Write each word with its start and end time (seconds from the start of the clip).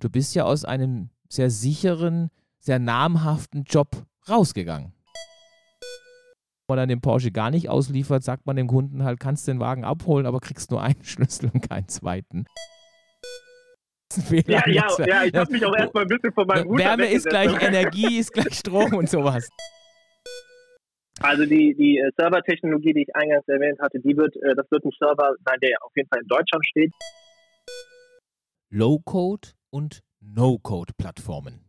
du 0.00 0.10
bist 0.10 0.34
ja 0.34 0.44
aus 0.44 0.64
einem 0.64 1.10
sehr 1.28 1.50
sicheren, 1.50 2.30
sehr 2.58 2.78
namhaften 2.78 3.64
Job 3.64 3.88
rausgegangen. 4.28 4.92
Wenn 6.66 6.76
man 6.76 6.78
dann 6.78 6.88
den 6.88 7.00
Porsche 7.00 7.30
gar 7.30 7.50
nicht 7.50 7.68
ausliefert, 7.68 8.22
sagt 8.22 8.46
man 8.46 8.56
dem 8.56 8.66
Kunden 8.66 9.04
halt, 9.04 9.20
kannst 9.20 9.46
den 9.48 9.60
Wagen 9.60 9.84
abholen, 9.84 10.26
aber 10.26 10.40
kriegst 10.40 10.70
nur 10.70 10.82
einen 10.82 11.02
Schlüssel 11.04 11.50
und 11.52 11.68
keinen 11.68 11.88
zweiten. 11.88 12.46
Ja, 14.46 14.62
ja, 14.66 14.88
ja, 15.06 15.24
ich 15.24 15.34
habe 15.34 15.52
mich 15.52 15.64
auch 15.64 15.76
erstmal 15.76 16.02
ein 16.02 16.08
bisschen 16.08 16.32
von 16.32 16.44
meinem 16.44 16.66
Router 16.66 16.82
Wärme 16.84 17.06
ist 17.06 17.28
gleich 17.28 17.62
Energie, 17.62 18.18
ist 18.18 18.32
gleich 18.32 18.54
Strom 18.54 18.94
und 18.94 19.08
sowas. 19.08 19.48
Also 21.20 21.44
die, 21.44 21.74
die 21.74 21.98
äh, 21.98 22.10
Servertechnologie, 22.18 22.92
die 22.92 23.02
ich 23.02 23.14
eingangs 23.14 23.46
erwähnt 23.46 23.78
hatte, 23.80 24.00
die 24.00 24.16
wird, 24.16 24.34
äh, 24.36 24.54
das 24.56 24.68
wird 24.70 24.84
ein 24.84 24.90
Server 24.98 25.36
sein, 25.44 25.58
der 25.62 25.76
auf 25.82 25.92
jeden 25.94 26.08
Fall 26.08 26.22
in 26.22 26.26
Deutschland 26.26 26.66
steht. 26.66 26.92
Low-Code 28.70 29.50
und 29.70 30.02
No-Code-Plattformen. 30.20 31.64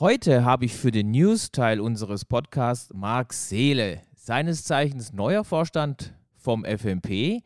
Heute 0.00 0.44
habe 0.44 0.66
ich 0.66 0.74
für 0.74 0.90
den 0.90 1.12
News-Teil 1.12 1.80
unseres 1.80 2.26
Podcasts 2.26 2.92
Marc 2.92 3.32
Seele, 3.32 4.02
seines 4.14 4.64
Zeichens 4.64 5.14
neuer 5.14 5.44
Vorstand 5.44 6.14
vom 6.44 6.64
FMP 6.64 7.42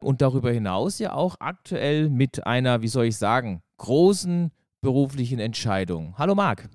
und 0.00 0.22
darüber 0.22 0.50
hinaus 0.50 0.98
ja 0.98 1.12
auch 1.12 1.36
aktuell 1.38 2.08
mit 2.08 2.46
einer, 2.46 2.82
wie 2.82 2.88
soll 2.88 3.06
ich 3.06 3.16
sagen, 3.16 3.62
großen 3.76 4.50
beruflichen 4.80 5.38
Entscheidung. 5.38 6.14
Hallo 6.16 6.34
Marc. 6.34 6.68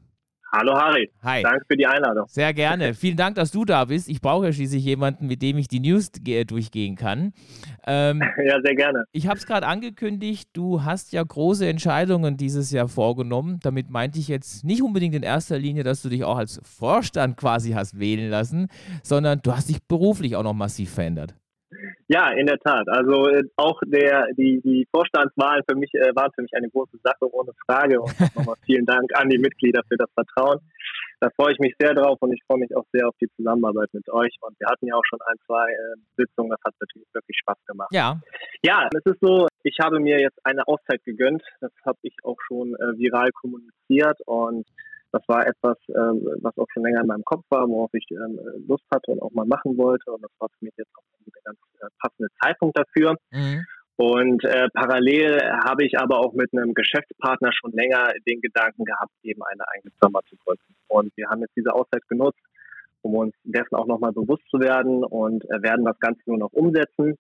Hallo 0.56 0.76
Harry. 0.76 1.10
Hi. 1.24 1.42
Danke 1.42 1.66
für 1.68 1.76
die 1.76 1.88
Einladung. 1.88 2.28
Sehr 2.28 2.54
gerne. 2.54 2.94
Vielen 2.94 3.18
Dank, 3.18 3.36
dass 3.38 3.50
du 3.50 3.66
da 3.66 3.86
bist. 3.86 4.08
Ich 4.08 4.22
brauche 4.22 4.46
ja 4.46 4.54
schließlich 4.54 4.86
jemanden, 4.86 5.26
mit 5.26 5.42
dem 5.42 5.58
ich 5.58 5.68
die 5.68 5.80
News 5.80 6.12
durchgehen 6.12 6.96
kann. 6.96 7.34
Ähm, 7.88 8.22
ja, 8.46 8.62
sehr 8.62 8.76
gerne. 8.76 9.06
Ich 9.14 9.26
habe 9.26 9.38
es 9.38 9.48
gerade 9.48 9.66
angekündigt, 9.66 10.50
du 10.54 10.84
hast 10.84 11.12
ja 11.12 11.24
große 11.24 11.66
Entscheidungen 11.66 12.38
dieses 12.38 12.70
Jahr 12.70 12.88
vorgenommen. 12.88 13.62
Damit 13.64 13.90
meinte 13.90 14.20
ich 14.20 14.28
jetzt 14.28 14.64
nicht 14.64 14.84
unbedingt 14.84 15.16
in 15.16 15.24
erster 15.24 15.58
Linie, 15.58 15.82
dass 15.82 16.04
du 16.04 16.10
dich 16.10 16.24
auch 16.24 16.38
als 16.38 16.62
Vorstand 16.64 17.36
quasi 17.36 17.72
hast 17.72 17.98
wählen 17.98 18.30
lassen, 18.30 18.68
sondern 19.02 19.40
du 19.42 19.54
hast 19.54 19.70
dich 19.70 19.82
beruflich 19.88 20.36
auch 20.36 20.44
noch 20.44 20.54
massiv 20.54 20.92
verändert. 20.94 21.34
Ja, 22.08 22.32
in 22.32 22.46
der 22.46 22.60
Tat. 22.60 22.88
Also 22.88 23.28
äh, 23.28 23.44
auch 23.56 23.80
der, 23.86 24.28
die, 24.38 24.62
die 24.62 24.88
Vorstandswahlen 24.92 25.64
für 25.68 25.76
mich 25.76 25.94
äh, 25.94 26.16
waren 26.16 26.32
für 26.36 26.42
mich 26.42 26.54
eine 26.56 26.70
große 26.70 26.98
Sache, 27.04 27.32
ohne 27.32 27.52
Frage. 27.66 28.02
Und 28.02 28.14
nochmal 28.36 28.56
vielen 28.66 28.86
Dank 28.86 29.10
an 29.16 29.30
die 29.30 29.38
Mitglieder 29.38 29.82
für 29.88 29.98
das 29.98 30.10
Vertrauen. 30.14 30.60
Da 31.20 31.30
freue 31.38 31.54
ich 31.54 31.60
mich 31.60 31.74
sehr 31.80 31.94
drauf 31.94 32.18
und 32.22 32.34
ich 32.34 32.44
freue 32.46 32.60
mich 32.60 32.76
auch 32.76 32.86
sehr 32.92 33.08
auf 33.08 33.16
die 33.22 33.30
Zusammenarbeit 33.38 33.88
mit 33.94 34.10
euch. 34.10 34.36
Und 34.42 34.60
wir 34.60 34.68
hatten 34.68 34.88
ja 34.88 34.96
auch 34.96 35.06
schon 35.08 35.20
ein, 35.26 35.38
zwei 35.46 35.72
äh, 35.72 35.96
Sitzungen, 36.18 36.50
das 36.50 36.60
hat 36.66 36.74
natürlich 36.82 37.08
wirklich 37.14 37.38
Spaß 37.38 37.58
gemacht. 37.66 37.90
Ja. 37.94 38.20
Ja, 38.62 38.90
es 38.94 39.06
ist 39.06 39.22
so, 39.22 39.48
ich 39.64 39.78
habe 39.82 40.00
mir 40.00 40.20
jetzt 40.20 40.38
eine 40.44 40.68
Auszeit 40.68 41.04
gegönnt. 41.06 41.42
Das 41.62 41.72
habe 41.86 41.98
ich 42.02 42.16
auch 42.24 42.38
schon 42.46 42.76
äh, 42.76 42.98
viral 42.98 43.30
kommuniziert 43.32 44.20
und 44.26 44.68
das 45.14 45.22
war 45.28 45.45
etwas, 45.45 45.78
ähm, 45.89 46.28
was 46.42 46.58
auch 46.58 46.67
schon 46.73 46.83
länger 46.83 47.02
in 47.02 47.08
meinem 47.08 47.23
Kopf 47.23 47.45
war, 47.50 47.69
worauf 47.69 47.94
ich 47.94 48.06
ähm, 48.09 48.39
Lust 48.67 48.83
hatte 48.92 49.11
und 49.11 49.22
auch 49.22 49.31
mal 49.31 49.45
machen 49.45 49.78
wollte. 49.78 50.11
Und 50.11 50.23
das 50.23 50.31
war 50.39 50.50
für 50.50 50.66
mich 50.66 50.73
jetzt 50.75 50.92
auch 50.97 51.03
der 51.25 51.42
ganz 51.45 51.59
äh, 51.80 51.88
passende 52.00 52.30
Zeitpunkt 52.42 52.78
dafür. 52.78 53.16
Mhm. 53.31 53.64
Und 53.95 54.44
äh, 54.44 54.69
parallel 54.73 55.39
habe 55.66 55.86
ich 55.86 56.00
aber 56.00 56.19
auch 56.19 56.34
mit 56.34 56.52
einem 56.52 56.73
Geschäftspartner 56.73 57.52
schon 57.53 57.73
länger 57.73 58.11
den 58.28 58.41
Gedanken 58.41 58.86
gehabt, 58.86 59.14
eben 59.22 59.44
eine 59.44 59.67
eigene 59.67 59.94
Firma 60.02 60.19
zu 60.28 60.35
gründen. 60.38 60.75
Und 60.88 61.16
wir 61.16 61.29
haben 61.29 61.41
jetzt 61.41 61.56
diese 61.56 61.73
Auszeit 61.73 62.02
genutzt, 62.07 62.41
um 63.03 63.13
uns 63.13 63.35
dessen 63.44 63.75
auch 63.75 63.85
nochmal 63.85 64.12
bewusst 64.12 64.44
zu 64.50 64.59
werden 64.59 65.03
und 65.03 65.46
äh, 65.46 65.62
werden 65.62 65.85
das 65.85 66.00
Ganze 66.00 66.22
nur 66.25 66.40
noch 66.40 66.52
umsetzen 66.53 67.18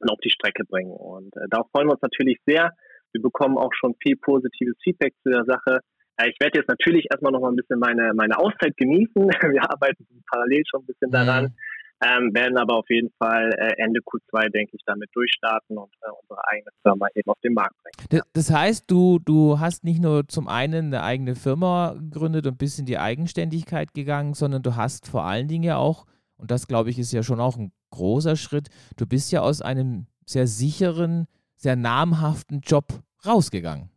und 0.00 0.10
auf 0.10 0.18
die 0.18 0.30
Strecke 0.30 0.64
bringen. 0.64 0.90
Und 0.90 1.36
äh, 1.36 1.46
darauf 1.48 1.70
freuen 1.70 1.86
wir 1.86 1.92
uns 1.92 2.02
natürlich 2.02 2.40
sehr. 2.44 2.72
Wir 3.12 3.22
bekommen 3.22 3.56
auch 3.56 3.72
schon 3.72 3.94
viel 4.02 4.16
positives 4.16 4.76
Feedback 4.82 5.14
zu 5.22 5.30
der 5.30 5.44
Sache. 5.44 5.80
Ich 6.26 6.36
werde 6.40 6.58
jetzt 6.58 6.68
natürlich 6.68 7.06
erstmal 7.10 7.32
noch 7.32 7.40
mal 7.40 7.50
ein 7.50 7.56
bisschen 7.56 7.78
meine, 7.78 8.12
meine 8.14 8.38
Auszeit 8.38 8.76
genießen. 8.76 9.14
Wir 9.52 9.62
arbeiten 9.62 10.06
parallel 10.30 10.62
schon 10.68 10.82
ein 10.82 10.86
bisschen 10.86 11.10
daran. 11.10 11.44
Mhm. 11.44 11.54
Ähm, 12.02 12.34
werden 12.34 12.56
aber 12.56 12.76
auf 12.76 12.88
jeden 12.88 13.10
Fall 13.18 13.50
äh, 13.58 13.74
Ende 13.76 14.00
Q2, 14.00 14.48
denke 14.50 14.74
ich, 14.74 14.80
damit 14.86 15.10
durchstarten 15.12 15.76
und 15.76 15.92
äh, 16.00 16.08
unsere 16.22 16.40
eigene 16.48 16.70
Firma 16.82 17.08
eben 17.14 17.30
auf 17.30 17.38
den 17.44 17.52
Markt 17.52 17.74
bringen. 17.82 18.22
Das 18.32 18.50
heißt, 18.50 18.90
du, 18.90 19.18
du 19.18 19.60
hast 19.60 19.84
nicht 19.84 20.00
nur 20.00 20.26
zum 20.26 20.48
einen 20.48 20.86
eine 20.86 21.02
eigene 21.02 21.34
Firma 21.34 21.94
gegründet 21.98 22.46
und 22.46 22.56
bist 22.56 22.78
in 22.78 22.86
die 22.86 22.96
Eigenständigkeit 22.96 23.92
gegangen, 23.92 24.32
sondern 24.32 24.62
du 24.62 24.76
hast 24.76 25.08
vor 25.08 25.24
allen 25.24 25.46
Dingen 25.46 25.64
ja 25.64 25.76
auch, 25.76 26.06
und 26.36 26.50
das 26.50 26.66
glaube 26.66 26.88
ich 26.88 26.98
ist 26.98 27.12
ja 27.12 27.22
schon 27.22 27.38
auch 27.38 27.58
ein 27.58 27.70
großer 27.90 28.36
Schritt, 28.36 28.70
du 28.96 29.06
bist 29.06 29.30
ja 29.30 29.42
aus 29.42 29.60
einem 29.60 30.06
sehr 30.24 30.46
sicheren, 30.46 31.26
sehr 31.56 31.76
namhaften 31.76 32.62
Job 32.62 32.86
rausgegangen. 33.26 33.90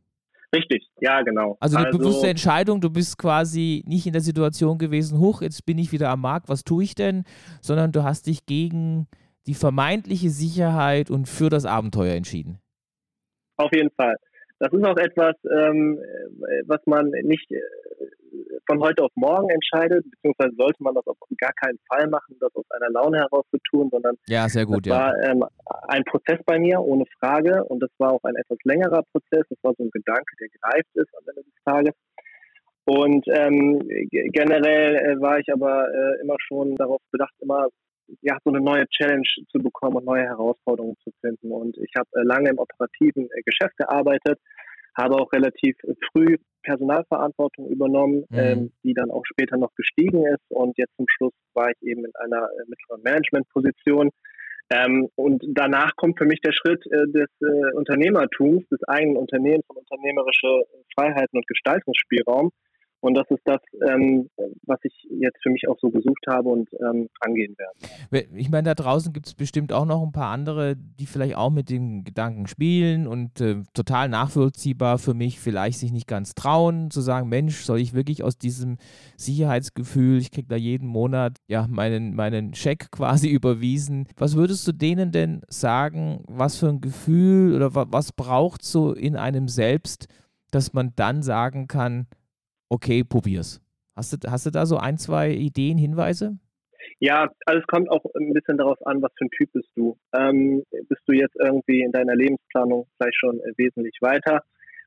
Richtig, 0.53 0.87
ja, 0.99 1.21
genau. 1.23 1.57
Also 1.59 1.77
eine 1.77 1.87
also, 1.87 1.97
bewusste 1.97 2.27
Entscheidung, 2.27 2.79
du 2.79 2.89
bist 2.89 3.17
quasi 3.17 3.83
nicht 3.87 4.05
in 4.05 4.13
der 4.13 4.21
Situation 4.21 4.77
gewesen, 4.77 5.19
hoch, 5.19 5.41
jetzt 5.41 5.65
bin 5.65 5.79
ich 5.79 5.91
wieder 5.91 6.09
am 6.09 6.21
Markt, 6.21 6.47
was 6.47 6.63
tue 6.63 6.83
ich 6.83 6.93
denn? 6.93 7.23
Sondern 7.61 7.91
du 7.91 8.03
hast 8.03 8.27
dich 8.27 8.45
gegen 8.45 9.07
die 9.47 9.55
vermeintliche 9.55 10.29
Sicherheit 10.29 11.09
und 11.09 11.27
für 11.27 11.49
das 11.49 11.65
Abenteuer 11.65 12.13
entschieden. 12.13 12.59
Auf 13.57 13.71
jeden 13.73 13.89
Fall. 13.91 14.15
Das 14.59 14.71
ist 14.71 14.85
auch 14.85 14.97
etwas, 14.97 15.35
ähm, 15.51 15.99
was 16.67 16.79
man 16.85 17.09
nicht 17.23 17.51
äh, 17.51 17.59
von 18.67 18.79
heute 18.81 19.03
auf 19.03 19.11
morgen 19.15 19.49
entscheidet, 19.49 20.05
beziehungsweise 20.09 20.55
sollte 20.55 20.83
man 20.83 20.95
das 20.95 21.05
auf 21.07 21.17
gar 21.37 21.53
keinen 21.53 21.79
Fall 21.87 22.07
machen, 22.07 22.35
das 22.39 22.53
aus 22.55 22.65
einer 22.71 22.89
Laune 22.89 23.19
heraus 23.19 23.45
zu 23.51 23.57
tun, 23.69 23.89
sondern 23.91 24.15
ja, 24.27 24.47
sehr 24.49 24.65
gut, 24.65 24.85
das 24.85 24.93
ja. 24.93 24.99
war 24.99 25.23
ähm, 25.23 25.43
ein 25.87 26.03
Prozess 26.05 26.39
bei 26.45 26.59
mir, 26.59 26.79
ohne 26.79 27.05
Frage, 27.19 27.63
und 27.65 27.79
das 27.81 27.91
war 27.97 28.13
auch 28.13 28.23
ein 28.23 28.35
etwas 28.35 28.57
längerer 28.63 29.03
Prozess, 29.11 29.45
das 29.49 29.57
war 29.61 29.73
so 29.77 29.83
ein 29.83 29.91
Gedanke, 29.91 30.35
der 30.39 30.47
gereift 30.49 30.89
ist 30.95 31.15
am 31.17 31.23
Ende 31.27 31.43
des 31.43 31.63
Tages. 31.65 31.93
Und 32.85 33.25
ähm, 33.29 33.79
generell 34.09 34.95
äh, 34.95 35.21
war 35.21 35.39
ich 35.39 35.47
aber 35.53 35.87
äh, 35.87 36.21
immer 36.21 36.35
schon 36.39 36.75
darauf 36.75 36.99
bedacht, 37.11 37.33
immer 37.39 37.67
ja, 38.21 38.37
so 38.43 38.51
eine 38.51 38.59
neue 38.59 38.85
Challenge 38.89 39.23
zu 39.49 39.59
bekommen 39.59 39.97
und 39.97 40.05
neue 40.05 40.23
Herausforderungen 40.23 40.97
zu 41.03 41.11
finden. 41.21 41.51
Und 41.51 41.77
ich 41.77 41.91
habe 41.97 42.09
äh, 42.13 42.23
lange 42.23 42.49
im 42.49 42.59
operativen 42.59 43.29
äh, 43.31 43.41
Geschäft 43.43 43.77
gearbeitet, 43.77 44.39
habe 44.95 45.15
auch 45.15 45.31
relativ 45.31 45.75
früh 46.11 46.37
Personalverantwortung 46.63 47.67
übernommen, 47.67 48.25
mhm. 48.29 48.37
ähm, 48.37 48.71
die 48.83 48.93
dann 48.93 49.11
auch 49.11 49.23
später 49.25 49.57
noch 49.57 49.73
gestiegen 49.75 50.25
ist. 50.25 50.43
Und 50.49 50.77
jetzt 50.77 50.95
zum 50.95 51.05
Schluss 51.09 51.33
war 51.53 51.69
ich 51.69 51.81
eben 51.81 52.05
in 52.05 52.11
einer 52.15 52.43
äh, 52.43 52.63
mittleren 52.67 53.01
Managementposition. 53.03 54.09
Ähm, 54.69 55.09
und 55.15 55.43
danach 55.49 55.95
kommt 55.97 56.17
für 56.17 56.25
mich 56.25 56.39
der 56.39 56.53
Schritt 56.53 56.85
äh, 56.87 57.05
des 57.11 57.29
äh, 57.41 57.75
Unternehmertums, 57.75 58.67
des 58.69 58.81
eigenen 58.87 59.17
Unternehmens 59.17 59.65
und 59.67 59.77
unternehmerische 59.77 60.63
Freiheiten 60.95 61.37
und 61.37 61.47
Gestaltungsspielraum. 61.47 62.51
Und 63.03 63.15
das 63.15 63.29
ist 63.31 63.41
das, 63.43 63.59
ähm, 63.85 64.29
was 64.65 64.79
ich 64.83 64.93
jetzt 65.09 65.37
für 65.43 65.49
mich 65.49 65.67
auch 65.67 65.77
so 65.77 65.89
gesucht 65.89 66.25
habe 66.25 66.47
und 66.47 66.69
ähm, 66.79 67.09
angehen 67.19 67.53
werde. 67.57 68.29
Ich 68.33 68.49
meine, 68.49 68.63
da 68.63 68.75
draußen 68.75 69.11
gibt 69.11 69.27
es 69.27 69.33
bestimmt 69.33 69.73
auch 69.73 69.83
noch 69.83 70.01
ein 70.01 70.13
paar 70.13 70.31
andere, 70.31 70.77
die 70.77 71.05
vielleicht 71.05 71.35
auch 71.35 71.49
mit 71.49 71.69
den 71.69 72.05
Gedanken 72.05 72.47
spielen 72.47 73.05
und 73.05 73.41
äh, 73.41 73.61
total 73.73 74.07
nachvollziehbar 74.07 74.99
für 74.99 75.13
mich 75.13 75.41
vielleicht 75.41 75.79
sich 75.79 75.91
nicht 75.91 76.07
ganz 76.07 76.33
trauen, 76.33 76.91
zu 76.91 77.01
sagen, 77.01 77.27
Mensch, 77.27 77.63
soll 77.63 77.81
ich 77.81 77.93
wirklich 77.93 78.23
aus 78.23 78.37
diesem 78.37 78.77
Sicherheitsgefühl, 79.17 80.19
ich 80.19 80.31
kriege 80.31 80.47
da 80.47 80.55
jeden 80.55 80.87
Monat 80.87 81.39
ja 81.47 81.67
meinen, 81.67 82.15
meinen 82.15 82.53
Scheck 82.53 82.87
quasi 82.91 83.27
überwiesen. 83.27 84.07
Was 84.15 84.37
würdest 84.37 84.65
du 84.65 84.71
denen 84.71 85.11
denn 85.11 85.41
sagen, 85.49 86.23
was 86.29 86.57
für 86.57 86.69
ein 86.69 86.79
Gefühl 86.79 87.53
oder 87.53 87.75
was 87.75 88.13
braucht 88.13 88.63
so 88.63 88.93
in 88.93 89.17
einem 89.17 89.49
selbst, 89.49 90.07
dass 90.51 90.71
man 90.71 90.93
dann 90.95 91.21
sagen 91.21 91.67
kann, 91.67 92.07
okay, 92.73 93.03
probier's. 93.03 93.61
Hast 93.95 94.13
du, 94.13 94.29
hast 94.29 94.45
du 94.47 94.49
da 94.49 94.65
so 94.65 94.77
ein, 94.77 94.97
zwei 94.97 95.29
Ideen, 95.31 95.77
Hinweise? 95.77 96.37
Ja, 96.99 97.29
also 97.45 97.59
es 97.59 97.67
kommt 97.67 97.89
auch 97.89 98.03
ein 98.15 98.33
bisschen 98.33 98.57
darauf 98.57 98.77
an, 98.85 99.01
was 99.01 99.11
für 99.17 99.25
ein 99.25 99.31
Typ 99.37 99.51
bist 99.53 99.69
du. 99.75 99.97
Ähm, 100.13 100.63
bist 100.89 101.01
du 101.05 101.13
jetzt 101.13 101.35
irgendwie 101.39 101.81
in 101.81 101.91
deiner 101.91 102.15
Lebensplanung 102.15 102.87
vielleicht 102.97 103.17
schon 103.19 103.39
äh, 103.39 103.53
wesentlich 103.57 103.97
weiter, 104.01 104.41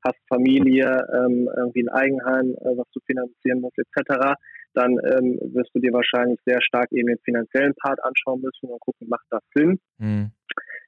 hast 0.05 0.19
Familie, 0.29 1.06
ähm, 1.15 1.49
irgendwie 1.56 1.85
ein 1.85 1.88
Eigenheim, 1.88 2.55
äh, 2.61 2.77
was 2.77 2.87
du 2.93 3.00
finanzieren 3.06 3.61
musst, 3.61 3.79
etc., 3.79 4.35
dann 4.75 4.93
ähm, 4.93 5.38
wirst 5.55 5.71
du 5.75 5.79
dir 5.79 5.93
wahrscheinlich 5.93 6.38
sehr 6.44 6.61
stark 6.61 6.93
eben 6.93 7.09
den 7.09 7.19
finanziellen 7.25 7.75
Part 7.77 8.03
anschauen 8.05 8.43
müssen 8.43 8.69
und 8.69 8.81
gucken, 8.81 9.09
macht 9.09 9.27
das 9.31 9.43
Sinn? 9.55 9.79
Mhm. 9.99 10.33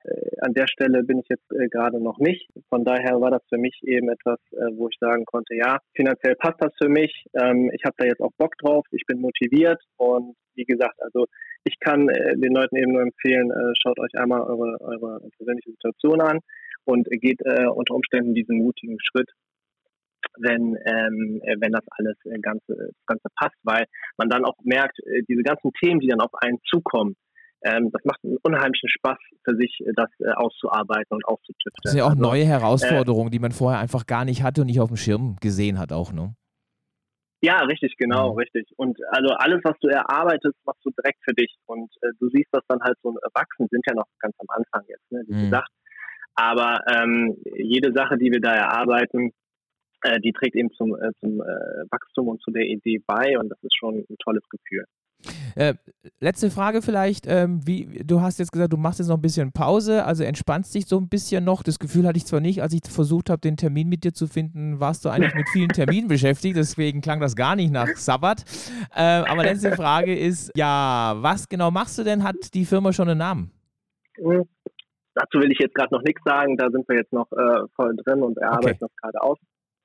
Äh, 0.09 0.37
an 0.41 0.55
der 0.55 0.67
Stelle 0.67 1.03
bin 1.03 1.19
ich 1.19 1.27
jetzt 1.29 1.51
äh, 1.53 1.69
gerade 1.69 2.01
noch 2.01 2.19
nicht. 2.19 2.49
Von 2.69 2.85
daher 2.85 3.21
war 3.21 3.31
das 3.31 3.43
für 3.49 3.59
mich 3.59 3.79
eben 3.83 4.09
etwas, 4.09 4.39
äh, 4.53 4.77
wo 4.77 4.89
ich 4.89 4.97
sagen 5.01 5.25
konnte, 5.25 5.55
ja, 5.55 5.79
finanziell 5.95 6.35
passt 6.37 6.61
das 6.61 6.73
für 6.81 6.89
mich. 6.89 7.27
Ähm, 7.35 7.71
ich 7.75 7.85
habe 7.85 7.95
da 7.99 8.07
jetzt 8.07 8.21
auch 8.21 8.33
Bock 8.39 8.57
drauf, 8.59 8.87
ich 8.91 9.05
bin 9.07 9.21
motiviert 9.21 9.81
und 9.97 10.37
wie 10.55 10.65
gesagt, 10.65 11.01
also 11.03 11.27
ich 11.65 11.79
kann 11.81 12.09
äh, 12.09 12.37
den 12.37 12.53
Leuten 12.53 12.77
eben 12.77 12.93
nur 12.93 13.03
empfehlen, 13.03 13.51
äh, 13.51 13.75
schaut 13.81 13.99
euch 14.01 14.15
einmal 14.17 14.43
eure, 14.43 14.81
eure 14.81 15.21
persönliche 15.37 15.71
Situation 15.71 16.21
an 16.21 16.41
und 16.85 17.09
geht 17.11 17.41
äh, 17.45 17.67
unter 17.67 17.95
Umständen 17.95 18.35
diesen 18.35 18.59
mutigen 18.59 18.99
Schritt, 19.01 19.31
wenn, 20.39 20.77
ähm, 20.85 21.41
äh, 21.45 21.57
wenn 21.61 21.73
das 21.73 21.85
alles 21.91 22.17
Ganze, 22.43 22.75
das 22.77 23.07
Ganze 23.07 23.29
passt, 23.37 23.57
weil 23.63 23.85
man 24.17 24.29
dann 24.29 24.45
auch 24.45 24.57
merkt, 24.63 24.99
diese 25.29 25.43
ganzen 25.43 25.73
Themen, 25.81 26.01
die 26.01 26.09
dann 26.09 26.21
auf 26.21 26.35
einen 26.41 26.59
zukommen, 26.65 27.15
ähm, 27.63 27.91
das 27.93 28.05
macht 28.05 28.23
einen 28.23 28.37
unheimlichen 28.43 28.89
Spaß 28.89 29.19
für 29.45 29.57
sich, 29.57 29.81
äh, 29.81 29.93
das 29.95 30.11
äh, 30.21 30.31
auszuarbeiten 30.33 31.17
und 31.17 31.25
auszutüfteln. 31.25 31.81
Das 31.83 31.93
sind 31.93 31.99
ja 31.99 32.05
auch 32.05 32.11
also, 32.11 32.23
neue 32.23 32.45
Herausforderungen, 32.45 33.29
äh, 33.29 33.33
die 33.33 33.39
man 33.39 33.53
vorher 33.53 33.81
einfach 33.81 34.07
gar 34.07 34.25
nicht 34.25 34.43
hatte 34.43 34.63
und 34.63 34.69
nicht 34.69 34.81
auf 34.81 34.89
dem 34.89 34.97
Schirm 34.97 35.37
gesehen 35.41 35.79
hat 35.79 35.93
auch, 35.93 36.13
ne? 36.13 36.35
Ja, 37.41 37.61
richtig, 37.61 37.97
genau, 37.97 38.33
mhm. 38.33 38.39
richtig. 38.39 38.73
Und 38.77 38.99
also 39.11 39.29
alles, 39.35 39.61
was 39.63 39.77
du 39.81 39.89
erarbeitest, 39.89 40.57
machst 40.67 40.85
du 40.85 40.91
direkt 40.91 41.23
für 41.23 41.35
dich. 41.35 41.55
Und 41.67 41.89
äh, 42.03 42.09
du 42.19 42.29
siehst 42.31 42.49
das 42.51 42.63
dann 42.67 42.81
halt 42.81 42.97
so 43.03 43.17
erwachsen, 43.23 43.69
sind 43.71 43.85
ja 43.87 43.95
noch 43.95 44.09
ganz 44.19 44.35
am 44.39 44.47
Anfang 44.49 44.89
jetzt, 44.89 45.13
ne, 45.13 45.23
wie 45.29 45.35
mhm. 45.35 45.45
gesagt. 45.45 45.71
Aber 46.35 46.81
ähm, 46.89 47.37
jede 47.45 47.93
Sache, 47.93 48.17
die 48.17 48.31
wir 48.31 48.41
da 48.41 48.55
erarbeiten, 48.55 49.33
äh, 50.03 50.21
die 50.21 50.33
trägt 50.33 50.57
eben 50.57 50.71
zum, 50.73 50.95
äh, 50.95 51.11
zum 51.21 51.41
äh, 51.41 51.85
Wachstum 51.91 52.29
und 52.29 52.41
zu 52.43 52.51
der 52.51 52.65
Idee 52.65 53.03
bei 53.07 53.39
und 53.39 53.49
das 53.49 53.59
ist 53.63 53.77
schon 53.77 54.05
ein 54.09 54.17
tolles 54.19 54.49
Gefühl. 54.49 54.85
Äh, 55.55 55.75
letzte 56.21 56.51
Frage 56.51 56.83
vielleicht, 56.83 57.27
ähm, 57.27 57.67
wie, 57.67 58.03
du 58.05 58.21
hast 58.21 58.39
jetzt 58.39 58.53
gesagt, 58.53 58.73
du 58.73 58.77
machst 58.77 58.99
jetzt 58.99 59.09
noch 59.09 59.17
ein 59.17 59.23
bisschen 59.23 59.53
Pause, 59.53 60.05
also 60.05 60.25
entspannst 60.25 60.75
dich 60.75 60.87
so 60.87 60.99
ein 60.99 61.09
bisschen 61.09 61.45
noch. 61.45 61.63
Das 61.63 61.79
Gefühl 61.79 62.07
hatte 62.07 62.17
ich 62.17 62.27
zwar 62.27 62.41
nicht, 62.41 62.63
als 62.63 62.73
ich 62.73 62.81
versucht 62.89 63.31
habe, 63.31 63.41
den 63.41 63.57
Termin 63.57 63.89
mit 63.89 64.05
dir 64.05 64.13
zu 64.13 64.27
finden, 64.27 64.81
warst 64.81 65.05
du 65.05 65.09
eigentlich 65.09 65.35
mit 65.35 65.49
vielen 65.51 65.69
Terminen 65.69 66.09
beschäftigt, 66.09 66.57
deswegen 66.57 67.01
klang 67.01 67.21
das 67.21 67.37
gar 67.37 67.57
nicht 67.57 67.73
nach 67.73 67.89
Sabbat. 67.89 68.45
Äh, 68.95 69.03
aber 69.03 69.43
letzte 69.45 69.73
Frage 69.73 70.17
ist, 70.17 70.51
ja, 70.57 71.15
was 71.19 71.49
genau 71.49 71.71
machst 71.71 71.99
du 71.99 72.05
denn? 72.05 72.25
Hat 72.25 72.55
die 72.55 72.65
Firma 72.65 72.93
schon 72.93 73.09
einen 73.09 73.19
Namen? 73.19 73.51
Hm, 74.17 74.45
dazu 75.15 75.39
will 75.39 75.53
ich 75.53 75.59
jetzt 75.59 75.75
gerade 75.75 75.95
noch 75.95 76.03
nichts 76.03 76.23
sagen, 76.25 76.57
da 76.57 76.71
sind 76.71 76.89
wir 76.89 76.97
jetzt 76.97 77.13
noch 77.13 77.31
äh, 77.33 77.67
voll 77.75 77.97
drin 77.97 78.23
und 78.23 78.39
erarbeiten 78.39 78.79
okay. 78.83 78.93
das 78.93 78.97
gerade 78.97 79.23
aus. 79.23 79.39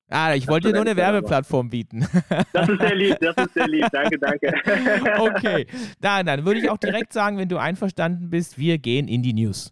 Ah, 0.09 0.35
ich 0.35 0.47
wollte 0.47 0.67
dir 0.67 0.73
nur 0.73 0.81
eine 0.81 0.95
Werbeplattform 0.95 1.69
bieten. 1.69 2.07
Das 2.53 2.69
ist 2.69 2.79
sehr 2.79 2.95
lieb, 2.95 3.17
das 3.19 3.35
ist 3.38 3.53
sehr 3.53 3.67
lieb. 3.67 3.88
Danke, 3.91 4.19
danke. 4.19 4.53
Okay, 5.19 5.67
dann, 6.00 6.25
dann 6.25 6.45
würde 6.45 6.59
ich 6.59 6.69
auch 6.69 6.77
direkt 6.77 7.13
sagen, 7.13 7.38
wenn 7.38 7.50
du 7.50 7.57
einverstanden 7.57 8.29
bist, 8.29 8.57
wir 8.57 8.77
gehen 8.77 9.07
in 9.07 9.23
die 9.23 9.33
News. 9.33 9.71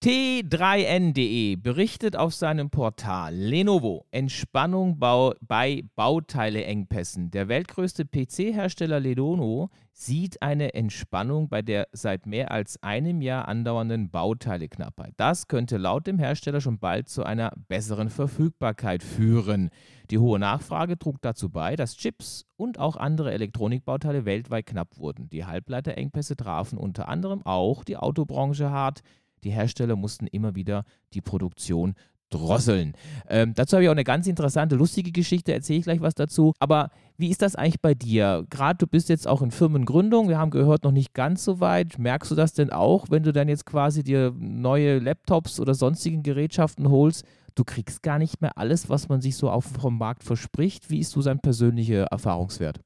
T3N.de 0.00 1.56
berichtet 1.56 2.14
auf 2.14 2.32
seinem 2.32 2.70
Portal 2.70 3.34
Lenovo 3.34 4.06
Entspannung 4.12 5.00
bei 5.00 5.82
Bauteileengpässen. 5.96 7.32
Der 7.32 7.48
weltgrößte 7.48 8.04
PC-Hersteller 8.04 9.00
Lenovo 9.00 9.70
sieht 9.90 10.40
eine 10.40 10.74
Entspannung 10.74 11.48
bei 11.48 11.62
der 11.62 11.88
seit 11.90 12.26
mehr 12.26 12.52
als 12.52 12.80
einem 12.80 13.20
Jahr 13.20 13.48
andauernden 13.48 14.08
Bauteileknappheit. 14.08 15.14
Das 15.16 15.48
könnte 15.48 15.78
laut 15.78 16.06
dem 16.06 16.20
Hersteller 16.20 16.60
schon 16.60 16.78
bald 16.78 17.08
zu 17.08 17.24
einer 17.24 17.52
besseren 17.66 18.08
Verfügbarkeit 18.08 19.02
führen. 19.02 19.70
Die 20.12 20.18
hohe 20.18 20.38
Nachfrage 20.38 20.96
trug 20.96 21.20
dazu 21.22 21.50
bei, 21.50 21.74
dass 21.74 21.96
Chips 21.96 22.46
und 22.56 22.78
auch 22.78 22.94
andere 22.94 23.32
Elektronikbauteile 23.32 24.24
weltweit 24.24 24.66
knapp 24.66 24.96
wurden. 24.96 25.28
Die 25.28 25.44
Halbleiterengpässe 25.44 26.36
trafen 26.36 26.78
unter 26.78 27.08
anderem 27.08 27.44
auch 27.44 27.82
die 27.82 27.96
Autobranche 27.96 28.70
hart. 28.70 29.02
Die 29.44 29.50
Hersteller 29.50 29.96
mussten 29.96 30.26
immer 30.26 30.54
wieder 30.54 30.84
die 31.14 31.20
Produktion 31.20 31.94
drosseln. 32.30 32.94
Ähm, 33.28 33.54
dazu 33.54 33.76
habe 33.76 33.84
ich 33.84 33.88
auch 33.88 33.92
eine 33.92 34.04
ganz 34.04 34.26
interessante, 34.26 34.76
lustige 34.76 35.12
Geschichte, 35.12 35.52
erzähle 35.52 35.78
ich 35.78 35.84
gleich 35.84 36.00
was 36.00 36.14
dazu. 36.14 36.52
Aber 36.58 36.90
wie 37.16 37.30
ist 37.30 37.42
das 37.42 37.56
eigentlich 37.56 37.80
bei 37.80 37.94
dir? 37.94 38.44
Gerade 38.50 38.78
du 38.78 38.86
bist 38.86 39.08
jetzt 39.08 39.26
auch 39.26 39.42
in 39.42 39.50
Firmengründung, 39.50 40.28
wir 40.28 40.38
haben 40.38 40.50
gehört, 40.50 40.84
noch 40.84 40.92
nicht 40.92 41.14
ganz 41.14 41.44
so 41.44 41.60
weit. 41.60 41.98
Merkst 41.98 42.30
du 42.30 42.34
das 42.34 42.52
denn 42.52 42.70
auch, 42.70 43.06
wenn 43.10 43.22
du 43.22 43.32
dann 43.32 43.48
jetzt 43.48 43.66
quasi 43.66 44.02
dir 44.02 44.34
neue 44.38 44.98
Laptops 44.98 45.58
oder 45.60 45.74
sonstigen 45.74 46.22
Gerätschaften 46.22 46.90
holst? 46.90 47.24
Du 47.54 47.64
kriegst 47.64 48.02
gar 48.02 48.18
nicht 48.18 48.40
mehr 48.40 48.56
alles, 48.56 48.88
was 48.88 49.08
man 49.08 49.20
sich 49.20 49.36
so 49.36 49.50
auf 49.50 49.64
vom 49.64 49.98
Markt 49.98 50.22
verspricht. 50.22 50.90
Wie 50.90 51.00
ist 51.00 51.10
so 51.10 51.22
sein 51.22 51.40
persönlicher 51.40 52.04
Erfahrungswert? 52.04 52.80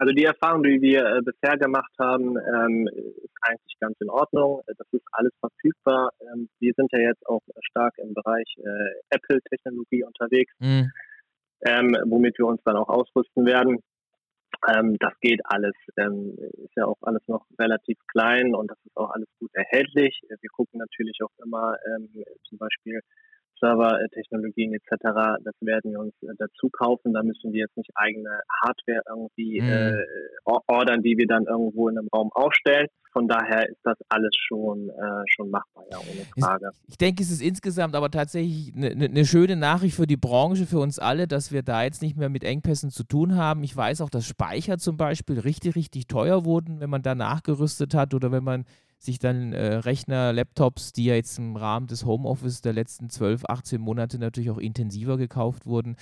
Also 0.00 0.14
die 0.14 0.24
Erfahrung, 0.24 0.62
die 0.62 0.80
wir 0.80 1.04
äh, 1.04 1.20
bisher 1.20 1.58
gemacht 1.58 1.92
haben, 1.98 2.34
ähm, 2.38 2.88
ist 2.88 3.36
eigentlich 3.42 3.78
ganz 3.80 4.00
in 4.00 4.08
Ordnung. 4.08 4.62
Das 4.66 4.86
ist 4.92 5.04
alles 5.12 5.32
verfügbar. 5.40 6.08
Ähm, 6.22 6.48
wir 6.58 6.72
sind 6.74 6.90
ja 6.92 7.00
jetzt 7.00 7.26
auch 7.26 7.42
stark 7.60 7.98
im 7.98 8.14
Bereich 8.14 8.50
äh, 8.56 8.92
Apple-Technologie 9.10 10.04
unterwegs, 10.04 10.54
mhm. 10.58 10.90
ähm, 11.66 11.94
womit 12.06 12.38
wir 12.38 12.46
uns 12.46 12.62
dann 12.64 12.76
auch 12.76 12.88
ausrüsten 12.88 13.44
werden. 13.44 13.78
Das 14.62 15.14
geht 15.20 15.40
alles. 15.44 15.72
Ist 15.86 16.76
ja 16.76 16.84
auch 16.84 16.98
alles 17.00 17.22
noch 17.28 17.46
relativ 17.58 17.96
klein 18.08 18.54
und 18.54 18.70
das 18.70 18.76
ist 18.84 18.94
auch 18.94 19.08
alles 19.10 19.28
gut 19.38 19.48
erhältlich. 19.54 20.20
Wir 20.28 20.50
gucken 20.50 20.78
natürlich 20.78 21.16
auch 21.22 21.32
immer 21.42 21.76
zum 22.46 22.58
Beispiel 22.58 23.00
Servertechnologien 23.60 24.74
etc., 24.74 24.96
das 25.44 25.54
werden 25.60 25.92
wir 25.92 26.00
uns 26.00 26.14
äh, 26.22 26.34
dazu 26.38 26.68
kaufen. 26.72 27.12
Da 27.12 27.22
müssen 27.22 27.52
wir 27.52 27.60
jetzt 27.60 27.76
nicht 27.76 27.90
eigene 27.94 28.40
Hardware 28.62 29.02
irgendwie 29.08 29.60
mhm. 29.60 29.68
äh, 29.68 30.52
ordern, 30.66 31.02
die 31.02 31.16
wir 31.16 31.26
dann 31.26 31.44
irgendwo 31.44 31.88
in 31.88 31.98
einem 31.98 32.08
Raum 32.08 32.30
aufstellen. 32.32 32.88
Von 33.12 33.26
daher 33.26 33.68
ist 33.68 33.80
das 33.82 33.96
alles 34.08 34.30
schon, 34.36 34.88
äh, 34.88 35.22
schon 35.26 35.50
machbar, 35.50 35.84
ja, 35.90 35.98
ohne 35.98 36.44
Frage. 36.44 36.70
Ich 36.86 36.96
denke, 36.96 37.22
es 37.22 37.30
ist 37.30 37.42
insgesamt 37.42 37.96
aber 37.96 38.10
tatsächlich 38.10 38.72
eine 38.74 38.94
ne, 38.94 39.08
ne 39.08 39.24
schöne 39.24 39.56
Nachricht 39.56 39.96
für 39.96 40.06
die 40.06 40.16
Branche, 40.16 40.64
für 40.64 40.78
uns 40.78 41.00
alle, 41.00 41.26
dass 41.26 41.50
wir 41.50 41.62
da 41.62 41.82
jetzt 41.82 42.02
nicht 42.02 42.16
mehr 42.16 42.28
mit 42.28 42.44
Engpässen 42.44 42.90
zu 42.90 43.02
tun 43.02 43.36
haben. 43.36 43.64
Ich 43.64 43.76
weiß 43.76 44.00
auch, 44.00 44.10
dass 44.10 44.26
Speicher 44.26 44.78
zum 44.78 44.96
Beispiel 44.96 45.40
richtig, 45.40 45.74
richtig 45.74 46.06
teuer 46.06 46.44
wurden, 46.44 46.78
wenn 46.78 46.90
man 46.90 47.02
da 47.02 47.16
nachgerüstet 47.16 47.94
hat 47.94 48.14
oder 48.14 48.30
wenn 48.30 48.44
man 48.44 48.64
sich 49.00 49.18
dann 49.18 49.52
äh, 49.54 49.76
Rechner, 49.76 50.32
Laptops, 50.32 50.92
die 50.92 51.06
ja 51.06 51.14
jetzt 51.14 51.38
im 51.38 51.56
Rahmen 51.56 51.86
des 51.86 52.04
Homeoffice 52.04 52.60
der 52.60 52.74
letzten 52.74 53.08
12, 53.08 53.46
18 53.48 53.80
Monate 53.80 54.18
natürlich 54.18 54.50
auch 54.50 54.58
intensiver 54.58 55.16
gekauft 55.16 55.64
wurden. 55.64 55.96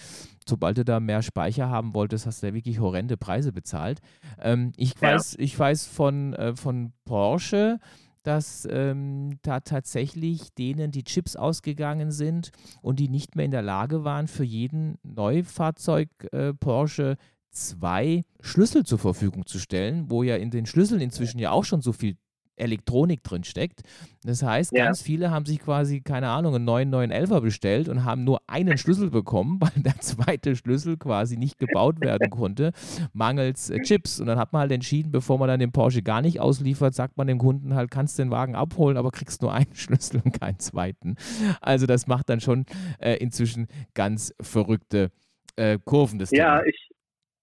Sobald 0.46 0.78
du 0.78 0.84
da 0.84 0.98
mehr 0.98 1.22
Speicher 1.22 1.68
haben 1.68 1.94
wolltest, 1.94 2.26
hast 2.26 2.42
du 2.42 2.48
ja 2.48 2.54
wirklich 2.54 2.80
horrende 2.80 3.16
Preise 3.16 3.52
bezahlt. 3.52 4.00
Ähm, 4.40 4.72
ich, 4.76 4.94
ja. 5.00 5.14
weiß, 5.14 5.36
ich 5.38 5.56
weiß 5.56 5.86
von, 5.86 6.34
äh, 6.34 6.56
von 6.56 6.92
Porsche, 7.04 7.78
dass 8.24 8.66
ähm, 8.70 9.38
da 9.42 9.60
tatsächlich 9.60 10.52
denen 10.54 10.90
die 10.90 11.04
Chips 11.04 11.36
ausgegangen 11.36 12.10
sind 12.10 12.50
und 12.82 12.98
die 12.98 13.08
nicht 13.08 13.36
mehr 13.36 13.44
in 13.44 13.52
der 13.52 13.62
Lage 13.62 14.02
waren, 14.02 14.26
für 14.26 14.44
jeden 14.44 14.96
Neufahrzeug 15.04 16.08
äh, 16.32 16.52
Porsche 16.52 17.16
zwei 17.50 18.24
Schlüssel 18.40 18.84
zur 18.84 18.98
Verfügung 18.98 19.46
zu 19.46 19.58
stellen, 19.58 20.10
wo 20.10 20.22
ja 20.24 20.36
in 20.36 20.50
den 20.50 20.66
Schlüsseln 20.66 21.00
inzwischen 21.00 21.38
ja 21.38 21.52
auch 21.52 21.64
schon 21.64 21.80
so 21.80 21.92
viel 21.92 22.16
Elektronik 22.58 23.22
drin 23.22 23.44
steckt. 23.44 23.82
Das 24.24 24.42
heißt, 24.42 24.72
ja. 24.72 24.86
ganz 24.86 25.00
viele 25.00 25.30
haben 25.30 25.46
sich 25.46 25.60
quasi, 25.60 26.00
keine 26.00 26.28
Ahnung, 26.28 26.54
einen 26.54 26.64
neuen 26.64 26.92
911er 26.92 27.40
bestellt 27.40 27.88
und 27.88 28.04
haben 28.04 28.24
nur 28.24 28.40
einen 28.46 28.78
Schlüssel 28.78 29.10
bekommen, 29.10 29.58
weil 29.60 29.82
der 29.82 29.98
zweite 30.00 30.56
Schlüssel 30.56 30.96
quasi 30.96 31.36
nicht 31.36 31.58
gebaut 31.58 32.00
werden 32.00 32.30
konnte, 32.30 32.72
mangels 33.12 33.70
äh, 33.70 33.80
Chips. 33.80 34.20
Und 34.20 34.26
dann 34.26 34.38
hat 34.38 34.52
man 34.52 34.60
halt 34.60 34.72
entschieden, 34.72 35.12
bevor 35.12 35.38
man 35.38 35.48
dann 35.48 35.60
den 35.60 35.72
Porsche 35.72 36.02
gar 36.02 36.22
nicht 36.22 36.40
ausliefert, 36.40 36.94
sagt 36.94 37.16
man 37.16 37.26
dem 37.26 37.38
Kunden 37.38 37.74
halt, 37.74 37.90
kannst 37.90 38.18
den 38.18 38.30
Wagen 38.30 38.54
abholen, 38.54 38.96
aber 38.96 39.10
kriegst 39.10 39.42
nur 39.42 39.52
einen 39.52 39.66
Schlüssel 39.74 40.20
und 40.24 40.38
keinen 40.38 40.58
zweiten. 40.58 41.16
Also 41.60 41.86
das 41.86 42.06
macht 42.06 42.28
dann 42.28 42.40
schon 42.40 42.66
äh, 42.98 43.14
inzwischen 43.14 43.68
ganz 43.94 44.34
verrückte 44.40 45.10
äh, 45.56 45.78
Kurven. 45.84 46.18
Das 46.18 46.30
ja, 46.30 46.58
Thema. 46.58 46.66
ich 46.66 46.87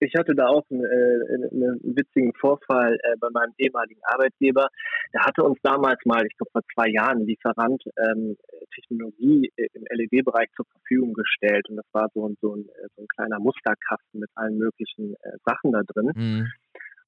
ich 0.05 0.15
hatte 0.15 0.35
da 0.35 0.47
auch 0.47 0.63
einen, 0.69 0.85
äh, 0.85 1.49
einen 1.51 1.79
witzigen 1.95 2.33
Vorfall 2.33 2.97
äh, 3.03 3.15
bei 3.19 3.29
meinem 3.31 3.53
ehemaligen 3.57 4.01
Arbeitgeber. 4.03 4.67
Der 5.13 5.21
hatte 5.25 5.43
uns 5.43 5.57
damals 5.63 5.99
mal, 6.05 6.25
ich 6.25 6.35
glaube 6.37 6.51
vor 6.51 6.61
zwei 6.73 6.89
Jahren, 6.89 7.25
Lieferant 7.25 7.83
ähm, 7.97 8.37
Technologie 8.73 9.51
äh, 9.57 9.67
im 9.73 9.83
LED-Bereich 9.89 10.49
zur 10.55 10.65
Verfügung 10.65 11.13
gestellt. 11.13 11.67
Und 11.69 11.77
das 11.77 11.85
war 11.91 12.09
so, 12.13 12.29
so, 12.41 12.55
ein, 12.55 12.67
äh, 12.69 12.87
so 12.95 13.03
ein 13.03 13.07
kleiner 13.07 13.39
Musterkasten 13.39 14.19
mit 14.19 14.29
allen 14.35 14.57
möglichen 14.57 15.13
äh, 15.21 15.37
Sachen 15.45 15.71
da 15.71 15.81
drin. 15.83 16.11
Mhm. 16.15 16.47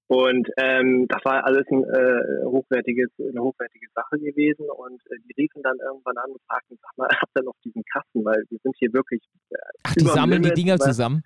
Und 0.07 0.47
ähm, 0.55 1.05
das 1.09 1.19
war 1.25 1.45
alles 1.45 1.65
ein, 1.69 1.83
äh, 1.83 2.45
hochwertiges, 2.45 3.09
eine 3.19 3.41
hochwertige 3.41 3.87
Sache 3.93 4.17
gewesen. 4.19 4.69
Und 4.69 5.01
äh, 5.11 5.17
die 5.27 5.41
riefen 5.41 5.61
dann 5.63 5.77
irgendwann 5.83 6.17
an 6.17 6.31
und 6.31 6.41
fragten, 6.47 6.77
sag 6.81 6.97
mal, 6.97 7.09
habt 7.21 7.31
ihr 7.35 7.43
noch 7.43 7.55
diesen 7.63 7.83
Kasten? 7.91 8.23
Weil 8.23 8.41
wir 8.49 8.59
sind 8.63 8.75
hier 8.79 8.93
wirklich. 8.93 9.21
Äh, 9.49 9.57
Ach, 9.83 9.93
die 9.95 10.05
sammeln 10.05 10.43
Limit, 10.43 10.57
die 10.57 10.63
Dinger 10.63 10.77
zusammen? 10.77 11.23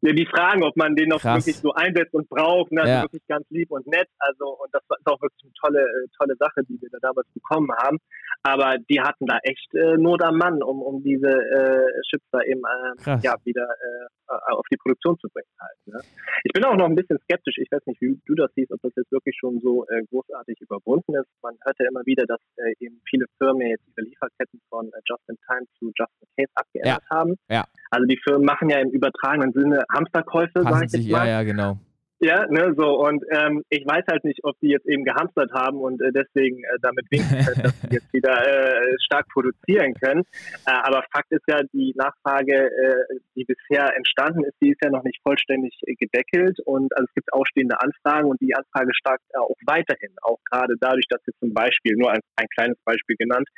Ja, 0.00 0.12
die 0.12 0.26
fragen, 0.26 0.62
ob 0.64 0.76
man 0.76 0.96
den 0.96 1.08
noch 1.08 1.20
Krass. 1.20 1.46
wirklich 1.46 1.58
so 1.58 1.72
einsetzt 1.72 2.14
und 2.14 2.28
braucht. 2.28 2.72
Ne? 2.72 2.82
Also 2.82 2.92
ja. 2.92 3.02
wirklich 3.02 3.26
ganz 3.28 3.46
lieb 3.50 3.70
und 3.70 3.86
nett. 3.86 4.08
Also, 4.18 4.56
und 4.62 4.72
das 4.72 4.82
ist 4.82 5.06
auch 5.06 5.20
wirklich 5.20 5.42
eine 5.44 5.52
tolle, 5.60 5.80
äh, 5.82 6.08
tolle 6.18 6.36
Sache, 6.36 6.64
die 6.68 6.80
wir 6.80 6.88
da 6.90 6.98
damals 7.00 7.28
bekommen 7.34 7.70
haben. 7.78 7.98
Aber 8.42 8.76
die 8.88 9.00
hatten 9.00 9.26
da 9.26 9.38
echt 9.42 9.74
äh, 9.74 9.96
Not 9.96 10.22
am 10.22 10.38
Mann, 10.38 10.62
um, 10.62 10.80
um 10.80 11.02
diese 11.02 11.28
äh, 11.28 12.00
Chips 12.08 12.24
da 12.32 12.40
eben 12.42 12.62
äh, 12.64 13.18
ja, 13.22 13.36
wieder 13.44 13.64
äh, 13.64 14.32
auf 14.52 14.66
die 14.70 14.76
Produktion 14.76 15.18
zu 15.18 15.28
bringen 15.28 15.52
halt. 15.58 15.78
Ne? 15.86 16.00
Ich 16.44 16.52
bin 16.52 16.64
auch 16.64 16.76
noch 16.76 16.86
ein 16.86 16.94
bisschen 16.94 17.18
skeptisch. 17.24 17.58
Ich 17.58 17.70
weiß 17.70 17.84
nicht, 17.86 18.00
wie 18.00 18.18
du 18.24 18.34
das 18.34 18.50
siehst, 18.54 18.72
ob 18.72 18.80
das 18.82 18.92
jetzt 18.96 19.12
wirklich 19.12 19.36
schon 19.38 19.60
so 19.60 19.86
äh, 19.88 20.02
großartig 20.10 20.60
überwunden 20.60 21.14
ist. 21.16 21.28
Man 21.42 21.56
hört 21.64 21.76
ja 21.78 21.88
immer 21.88 22.04
wieder, 22.06 22.24
dass 22.26 22.40
äh, 22.56 22.72
eben 22.78 23.00
viele 23.08 23.26
Firmen 23.38 23.68
jetzt 23.68 23.84
ihre 23.88 24.06
Lieferketten 24.06 24.60
von 24.68 24.86
äh, 24.86 25.00
Just-in-Time 25.04 25.66
zu 25.78 25.92
Just-in-Case 25.96 26.52
abgeändert 26.54 27.02
ja. 27.10 27.16
haben. 27.16 27.36
Ja. 27.48 27.64
Also 27.90 28.06
die 28.06 28.18
Firmen 28.22 28.44
machen 28.44 28.70
ja 28.70 28.78
im 28.78 28.90
übertragenen 28.90 29.52
Sinne 29.52 29.84
Hamsterkäufe, 29.92 30.62
sage 30.62 30.86
ich 30.86 30.92
jetzt 30.92 31.10
mal. 31.10 31.26
Ja, 31.26 31.40
ja, 31.40 31.42
genau. 31.42 31.78
Ja, 32.22 32.46
ne, 32.50 32.74
so 32.76 33.00
und 33.00 33.24
ähm, 33.30 33.64
ich 33.70 33.86
weiß 33.86 34.04
halt 34.10 34.24
nicht, 34.24 34.40
ob 34.44 34.54
die 34.60 34.68
jetzt 34.68 34.86
eben 34.86 35.04
gehamstert 35.04 35.52
haben 35.54 35.80
und 35.80 36.02
äh, 36.02 36.12
deswegen 36.12 36.62
äh, 36.64 36.76
damit 36.82 37.06
winken 37.10 37.46
können, 37.46 37.62
dass 37.62 37.80
sie 37.80 37.94
jetzt 37.94 38.12
wieder 38.12 38.36
äh, 38.46 38.94
stark 39.02 39.26
produzieren 39.32 39.94
können. 39.94 40.24
Äh, 40.66 40.72
aber 40.82 41.02
Fakt 41.10 41.32
ist 41.32 41.44
ja, 41.48 41.62
die 41.72 41.94
Nachfrage, 41.96 42.68
äh, 42.68 43.20
die 43.36 43.44
bisher 43.44 43.96
entstanden 43.96 44.44
ist, 44.44 44.54
die 44.60 44.72
ist 44.72 44.84
ja 44.84 44.90
noch 44.90 45.02
nicht 45.02 45.18
vollständig 45.22 45.72
äh, 45.86 45.94
gedeckelt 45.94 46.60
und 46.66 46.94
also 46.94 47.06
es 47.08 47.14
gibt 47.14 47.32
ausstehende 47.32 47.80
Anfragen 47.80 48.28
und 48.28 48.38
die 48.42 48.54
Anfrage 48.54 48.92
stark 48.92 49.20
äh, 49.30 49.38
auch 49.38 49.56
weiterhin, 49.64 50.14
auch 50.20 50.40
gerade 50.50 50.74
dadurch, 50.78 51.06
dass 51.08 51.22
wir 51.24 51.32
zum 51.40 51.54
Beispiel, 51.54 51.96
nur 51.96 52.10
ein, 52.10 52.20
ein 52.36 52.48
kleines 52.54 52.76
Beispiel 52.84 53.16
genannt, 53.16 53.48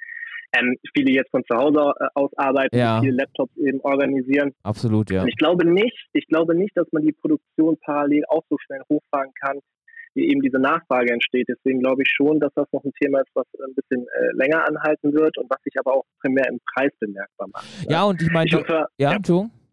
ähm, 0.55 0.77
viele 0.95 1.13
jetzt 1.13 1.31
von 1.31 1.43
zu 1.45 1.57
Hause 1.57 1.95
äh, 1.99 2.07
aus 2.15 2.31
arbeiten, 2.37 2.77
ja. 2.77 3.01
viele 3.01 3.17
Laptops 3.17 3.57
eben 3.57 3.81
organisieren. 3.81 4.55
Absolut, 4.63 5.11
ja. 5.11 5.23
Und 5.23 5.29
ich 5.29 5.37
glaube 5.37 5.67
nicht, 5.67 6.09
ich 6.13 6.27
glaube 6.27 6.55
nicht, 6.55 6.77
dass 6.77 6.87
man 6.93 7.05
die 7.05 7.13
Produktion 7.13 7.77
parallel 7.85 8.25
auch 8.29 8.45
so 8.51 8.57
schnell 8.59 8.83
hochfahren 8.91 9.33
kann, 9.41 9.59
wie 10.15 10.29
eben 10.29 10.43
diese 10.43 10.59
Nachfrage 10.59 11.13
entsteht. 11.13 11.47
Deswegen 11.49 11.81
glaube 11.81 12.03
ich 12.03 12.09
schon, 12.15 12.39
dass 12.39 12.53
das 12.55 12.67
noch 12.73 12.85
ein 12.85 12.93
Thema 13.01 13.21
ist, 13.21 13.31
was 13.35 13.47
ein 13.67 13.75
bisschen 13.75 14.07
äh, 14.09 14.33
länger 14.35 14.67
anhalten 14.69 15.13
wird 15.13 15.39
und 15.39 15.49
was 15.49 15.63
sich 15.63 15.75
aber 15.79 15.95
auch 15.95 16.05
primär 16.21 16.47
im 16.49 16.59
Preis 16.75 16.93
bemerkbar 17.01 17.49
macht. 17.53 17.67
Ja, 17.89 18.05
und 18.05 18.21
ich 18.21 18.31
meine, 18.31 18.51
ja, 18.51 18.87
ja, 18.99 19.13
ja, 19.15 19.19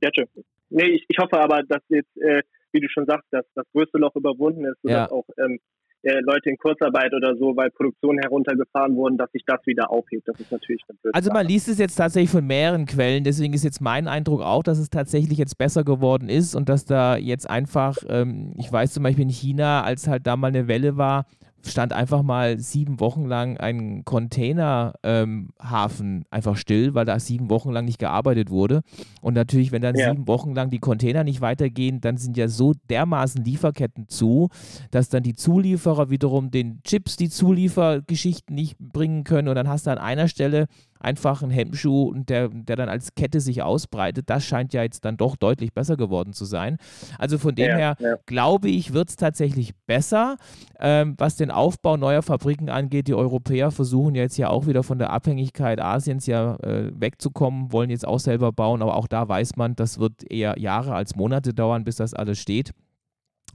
ja, 0.02 0.24
Nee, 0.70 0.86
ich, 0.86 1.06
ich 1.08 1.18
hoffe 1.18 1.40
aber, 1.40 1.64
dass 1.64 1.82
jetzt, 1.90 2.16
äh, 2.18 2.44
wie 2.72 2.80
du 2.80 2.88
schon 2.90 3.06
sagst, 3.06 3.26
dass 3.32 3.46
das 3.56 3.66
größte 3.74 3.98
Loch 3.98 4.16
überwunden 4.16 4.66
ist, 4.66 4.78
sodass 4.84 5.10
ja. 5.10 5.12
auch 5.12 5.26
ähm, 5.38 5.60
äh, 6.04 6.20
Leute 6.22 6.50
in 6.50 6.58
Kurzarbeit 6.58 7.14
oder 7.14 7.36
so, 7.38 7.56
weil 7.56 7.70
Produktionen 7.72 8.20
heruntergefahren 8.20 8.96
wurden, 8.96 9.18
dass 9.18 9.32
sich 9.32 9.44
das 9.46 9.60
wieder 9.66 9.90
aufhebt. 9.92 10.28
Das 10.28 10.40
ist 10.40 10.52
natürlich 10.52 10.82
eine 10.88 11.14
Also 11.14 11.32
man 11.32 11.46
liest 11.46 11.68
es 11.68 11.78
jetzt 11.78 11.96
tatsächlich 11.96 12.30
von 12.30 12.46
mehreren 12.46 12.86
Quellen, 12.86 13.24
deswegen 13.24 13.54
ist 13.54 13.64
jetzt 13.64 13.82
mein 13.82 14.08
Eindruck 14.08 14.42
auch, 14.42 14.64
dass 14.64 14.80
es 14.80 14.90
tatsächlich 14.90 15.38
jetzt 15.38 15.58
besser 15.58 15.84
geworden 15.84 16.30
ist 16.30 16.56
und 16.56 16.70
dass 16.70 16.86
da 16.86 17.18
jetzt 17.18 17.50
einfach, 17.50 17.98
ähm, 18.08 18.54
ich 18.58 18.72
weiß 18.72 18.94
zum 18.94 19.04
Beispiel 19.04 19.24
in 19.24 19.30
China, 19.30 19.84
als 19.84 20.08
halt 20.08 20.26
da 20.26 20.38
mal 20.38 20.48
eine 20.48 20.68
Welle 20.68 20.98
war, 20.98 21.26
stand 21.66 21.94
einfach 21.94 22.22
mal 22.24 22.60
sieben 22.60 23.00
Wochen 23.00 23.26
lang 23.26 23.58
ein 23.58 24.06
Containerhafen 24.06 24.96
ähm, 25.04 26.26
einfach 26.30 26.56
still, 26.56 26.94
weil 26.94 27.06
da 27.06 27.20
sieben 27.20 27.50
Wochen 27.50 27.72
lang 27.72 27.86
nicht 27.86 28.00
gearbeitet 28.00 28.50
wurde. 28.50 28.82
Und 29.22 29.34
natürlich, 29.34 29.72
wenn 29.72 29.82
dann 29.82 29.96
ja. 29.96 30.12
sieben 30.12 30.28
Wochen 30.28 30.54
lang 30.54 30.70
die 30.70 30.80
Container 30.80 31.24
nicht 31.24 31.42
weitergehen, 31.42 32.02
dann 32.02 32.18
sind 32.18 32.38
ja 32.38 32.48
so 32.48 32.74
dermaßen 32.90 33.44
Lieferketten 33.44 34.08
zu, 34.08 34.50
dass 34.92 35.10
dann 35.10 35.24
die 35.24 35.36
Zulieferer 35.36 36.10
wiederum 36.10 36.52
den 36.52 36.82
Chips 36.84 37.18
die 37.18 37.30
Zuliefergeschichten 37.30 38.56
nicht 38.56 38.78
bringen 38.80 39.24
können. 39.24 39.48
Und 39.48 39.56
dann 39.56 39.68
hast 39.68 39.88
du 39.88 39.92
an 39.92 39.98
einer 39.98 40.28
Stelle 40.28 40.68
einfach 41.00 41.42
ein 41.42 41.50
Hemdschuh, 41.50 42.14
der, 42.14 42.50
der 42.50 42.76
dann 42.76 42.90
als 42.90 43.16
Kette 43.16 43.40
sich 43.40 43.62
ausbreitet. 43.62 44.30
Das 44.30 44.46
scheint 44.46 44.74
ja 44.74 44.84
jetzt 44.84 45.06
dann 45.06 45.18
doch 45.18 45.36
deutlich 45.36 45.74
besser 45.74 45.98
geworden 45.98 46.34
zu 46.34 46.46
sein. 46.46 46.78
Also 47.18 47.38
von 47.38 47.56
dem 47.56 47.70
ja, 47.70 47.78
her 47.78 47.96
ja. 48.00 48.16
glaube 48.26 48.70
ich, 48.70 48.94
wird 48.94 49.10
es 49.10 49.16
tatsächlich 49.16 49.74
besser. 49.88 50.38
Ähm, 50.80 51.16
was 51.18 51.38
den 51.38 51.52
Aufbau 51.52 51.98
neuer 51.98 52.22
Fabriken 52.22 52.70
angeht, 52.70 53.08
die 53.08 53.14
Europäer 53.14 53.72
versuchen 53.72 54.16
jetzt 54.16 54.38
ja 54.38 54.50
auch 54.50 54.68
wieder 54.68 54.84
von 54.84 55.00
der 55.00 55.12
Abhängigkeit 55.12 55.80
Asiens 55.80 56.26
ja 56.26 56.56
äh, 56.58 56.92
wegzukommen, 56.94 57.72
wollen 57.72 57.90
jetzt 57.90 58.08
auch 58.08 58.20
selber 58.20 58.52
bauen, 58.52 58.82
aber 58.82 58.96
auch 58.96 59.08
da 59.08 59.28
weiß 59.28 59.56
man, 59.56 59.76
das 59.76 60.00
wird 60.00 60.30
eher 60.30 60.60
Jahre 60.60 60.94
als 60.94 61.16
Monate 61.16 61.54
dauern, 61.54 61.84
bis 61.84 61.96
das 61.96 62.14
alles 62.14 62.40
steht. 62.40 62.74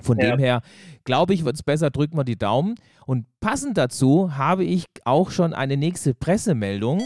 Von 0.01 0.19
ja. 0.19 0.31
dem 0.31 0.39
her, 0.39 0.61
glaube 1.05 1.35
ich, 1.35 1.45
wird 1.45 1.57
es 1.57 1.63
besser, 1.63 1.91
drücken 1.91 2.17
wir 2.17 2.25
die 2.25 2.39
Daumen. 2.39 2.75
Und 3.07 3.27
passend 3.41 3.79
dazu 3.79 4.37
habe 4.37 4.65
ich 4.65 4.87
auch 5.05 5.31
schon 5.31 5.53
eine 5.53 5.77
nächste 5.77 6.15
Pressemeldung. 6.15 7.03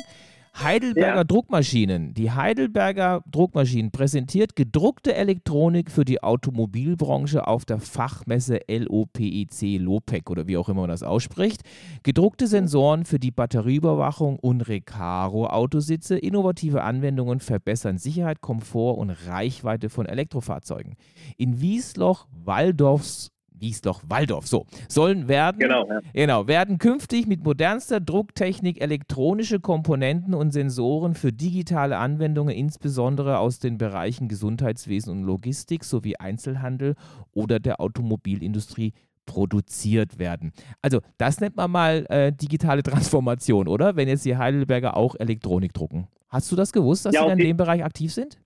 Heidelberger 0.62 1.16
ja. 1.16 1.24
Druckmaschinen. 1.24 2.14
Die 2.14 2.30
Heidelberger 2.30 3.22
Druckmaschinen 3.30 3.90
präsentiert 3.90 4.56
gedruckte 4.56 5.14
Elektronik 5.14 5.90
für 5.90 6.04
die 6.04 6.22
Automobilbranche 6.22 7.46
auf 7.46 7.64
der 7.64 7.78
Fachmesse 7.78 8.60
LOPEC 8.68 9.78
Lopec 9.78 10.30
oder 10.30 10.46
wie 10.46 10.56
auch 10.56 10.68
immer 10.68 10.82
man 10.82 10.90
das 10.90 11.02
ausspricht. 11.02 11.62
Gedruckte 12.02 12.46
Sensoren 12.46 13.04
für 13.04 13.18
die 13.18 13.30
Batterieüberwachung 13.30 14.38
und 14.38 14.62
Recaro-Autositze. 14.62 16.18
Innovative 16.18 16.82
Anwendungen 16.82 17.40
verbessern 17.40 17.98
Sicherheit, 17.98 18.40
Komfort 18.40 18.98
und 18.98 19.10
Reichweite 19.10 19.88
von 19.88 20.06
Elektrofahrzeugen. 20.06 20.94
In 21.36 21.60
Wiesloch, 21.60 22.26
Waldorfs 22.44 23.30
Wiesloch, 23.60 24.02
Waldorf, 24.08 24.46
so, 24.46 24.66
sollen 24.88 25.28
werden, 25.28 25.58
genau, 25.58 25.86
ja. 25.88 26.00
genau, 26.12 26.46
werden 26.46 26.78
künftig 26.78 27.26
mit 27.26 27.44
modernster 27.44 28.00
Drucktechnik 28.00 28.80
elektronische 28.80 29.60
Komponenten 29.60 30.34
und 30.34 30.52
Sensoren 30.52 31.14
für 31.14 31.32
digitale 31.32 31.98
Anwendungen, 31.98 32.54
insbesondere 32.54 33.38
aus 33.38 33.58
den 33.58 33.78
Bereichen 33.78 34.28
Gesundheitswesen 34.28 35.12
und 35.12 35.24
Logistik 35.24 35.84
sowie 35.84 36.16
Einzelhandel 36.16 36.94
oder 37.32 37.60
der 37.60 37.80
Automobilindustrie 37.80 38.92
produziert 39.26 40.18
werden. 40.18 40.52
Also 40.82 41.00
das 41.18 41.40
nennt 41.40 41.56
man 41.56 41.70
mal 41.70 42.06
äh, 42.08 42.32
digitale 42.32 42.82
Transformation, 42.82 43.68
oder? 43.68 43.94
Wenn 43.94 44.08
jetzt 44.08 44.24
die 44.24 44.36
Heidelberger 44.36 44.96
auch 44.96 45.14
Elektronik 45.18 45.74
drucken. 45.74 46.08
Hast 46.28 46.50
du 46.50 46.56
das 46.56 46.72
gewusst, 46.72 47.06
dass 47.06 47.14
ja, 47.14 47.24
sie 47.24 47.32
in 47.32 47.38
dem 47.38 47.56
Bereich 47.56 47.84
aktiv 47.84 48.12
sind? 48.12 48.38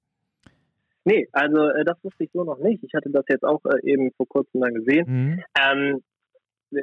Nee, 1.04 1.28
also 1.32 1.68
äh, 1.68 1.84
das 1.84 1.96
wusste 2.02 2.24
ich 2.24 2.30
so 2.32 2.44
noch 2.44 2.58
nicht. 2.58 2.82
Ich 2.84 2.94
hatte 2.94 3.10
das 3.10 3.24
jetzt 3.28 3.44
auch 3.44 3.60
äh, 3.64 3.90
eben 3.90 4.12
vor 4.16 4.28
kurzem 4.28 4.60
dann 4.60 4.74
gesehen. 4.74 5.06
Mhm. 5.08 5.42
Ähm, 5.58 6.02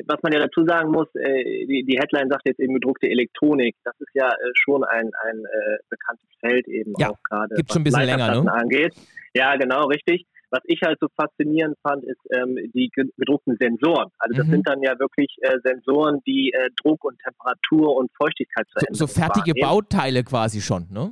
was 0.05 0.21
man 0.21 0.33
ja 0.33 0.39
dazu 0.39 0.65
sagen 0.65 0.91
muss, 0.91 1.07
äh, 1.15 1.65
die, 1.65 1.83
die 1.83 1.97
Headline 1.97 2.29
sagt 2.29 2.47
jetzt 2.47 2.59
eben 2.59 2.73
gedruckte 2.73 3.09
Elektronik. 3.09 3.75
Das 3.83 3.95
ist 3.99 4.13
ja 4.13 4.27
äh, 4.27 4.51
schon 4.53 4.83
ein, 4.83 5.09
ein 5.25 5.45
äh, 5.45 5.77
bekanntes 5.89 6.29
Feld 6.39 6.67
eben 6.67 6.93
ja, 6.97 7.09
auch 7.09 7.17
gerade. 7.23 7.55
Gibt 7.55 7.71
schon 7.71 7.81
ein 7.81 7.85
bisschen 7.85 8.05
länger, 8.05 8.43
ne? 8.43 8.51
Angeht. 8.51 8.93
Ja, 9.33 9.55
genau, 9.55 9.85
richtig. 9.87 10.25
Was 10.51 10.61
ich 10.65 10.81
halt 10.81 10.97
so 10.99 11.07
faszinierend 11.15 11.77
fand, 11.83 12.03
ist 12.03 12.19
ähm, 12.31 12.57
die 12.73 12.89
gedruckten 12.93 13.55
Sensoren. 13.59 14.09
Also 14.17 14.37
das 14.37 14.47
mhm. 14.47 14.51
sind 14.51 14.67
dann 14.67 14.81
ja 14.81 14.97
wirklich 14.97 15.35
äh, 15.41 15.57
Sensoren, 15.63 16.21
die 16.25 16.51
äh, 16.53 16.69
Druck 16.81 17.03
und 17.03 17.19
Temperatur 17.19 17.95
und 17.95 18.09
Feuchtigkeit 18.17 18.65
So, 18.89 19.05
so 19.05 19.07
fertige 19.07 19.51
wahrnehmen. 19.51 19.69
Bauteile 19.69 20.23
quasi 20.23 20.61
schon, 20.61 20.87
ne? 20.91 21.11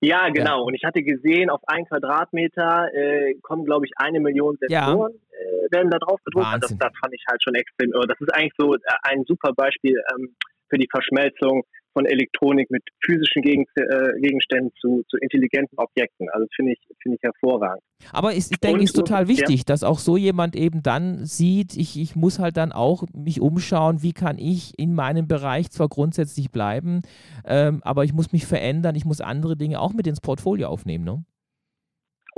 Ja, 0.00 0.28
genau. 0.28 0.58
Ja. 0.58 0.64
Und 0.64 0.74
ich 0.74 0.84
hatte 0.84 1.02
gesehen, 1.02 1.48
auf 1.48 1.62
ein 1.66 1.86
Quadratmeter 1.86 2.92
äh, 2.92 3.34
kommen, 3.42 3.64
glaube 3.64 3.86
ich, 3.86 3.92
eine 3.96 4.20
Million 4.20 4.56
Sensoren 4.60 5.12
ja. 5.12 5.38
äh, 5.38 5.72
werden 5.72 5.90
da 5.90 5.98
drauf 5.98 6.20
gedruckt. 6.24 6.46
Also 6.46 6.68
das, 6.68 6.78
das, 6.78 6.92
fand 7.00 7.14
ich 7.14 7.24
halt 7.28 7.42
schon 7.42 7.54
extrem. 7.54 7.92
Das 7.92 8.20
ist 8.20 8.34
eigentlich 8.34 8.52
so 8.58 8.74
äh, 8.74 8.78
ein 9.02 9.24
super 9.26 9.52
Beispiel 9.54 10.00
ähm, 10.14 10.36
für 10.68 10.78
die 10.78 10.88
Verschmelzung 10.90 11.64
von 11.96 12.04
Elektronik 12.04 12.70
mit 12.70 12.82
physischen 13.02 13.40
Gegen, 13.40 13.64
äh, 13.76 14.20
Gegenständen 14.20 14.70
zu, 14.78 15.02
zu 15.08 15.16
intelligenten 15.16 15.78
Objekten. 15.78 16.28
Also 16.28 16.46
finde 16.54 16.72
ich, 16.72 16.78
finde 17.02 17.16
ich 17.16 17.22
hervorragend. 17.22 17.82
Aber 18.12 18.32
ich, 18.32 18.50
ich 18.50 18.60
denke, 18.60 18.82
es 18.84 18.90
ist 18.90 18.96
total 18.96 19.28
wichtig, 19.28 19.60
ja. 19.60 19.64
dass 19.66 19.82
auch 19.82 19.98
so 19.98 20.18
jemand 20.18 20.56
eben 20.56 20.82
dann 20.82 21.24
sieht, 21.24 21.74
ich, 21.74 21.98
ich 21.98 22.14
muss 22.14 22.38
halt 22.38 22.58
dann 22.58 22.72
auch 22.72 23.04
mich 23.14 23.40
umschauen, 23.40 24.02
wie 24.02 24.12
kann 24.12 24.36
ich 24.38 24.78
in 24.78 24.94
meinem 24.94 25.26
Bereich 25.26 25.70
zwar 25.70 25.88
grundsätzlich 25.88 26.50
bleiben, 26.50 27.00
ähm, 27.46 27.80
aber 27.82 28.04
ich 28.04 28.12
muss 28.12 28.30
mich 28.30 28.44
verändern, 28.44 28.94
ich 28.94 29.06
muss 29.06 29.22
andere 29.22 29.56
Dinge 29.56 29.80
auch 29.80 29.94
mit 29.94 30.06
ins 30.06 30.20
Portfolio 30.20 30.68
aufnehmen, 30.68 31.04
ne? 31.04 31.24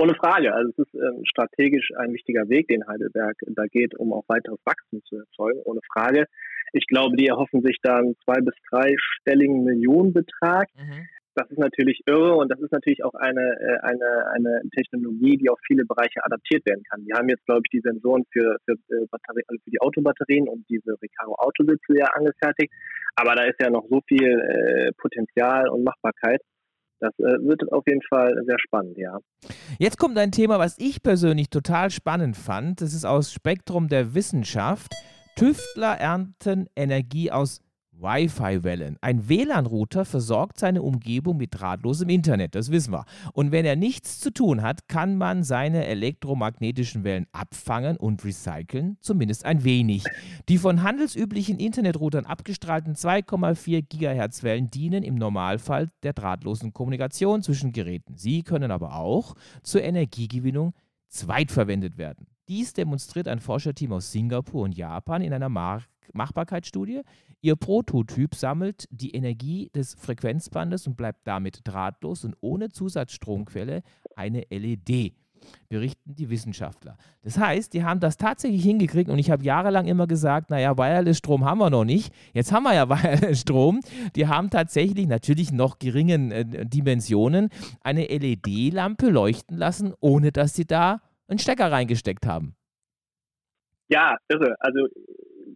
Ohne 0.01 0.15
Frage. 0.15 0.53
Also 0.53 0.71
es 0.71 0.87
ist 0.87 0.93
ähm, 0.93 1.25
strategisch 1.25 1.89
ein 1.97 2.13
wichtiger 2.13 2.47
Weg, 2.47 2.69
den 2.69 2.87
Heidelberg 2.87 3.35
da 3.47 3.65
geht, 3.65 3.99
um 3.99 4.13
auch 4.13 4.23
weiteres 4.29 4.59
Wachstum 4.63 5.03
zu 5.03 5.17
erzeugen, 5.17 5.59
ohne 5.65 5.81
Frage. 5.91 6.25
Ich 6.73 6.85
glaube, 6.87 7.15
die 7.15 7.27
erhoffen 7.27 7.61
sich 7.61 7.77
da 7.81 7.97
einen 7.97 8.15
zwei- 8.23 8.41
bis 8.41 8.55
dreistelligen 8.69 9.63
Millionenbetrag. 9.63 10.67
Mhm. 10.75 11.07
Das 11.35 11.49
ist 11.51 11.59
natürlich 11.59 12.01
irre 12.05 12.35
und 12.35 12.51
das 12.51 12.59
ist 12.59 12.71
natürlich 12.71 13.03
auch 13.05 13.13
eine, 13.13 13.41
äh, 13.41 13.77
eine, 13.81 14.27
eine 14.33 14.61
Technologie, 14.75 15.37
die 15.37 15.49
auf 15.49 15.59
viele 15.65 15.85
Bereiche 15.85 16.23
adaptiert 16.23 16.65
werden 16.65 16.83
kann. 16.89 17.05
Die 17.05 17.13
haben 17.13 17.29
jetzt, 17.29 17.45
glaube 17.45 17.61
ich, 17.63 17.69
die 17.69 17.81
Sensoren 17.81 18.25
für, 18.31 18.57
für, 18.65 18.73
äh, 18.73 19.05
Batterie, 19.09 19.43
also 19.47 19.61
für 19.63 19.71
die 19.71 19.79
Autobatterien 19.79 20.49
und 20.49 20.65
diese 20.69 20.97
Recaro 21.01 21.35
Autositze 21.35 21.97
ja 21.97 22.07
angefertigt. 22.07 22.73
Aber 23.15 23.35
da 23.35 23.45
ist 23.45 23.61
ja 23.61 23.69
noch 23.69 23.85
so 23.89 24.01
viel 24.07 24.27
äh, 24.27 24.91
Potenzial 24.97 25.69
und 25.69 25.83
Machbarkeit. 25.83 26.41
Das 26.99 27.13
äh, 27.19 27.39
wird 27.47 27.71
auf 27.71 27.85
jeden 27.87 28.01
Fall 28.09 28.33
sehr 28.45 28.59
spannend, 28.59 28.97
ja. 28.97 29.19
Jetzt 29.77 29.97
kommt 29.97 30.17
ein 30.17 30.31
Thema, 30.31 30.59
was 30.59 30.77
ich 30.77 31.01
persönlich 31.01 31.49
total 31.49 31.89
spannend 31.91 32.35
fand. 32.35 32.81
Das 32.81 32.93
ist 32.93 33.05
aus 33.05 33.31
Spektrum 33.31 33.87
der 33.87 34.13
Wissenschaft. 34.13 34.91
Tüftler 35.39 35.97
ernten 35.97 36.67
Energie 36.75 37.31
aus 37.31 37.61
Wi-Fi-Wellen. 37.93 38.97
Ein 38.99 39.29
WLAN-Router 39.29 40.03
versorgt 40.03 40.59
seine 40.59 40.81
Umgebung 40.81 41.37
mit 41.37 41.51
drahtlosem 41.57 42.09
Internet, 42.09 42.55
das 42.55 42.71
wissen 42.71 42.91
wir. 42.91 43.05
Und 43.31 43.53
wenn 43.53 43.63
er 43.63 43.77
nichts 43.77 44.19
zu 44.19 44.33
tun 44.33 44.61
hat, 44.61 44.89
kann 44.89 45.15
man 45.15 45.45
seine 45.45 45.85
elektromagnetischen 45.85 47.05
Wellen 47.05 47.25
abfangen 47.31 47.95
und 47.95 48.25
recyceln, 48.25 48.97
zumindest 48.99 49.45
ein 49.45 49.63
wenig. 49.63 50.03
Die 50.49 50.57
von 50.57 50.83
handelsüblichen 50.83 51.57
Internetroutern 51.57 52.25
abgestrahlten 52.25 52.95
2,4 52.95 53.85
GHz-Wellen 53.87 54.69
dienen 54.69 55.03
im 55.03 55.15
Normalfall 55.15 55.89
der 56.03 56.11
drahtlosen 56.11 56.73
Kommunikation 56.73 57.43
zwischen 57.43 57.71
Geräten. 57.71 58.17
Sie 58.17 58.43
können 58.43 58.71
aber 58.71 58.97
auch 58.97 59.35
zur 59.63 59.83
Energiegewinnung 59.83 60.73
zweitverwendet 61.07 61.97
werden. 61.97 62.27
Dies 62.49 62.73
demonstriert 62.73 63.27
ein 63.27 63.39
Forscherteam 63.39 63.93
aus 63.93 64.11
Singapur 64.11 64.63
und 64.63 64.75
Japan 64.75 65.21
in 65.21 65.33
einer 65.33 65.49
Mar 65.49 65.83
Machbarkeitsstudie. 66.13 67.01
Ihr 67.41 67.55
Prototyp 67.55 68.33
sammelt 68.33 68.87
die 68.89 69.11
Energie 69.11 69.69
des 69.75 69.93
Frequenzbandes 69.93 70.87
und 70.87 70.97
bleibt 70.97 71.27
damit 71.27 71.61
drahtlos 71.63 72.25
und 72.25 72.35
ohne 72.41 72.69
Zusatzstromquelle 72.69 73.83
eine 74.15 74.45
LED. 74.49 75.13
berichten 75.69 76.15
die 76.15 76.31
Wissenschaftler. 76.31 76.97
Das 77.21 77.37
heißt, 77.37 77.71
die 77.73 77.83
haben 77.83 77.99
das 77.99 78.17
tatsächlich 78.17 78.63
hingekriegt 78.63 79.11
und 79.11 79.19
ich 79.19 79.29
habe 79.29 79.43
jahrelang 79.43 79.85
immer 79.85 80.07
gesagt, 80.07 80.49
naja, 80.49 80.75
Wireless-Strom 80.75 81.45
haben 81.45 81.59
wir 81.59 81.69
noch 81.69 81.85
nicht. 81.85 82.11
Jetzt 82.33 82.51
haben 82.51 82.63
wir 82.63 82.73
ja 82.73 82.89
Wireless-Strom. 82.89 83.81
Die 84.15 84.27
haben 84.27 84.49
tatsächlich 84.49 85.05
natürlich 85.07 85.51
noch 85.51 85.77
geringen 85.77 86.31
äh, 86.31 86.65
Dimensionen 86.65 87.49
eine 87.81 88.05
LED-Lampe 88.05 89.09
leuchten 89.09 89.55
lassen, 89.55 89.93
ohne 89.99 90.31
dass 90.31 90.55
sie 90.55 90.65
da 90.65 91.01
einen 91.29 91.39
Stecker 91.39 91.71
reingesteckt 91.71 92.25
haben. 92.25 92.55
Ja, 93.87 94.17
irre. 94.29 94.55
Also 94.59 94.87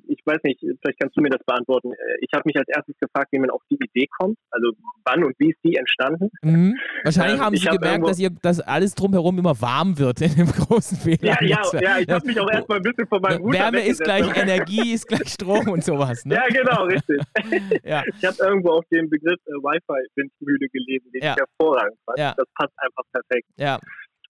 ich 0.07 0.19
weiß 0.25 0.39
nicht, 0.43 0.59
vielleicht 0.59 0.99
kannst 0.99 1.17
du 1.17 1.21
mir 1.21 1.29
das 1.29 1.43
beantworten. 1.45 1.91
Äh, 1.93 2.17
ich 2.21 2.29
habe 2.33 2.43
mich 2.45 2.57
als 2.57 2.67
erstes 2.67 2.95
gefragt, 2.99 3.29
wie 3.31 3.39
man 3.39 3.49
auf 3.49 3.61
die 3.69 3.75
Idee 3.75 4.07
kommt. 4.19 4.37
Also 4.51 4.71
wann 5.05 5.23
und 5.23 5.35
wie 5.39 5.49
ist 5.49 5.59
die 5.63 5.75
entstanden? 5.75 6.29
Mhm. 6.41 6.75
Wahrscheinlich 7.03 7.39
ähm, 7.39 7.45
haben 7.45 7.55
sie 7.55 7.67
hab 7.67 7.79
gemerkt, 7.79 8.07
dass, 8.07 8.19
ihr, 8.19 8.29
dass 8.29 8.59
alles 8.59 8.95
drumherum 8.95 9.37
immer 9.39 9.59
warm 9.61 9.97
wird 9.97 10.21
in 10.21 10.35
dem 10.35 10.47
großen 10.47 10.97
Fehler. 10.97 11.19
Ja, 11.23 11.37
ja, 11.41 11.61
ja, 11.79 11.99
ich 11.99 12.09
habe 12.09 12.25
mich 12.25 12.39
auch 12.39 12.49
erstmal 12.49 12.77
ein 12.77 12.83
bisschen 12.83 13.07
von 13.07 13.21
meinem 13.21 13.41
Router 13.41 13.59
Wärme 13.59 13.85
ist 13.85 14.03
gleich 14.03 14.37
Energie, 14.37 14.93
ist 14.93 15.07
gleich 15.07 15.29
Strom 15.29 15.69
und 15.69 15.83
sowas. 15.83 16.25
Ne? 16.25 16.33
Ja, 16.43 16.47
genau, 16.47 16.85
richtig. 16.85 17.21
ja. 17.85 18.03
Ich 18.05 18.25
habe 18.25 18.35
irgendwo 18.39 18.71
auf 18.71 18.85
den 18.91 19.07
Begriff 19.09 19.39
äh, 19.45 19.51
Wi-Fi-Windmühle 19.51 20.67
gelesen, 20.69 21.11
den 21.13 21.23
ja. 21.23 21.33
ich 21.33 21.37
hervorragend 21.37 21.97
fand. 22.05 22.17
Ja. 22.17 22.33
Das 22.35 22.47
passt 22.55 22.73
einfach 22.77 23.03
perfekt. 23.11 23.47
Ja. 23.57 23.79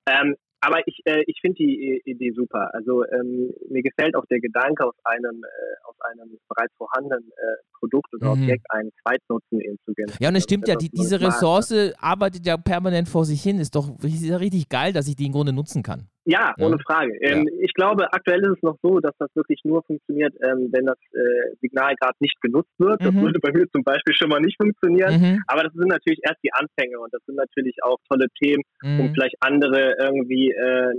Ähm, 0.05 0.35
aber 0.65 0.79
ich, 0.87 1.01
äh, 1.05 1.23
ich 1.27 1.37
finde 1.41 1.57
die 1.57 2.01
Idee 2.05 2.31
super. 2.31 2.73
Also 2.73 3.03
ähm, 3.05 3.53
mir 3.69 3.83
gefällt 3.83 4.15
auch 4.15 4.25
der 4.27 4.39
Gedanke, 4.39 4.85
aus 4.85 4.95
einem, 5.03 5.43
äh, 5.43 5.87
aus 5.89 5.95
einem 6.11 6.37
bereits 6.47 6.73
vorhandenen 6.77 7.29
äh, 7.29 7.55
Produkt 7.77 8.13
oder 8.13 8.33
mhm. 8.33 8.43
Objekt 8.43 8.65
einen 8.69 8.91
Zweitnutzen 9.01 9.59
eben 9.59 9.77
zu 9.85 9.93
generieren. 9.93 10.17
Ja, 10.21 10.29
und 10.29 10.35
es 10.35 10.43
stimmt 10.43 10.67
ja, 10.67 10.75
die, 10.75 10.89
diese 10.89 11.19
Ressource 11.19 11.73
arbeitet 11.99 12.45
ja 12.45 12.55
permanent 12.55 13.09
vor 13.09 13.25
sich 13.25 13.43
hin. 13.43 13.59
Ist 13.59 13.75
doch 13.75 13.89
ist 14.03 14.23
ja 14.23 14.37
richtig 14.37 14.69
geil, 14.69 14.93
dass 14.93 15.07
ich 15.07 15.15
die 15.15 15.25
im 15.25 15.33
Grunde 15.33 15.51
nutzen 15.51 15.83
kann. 15.83 16.07
Ja, 16.25 16.53
ohne 16.57 16.79
Frage. 16.79 17.13
Ähm, 17.21 17.47
ja. 17.47 17.65
Ich 17.65 17.73
glaube, 17.73 18.11
aktuell 18.13 18.39
ist 18.41 18.57
es 18.57 18.63
noch 18.63 18.77
so, 18.81 18.99
dass 18.99 19.13
das 19.19 19.29
wirklich 19.35 19.59
nur 19.65 19.83
funktioniert, 19.83 20.33
ähm, 20.41 20.69
wenn 20.71 20.85
das 20.85 20.97
äh, 21.11 21.55
Signal 21.59 21.95
gerade 21.99 22.15
nicht 22.19 22.39
genutzt 22.41 22.71
wird. 22.77 23.01
Mhm. 23.01 23.05
Das 23.05 23.15
würde 23.15 23.39
bei 23.39 23.51
mir 23.51 23.65
zum 23.71 23.83
Beispiel 23.83 24.15
schon 24.15 24.29
mal 24.29 24.39
nicht 24.39 24.55
funktionieren. 24.55 25.19
Mhm. 25.19 25.43
Aber 25.47 25.63
das 25.63 25.73
sind 25.73 25.89
natürlich 25.89 26.19
erst 26.23 26.39
die 26.43 26.53
Anfänge 26.53 26.99
und 26.99 27.13
das 27.13 27.21
sind 27.25 27.35
natürlich 27.35 27.75
auch 27.83 27.97
tolle 28.09 28.27
Themen, 28.41 28.63
mhm. 28.81 28.99
um 29.01 29.13
vielleicht 29.13 29.35
andere 29.41 29.95
irgendwie 29.99 30.51
äh, 30.51 30.93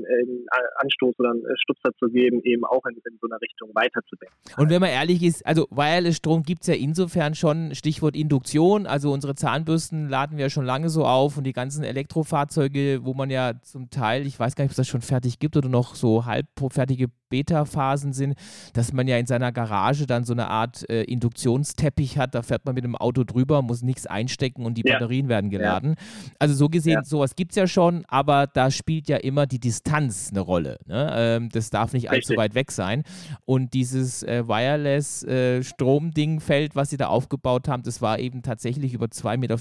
Anstoß 0.77 1.15
oder 1.19 1.31
einen 1.31 1.43
Stupser 1.57 1.91
zu 1.99 2.09
geben, 2.09 2.43
eben 2.45 2.65
auch 2.65 2.85
in, 2.85 2.97
in 2.97 3.19
so 3.21 3.27
einer 3.27 3.41
Richtung 3.41 3.71
weiterzudenken. 3.75 4.37
Und 4.59 4.71
wenn 4.71 4.81
man 4.81 4.91
ehrlich 4.91 5.23
ist, 5.23 5.47
also 5.47 5.67
Wireless-Strom 5.71 6.43
gibt 6.43 6.63
es 6.63 6.67
ja 6.69 6.75
insofern 6.75 7.35
schon, 7.35 7.75
Stichwort 7.75 8.15
Induktion, 8.15 8.87
also 8.87 9.11
unsere 9.11 9.35
Zahnbürsten 9.35 10.09
laden 10.11 10.37
wir 10.37 10.45
ja 10.45 10.51
schon 10.51 10.67
lange 10.67 10.91
so 10.91 11.05
auf 11.05 11.39
und 11.39 11.45
die 11.45 11.55
ganzen 11.55 11.83
Elektrofahrzeuge, 11.83 13.01
wo 13.05 13.15
man 13.15 13.31
ja 13.31 13.53
zum 13.63 13.89
Teil, 13.89 14.27
ich 14.27 14.39
weiß 14.39 14.55
gar 14.55 14.65
nicht, 14.65 14.73
ob 14.73 14.77
das 14.77 14.89
schon 14.89 15.01
fertig 15.01 15.14
gibt 15.21 15.57
oder 15.57 15.69
noch 15.69 15.95
so 15.95 16.25
halbfertige 16.25 17.09
Beta-Phasen 17.35 18.13
sind, 18.13 18.37
dass 18.75 18.93
man 18.93 19.09
ja 19.09 19.19
in 19.19 19.27
seiner 19.27 19.51
Garage 19.51 20.07
dann 20.07 20.23
so 20.23 20.33
eine 20.33 20.47
Art 20.49 20.89
äh, 20.89 21.03
Induktionsteppich 21.03 22.17
hat. 22.17 22.37
Da 22.37 22.43
fährt 22.43 22.65
man 22.65 22.77
mit 22.77 22.85
dem 22.85 22.95
Auto 22.95 23.25
drüber, 23.25 23.61
muss 23.63 23.83
nichts 23.83 24.07
einstecken 24.07 24.65
und 24.65 24.79
die 24.79 24.85
ja. 24.85 24.93
Batterien 24.93 25.29
werden 25.29 25.51
geladen. 25.51 25.97
Ja. 25.99 26.05
Also 26.39 26.55
so 26.55 26.69
gesehen, 26.69 26.93
ja. 26.93 27.03
sowas 27.05 27.35
gibt 27.35 27.51
es 27.51 27.57
ja 27.57 27.67
schon, 27.67 28.05
aber 28.07 28.47
da 28.47 28.71
spielt 28.71 29.09
ja 29.09 29.17
immer 29.17 29.47
die 29.47 29.59
Distanz 29.59 30.29
eine 30.31 30.39
Rolle. 30.41 30.79
Ne? 30.87 31.11
Ähm, 31.13 31.49
das 31.49 31.71
darf 31.71 31.93
nicht 31.93 32.13
Richtig. 32.13 32.31
allzu 32.31 32.41
weit 32.41 32.55
weg 32.55 32.71
sein. 32.71 33.03
Und 33.45 33.75
dieses 33.75 34.23
äh, 34.23 34.47
Wireless-Stromding-Feld, 34.47 36.73
äh, 36.73 36.77
was 36.77 36.91
sie 36.91 36.99
da 36.99 37.09
aufgebaut 37.09 37.67
haben, 37.67 37.83
das 37.83 38.01
war 38.01 38.21
eben 38.21 38.43
tatsächlich 38.43 38.95
über 38.95 39.07
2,50 39.07 39.39
Meter, 39.39 39.57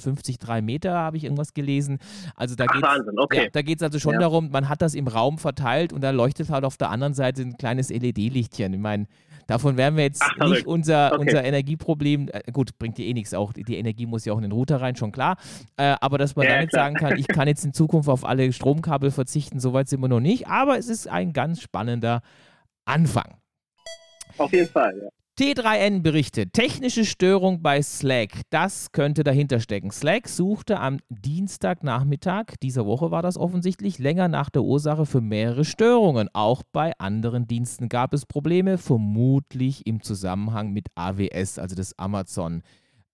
3 0.45 0.62
Meter, 0.62 0.93
habe 0.93 1.17
ich 1.17 1.24
irgendwas 1.24 1.55
gelesen. 1.55 1.98
Also 2.36 2.53
da 2.55 2.67
geht 2.67 2.83
es 2.83 2.89
okay. 3.17 3.50
ja, 3.53 3.62
also 3.81 3.98
schon 3.98 4.19
darum, 4.19 4.51
man 4.51 4.69
hat 4.69 4.83
das 4.83 4.93
im 4.93 5.07
Raum 5.07 5.39
verteilt 5.43 5.93
und 5.93 6.01
da 6.01 6.09
leuchtet 6.09 6.50
halt 6.50 6.65
auf 6.65 6.77
der 6.77 6.89
anderen 6.89 7.13
Seite 7.13 7.43
ein 7.43 7.57
kleines 7.57 7.89
LED-Lichtchen. 7.89 8.73
Ich 8.73 8.79
meine, 8.79 9.05
davon 9.45 9.77
werden 9.77 9.95
wir 9.95 10.05
jetzt 10.05 10.23
Ach, 10.23 10.50
nicht 10.50 10.65
unser, 10.65 11.12
okay. 11.13 11.21
unser 11.21 11.43
Energieproblem, 11.43 12.29
äh, 12.33 12.51
gut, 12.51 12.79
bringt 12.79 12.97
dir 12.97 13.05
eh 13.05 13.13
nichts 13.13 13.35
auch, 13.35 13.53
die 13.53 13.77
Energie 13.77 14.07
muss 14.07 14.25
ja 14.25 14.33
auch 14.33 14.38
in 14.38 14.43
den 14.43 14.51
Router 14.51 14.81
rein, 14.81 14.95
schon 14.95 15.12
klar, 15.12 15.38
äh, 15.77 15.95
aber 16.01 16.17
dass 16.17 16.35
man 16.35 16.47
ja, 16.47 16.56
damit 16.56 16.71
klar. 16.71 16.86
sagen 16.86 16.95
kann, 16.95 17.17
ich 17.19 17.27
kann 17.27 17.47
jetzt 17.47 17.63
in 17.63 17.73
Zukunft 17.73 18.10
auf 18.10 18.25
alle 18.25 18.51
Stromkabel 18.51 19.12
verzichten, 19.12 19.60
soweit 19.60 19.88
sind 19.88 20.01
wir 20.01 20.08
noch 20.08 20.19
nicht, 20.19 20.47
aber 20.47 20.79
es 20.79 20.89
ist 20.89 21.08
ein 21.08 21.34
ganz 21.34 21.62
spannender 21.62 22.21
Anfang. 22.86 23.36
Auf 24.38 24.51
jeden 24.51 24.69
Fall, 24.69 24.97
ja. 24.97 25.10
T3N 25.39 26.04
berichtet, 26.04 26.54
technische 26.54 27.06
Störung 27.06 27.63
bei 27.63 27.82
Slack. 27.82 28.41
Das 28.52 28.91
könnte 28.91 29.24
dahinter 29.24 29.60
stecken. 29.60 29.89
Slack 29.89 30.28
suchte 30.28 30.80
am 30.80 31.00
Dienstagnachmittag, 31.10 32.54
dieser 32.62 32.86
Woche 32.86 33.10
war 33.10 33.24
das 33.24 33.36
offensichtlich, 33.36 33.98
länger 33.98 34.28
nach 34.28 34.52
der 34.52 34.62
Ursache 34.62 35.08
für 35.08 35.22
mehrere 35.22 35.65
Störungen. 35.65 36.30
Auch 36.34 36.62
bei 36.72 36.93
anderen 37.00 37.48
Diensten 37.48 37.89
gab 37.89 38.13
es 38.13 38.28
Probleme, 38.28 38.78
vermutlich 38.78 39.88
im 39.88 40.04
Zusammenhang 40.04 40.72
mit 40.72 40.89
AWS, 40.93 41.58
also 41.58 41.76
das 41.76 41.98
Amazon 41.98 42.62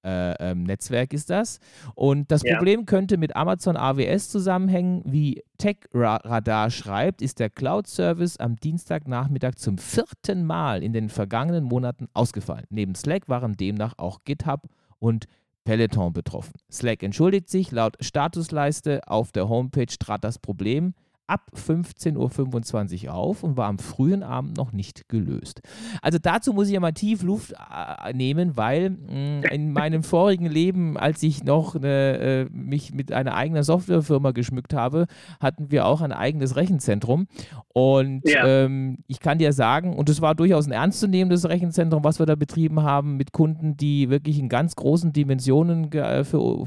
äh, 0.03 0.51
ähm, 0.51 0.63
Netzwerk 0.63 1.13
ist 1.13 1.29
das. 1.29 1.59
Und 1.95 2.31
das 2.31 2.43
ja. 2.43 2.55
Problem 2.55 2.85
könnte 2.85 3.17
mit 3.17 3.35
Amazon 3.35 3.77
AWS 3.77 4.29
zusammenhängen. 4.29 5.03
Wie 5.05 5.43
TechRadar 5.57 6.69
schreibt, 6.69 7.21
ist 7.21 7.39
der 7.39 7.49
Cloud-Service 7.49 8.37
am 8.37 8.55
Dienstagnachmittag 8.55 9.55
zum 9.55 9.77
vierten 9.77 10.45
Mal 10.45 10.83
in 10.83 10.93
den 10.93 11.09
vergangenen 11.09 11.63
Monaten 11.63 12.07
ausgefallen. 12.13 12.65
Neben 12.69 12.95
Slack 12.95 13.27
waren 13.27 13.53
demnach 13.53 13.93
auch 13.97 14.23
GitHub 14.23 14.67
und 14.99 15.25
Peloton 15.65 16.13
betroffen. 16.13 16.53
Slack 16.71 17.03
entschuldigt 17.03 17.49
sich, 17.49 17.71
laut 17.71 17.97
Statusleiste 17.99 19.01
auf 19.07 19.31
der 19.31 19.49
Homepage 19.49 19.85
trat 19.85 20.23
das 20.23 20.39
Problem 20.39 20.93
ab 21.29 21.51
15.25 21.55 23.05
Uhr 23.05 23.13
auf 23.13 23.43
und 23.43 23.55
war 23.55 23.67
am 23.67 23.77
frühen 23.77 24.23
Abend 24.23 24.57
noch 24.57 24.71
nicht 24.71 25.07
gelöst. 25.09 25.61
Also 26.01 26.17
dazu 26.21 26.53
muss 26.53 26.67
ich 26.67 26.73
ja 26.73 26.79
mal 26.79 26.93
tief 26.93 27.21
Luft 27.21 27.53
äh, 27.53 28.13
nehmen, 28.13 28.57
weil 28.57 28.89
mh, 28.89 28.97
mm, 29.11 29.43
in 29.51 29.71
meinem 29.71 30.03
vorigen 30.03 30.47
Leben, 30.47 30.97
als 30.97 31.21
ich 31.23 31.43
noch 31.43 31.75
eine, 31.75 32.17
äh, 32.17 32.45
mich 32.51 32.93
mit 32.93 33.11
einer 33.11 33.35
eigenen 33.35 33.63
Softwarefirma 33.63 34.31
geschmückt 34.31 34.73
habe, 34.73 35.05
hatten 35.39 35.71
wir 35.71 35.85
auch 35.85 36.01
ein 36.01 36.11
eigenes 36.11 36.55
Rechenzentrum. 36.55 37.27
Und 37.73 38.27
ja. 38.27 38.45
ähm, 38.45 38.99
ich 39.07 39.19
kann 39.19 39.37
dir 39.37 39.53
sagen, 39.53 39.95
und 39.95 40.09
es 40.09 40.21
war 40.21 40.35
durchaus 40.35 40.65
ein 40.65 40.71
ernstzunehmendes 40.71 41.47
Rechenzentrum, 41.47 42.03
was 42.03 42.19
wir 42.19 42.25
da 42.25 42.35
betrieben 42.35 42.81
haben, 42.81 43.17
mit 43.17 43.31
Kunden, 43.31 43.77
die 43.77 44.09
wirklich 44.09 44.39
in 44.39 44.49
ganz 44.49 44.75
großen 44.75 45.13
Dimensionen 45.13 45.91
äh, 45.91 46.23
für, 46.23 46.65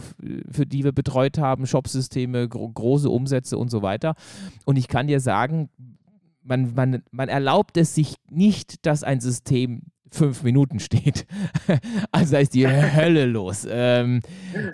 für 0.50 0.66
die 0.66 0.84
wir 0.84 0.92
betreut 0.92 1.38
haben, 1.38 1.66
Shopsysteme, 1.66 2.48
gro 2.48 2.68
große 2.68 3.10
Umsätze 3.10 3.58
und 3.58 3.70
so 3.70 3.82
weiter. 3.82 4.14
Und 4.64 4.76
ich 4.76 4.88
kann 4.88 5.06
dir 5.06 5.20
sagen, 5.20 5.68
man, 6.42 6.74
man, 6.74 7.02
man 7.10 7.28
erlaubt 7.28 7.76
es 7.76 7.94
sich 7.94 8.16
nicht, 8.30 8.86
dass 8.86 9.04
ein 9.04 9.20
System 9.20 9.82
fünf 10.12 10.42
Minuten 10.42 10.78
steht. 10.78 11.26
also 12.12 12.32
da 12.32 12.38
ist 12.38 12.54
die 12.54 12.68
Hölle 12.68 13.26
los. 13.26 13.66
Ähm, 13.68 14.20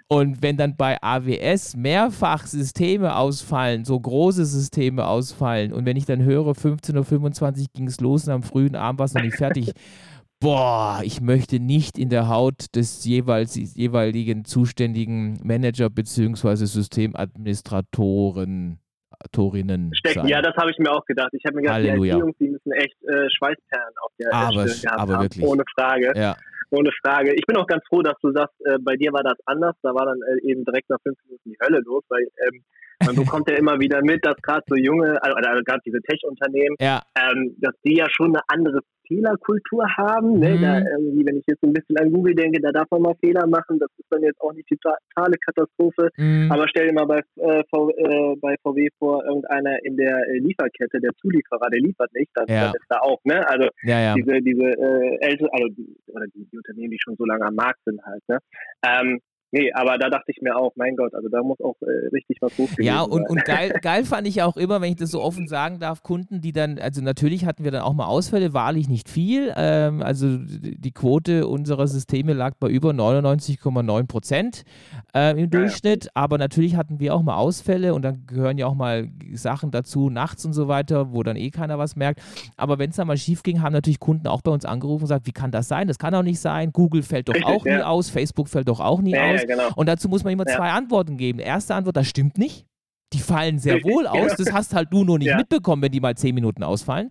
und 0.09 0.43
wenn 0.43 0.57
dann 0.57 0.77
bei 0.77 1.01
AWS 1.01 1.77
mehrfach 1.77 2.47
Systeme 2.47 3.17
ausfallen, 3.17 3.85
so 3.85 3.99
große 3.99 4.45
Systeme 4.45 5.07
ausfallen, 5.07 5.73
und 5.73 5.87
wenn 5.87 5.97
ich 5.97 6.07
dann 6.07 6.23
höre, 6.23 6.53
15.25 6.53 7.61
Uhr 7.61 7.67
ging 7.73 7.87
es 7.87 8.01
los 8.01 8.27
und 8.27 8.33
am 8.33 8.43
frühen 8.43 8.75
Abend 8.75 8.99
war 8.99 9.07
es 9.07 9.15
noch 9.15 9.23
nicht 9.23 9.37
fertig. 9.37 9.73
Boah, 10.41 11.01
ich 11.03 11.21
möchte 11.21 11.59
nicht 11.59 11.99
in 11.99 12.11
der 12.11 12.29
Haut 12.29 12.67
des 12.77 13.05
jeweils, 13.05 13.57
jeweiligen 13.57 14.45
zuständigen 14.45 15.41
Manager 15.43 15.91
bzw. 15.91 16.65
Systemadministratoren 16.65 18.79
Torinnen 19.33 19.95
stecken. 19.95 20.21
Sein. 20.21 20.29
Ja, 20.29 20.43
das 20.43 20.55
habe 20.57 20.71
ich 20.71 20.79
mir 20.79 20.91
auch 20.91 21.05
gedacht. 21.05 21.31
Ich 21.33 21.45
habe 21.45 21.57
mir 21.57 21.63
gedacht, 21.63 21.77
Halleluja. 21.77 22.15
die 22.15 22.21
Jungs, 22.21 22.37
die 22.39 22.49
müssen 22.49 22.73
echt 22.73 22.97
äh, 23.05 23.29
Schweißperlen 23.31 23.95
auf 24.03 24.13
der 24.19 24.33
aber, 24.33 24.69
Stirn 24.69 24.83
gehabt 24.83 25.01
aber 25.01 25.15
haben. 25.15 25.23
Wirklich. 25.23 25.45
Ohne 25.45 25.65
Frage. 25.75 26.13
Ja. 26.17 26.37
Ohne 26.71 26.91
Frage. 27.03 27.35
Ich 27.35 27.47
bin 27.47 27.57
auch 27.57 27.67
ganz 27.67 27.83
froh, 27.89 28.03
dass 28.03 28.17
du 28.21 28.33
sagst, 28.33 28.55
äh, 28.67 28.79
bei 28.81 28.97
dir 28.97 29.13
war 29.13 29.23
das 29.23 29.39
anders. 29.47 29.75
Da 29.83 29.95
war 29.95 30.07
dann 30.07 30.21
äh, 30.23 30.51
eben 30.51 30.65
direkt 30.65 30.91
nach 30.91 31.01
fünf 31.03 31.19
Minuten 31.25 31.51
die 31.51 31.57
Hölle 31.63 31.81
los, 31.81 32.05
weil 32.09 32.29
ähm, 32.47 32.63
man 33.05 33.17
bekommt 33.17 33.51
ja 33.51 33.57
immer 33.57 33.81
wieder 33.81 34.03
mit, 34.03 34.25
dass 34.25 34.37
gerade 34.43 34.65
so 34.69 34.77
junge, 34.77 35.23
also, 35.23 35.37
also 35.37 35.63
gerade 35.65 35.81
diese 35.85 36.01
Tech-Unternehmen, 36.03 36.77
ja. 36.81 37.03
ähm, 37.17 37.57
dass 37.59 37.75
die 37.85 37.97
ja 37.97 38.07
schon 38.11 38.37
eine 38.37 38.43
andere 38.49 38.81
Fehlerkultur 39.09 39.85
haben. 39.97 40.39
Ne? 40.39 40.55
Mhm. 40.55 40.63
Da 40.63 40.79
irgendwie, 40.79 41.27
wenn 41.27 41.39
ich 41.39 41.45
jetzt 41.47 41.65
ein 41.65 41.73
bisschen 41.73 41.97
an 41.99 42.13
Google 42.13 42.35
denke, 42.35 42.61
da 42.61 42.71
darf 42.71 42.87
man 42.91 43.03
mal 43.03 43.15
Fehler 43.21 43.47
machen. 43.47 43.79
Das 43.79 43.91
ist 43.99 44.07
dann 44.11 44.23
jetzt 44.23 44.41
auch 44.41 44.53
nicht 44.53 44.71
die 44.71 44.77
totale 44.77 45.37
Katastrophe. 45.45 46.11
Mhm. 46.17 46.53
Aber 46.53 46.69
stell 46.69 46.87
dir 46.87 46.95
mal 46.95 47.07
bei, 47.07 47.19
äh, 47.19 47.65
v, 47.71 47.91
äh, 47.91 48.37
bei 48.41 48.55
VW 48.63 48.89
vor, 48.99 49.25
irgendeiner 49.25 49.83
in 49.85 49.97
der 49.97 50.17
äh, 50.29 50.39
Lieferkette, 50.39 51.01
der 51.01 51.11
Zulieferer, 51.21 51.71
der 51.71 51.81
liefert 51.81 52.13
nicht, 52.15 52.31
dann, 52.35 52.47
ja. 52.49 52.69
ist 52.69 52.87
da 52.89 53.01
auch. 53.01 53.19
Ne? 53.25 53.47
Also 53.49 53.69
ja, 53.83 54.01
ja. 54.01 54.15
diese, 54.15 54.41
diese 54.43 54.65
äh, 54.65 55.19
ältere, 55.21 55.53
also 55.53 55.69
die, 55.69 55.97
oder 56.09 56.27
die, 56.27 56.47
die, 56.53 56.57
Unternehmen, 56.57 56.91
die 56.91 56.99
schon 57.03 57.17
so 57.17 57.25
lange 57.25 57.45
am 57.47 57.55
Markt 57.55 57.81
sind 57.85 58.01
halt. 58.05 58.23
Ne? 58.29 58.39
Ähm, 58.87 59.21
Nee, 59.51 59.73
aber 59.73 59.97
da 59.97 60.11
dachte 60.11 60.31
ich 60.31 60.43
mir 60.43 60.57
auch, 60.57 60.73
mein 60.77 60.95
Gott, 60.95 61.15
also 61.15 61.29
da 61.31 61.43
muss 61.43 61.59
auch 61.61 61.77
äh, 61.81 62.09
richtig 62.13 62.37
was 62.43 62.53
hochgehen. 62.59 62.87
Ja, 62.87 63.01
und, 63.01 63.29
und 63.31 63.45
geil, 63.47 63.73
geil 63.81 64.05
fand 64.05 64.27
ich 64.27 64.43
auch 64.43 64.59
immer, 64.59 64.83
wenn 64.83 64.91
ich 64.91 64.97
das 64.97 65.11
so 65.11 65.23
offen 65.23 65.49
sagen 65.49 65.79
darf, 65.79 66.03
Kunden, 66.03 66.43
die 66.43 66.53
dann, 66.53 66.79
also 66.79 67.01
natürlich 67.01 67.47
hatten 67.47 67.65
wir 67.65 67.71
dann 67.71 67.81
auch 67.81 67.95
mal 67.95 68.07
Ausfälle, 68.07 68.53
wahrlich 68.53 68.91
nicht 68.91 69.09
viel. 69.09 69.55
Ähm, 69.57 70.03
also 70.03 70.37
die 70.39 70.91
Quote 70.93 71.47
unserer 71.47 71.87
Systeme 71.87 72.35
lag 72.35 72.57
bei 72.61 72.69
über 72.69 72.91
99,9 72.91 74.07
Prozent 74.07 74.65
äh, 75.15 75.41
im 75.41 75.49
Durchschnitt, 75.49 76.05
ja, 76.05 76.11
aber 76.13 76.37
natürlich 76.37 76.77
hatten 76.77 77.01
wir 77.01 77.15
auch 77.15 77.23
mal 77.23 77.37
Ausfälle 77.37 77.95
und 77.95 78.03
dann 78.03 78.27
gehören 78.27 78.59
ja 78.59 78.67
auch 78.67 78.75
mal 78.75 79.09
Sachen 79.33 79.71
dazu, 79.71 80.11
nachts 80.11 80.45
und 80.45 80.53
so 80.53 80.69
weiter, 80.69 81.15
wo 81.15 81.23
dann 81.23 81.37
eh 81.37 81.51
keiner 81.51 81.79
was 81.79 81.97
merkt. 81.97 82.21
Aber 82.59 82.79
wenn 82.79 82.91
es 82.91 82.97
dann 82.97 83.07
mal 83.07 83.17
schief 83.17 83.43
ging, 83.43 83.63
haben 83.63 83.73
natürlich 83.73 83.99
Kunden 83.99 84.27
auch 84.27 84.43
bei 84.43 84.51
uns 84.51 84.67
angerufen 84.67 85.05
und 85.05 85.09
gesagt, 85.09 85.27
wie 85.27 85.33
kann 85.33 85.51
das 85.51 85.69
sein? 85.69 85.89
Das 85.89 85.99
kann 85.99 86.13
doch 86.13 86.23
nicht 86.23 86.39
sein. 86.39 86.71
Google 86.71 87.03
fällt 87.03 87.31
doch 87.31 87.43
auch 87.45 87.65
ja. 87.65 87.79
nie 87.79 87.83
aus, 87.83 88.11
Facebook 88.11 88.49
fällt 88.49 88.69
doch 88.69 88.81
auch 88.81 89.01
nie 89.01 89.17
aus 89.17 89.38
aus. 89.43 89.47
Genau. 89.47 89.71
Und 89.77 89.87
dazu 89.87 90.09
muss 90.09 90.25
man 90.25 90.33
immer 90.33 90.47
zwei 90.47 90.71
Antworten 90.71 91.17
geben. 91.17 91.39
Erste 91.39 91.75
Antwort, 91.75 91.97
das 91.97 92.09
stimmt 92.09 92.39
nicht. 92.39 92.67
Die 93.13 93.21
fallen 93.21 93.59
sehr 93.59 93.83
wohl 93.85 94.07
aus. 94.07 94.35
Das 94.37 94.53
hast 94.53 94.75
halt 94.75 94.93
du 94.93 95.05
nur 95.05 95.19
nicht 95.19 95.35
mitbekommen, 95.35 95.81
wenn 95.83 95.93
die 95.93 96.01
mal 96.01 96.17
zehn 96.17 96.35
Minuten 96.35 96.63
ausfallen. 96.63 97.09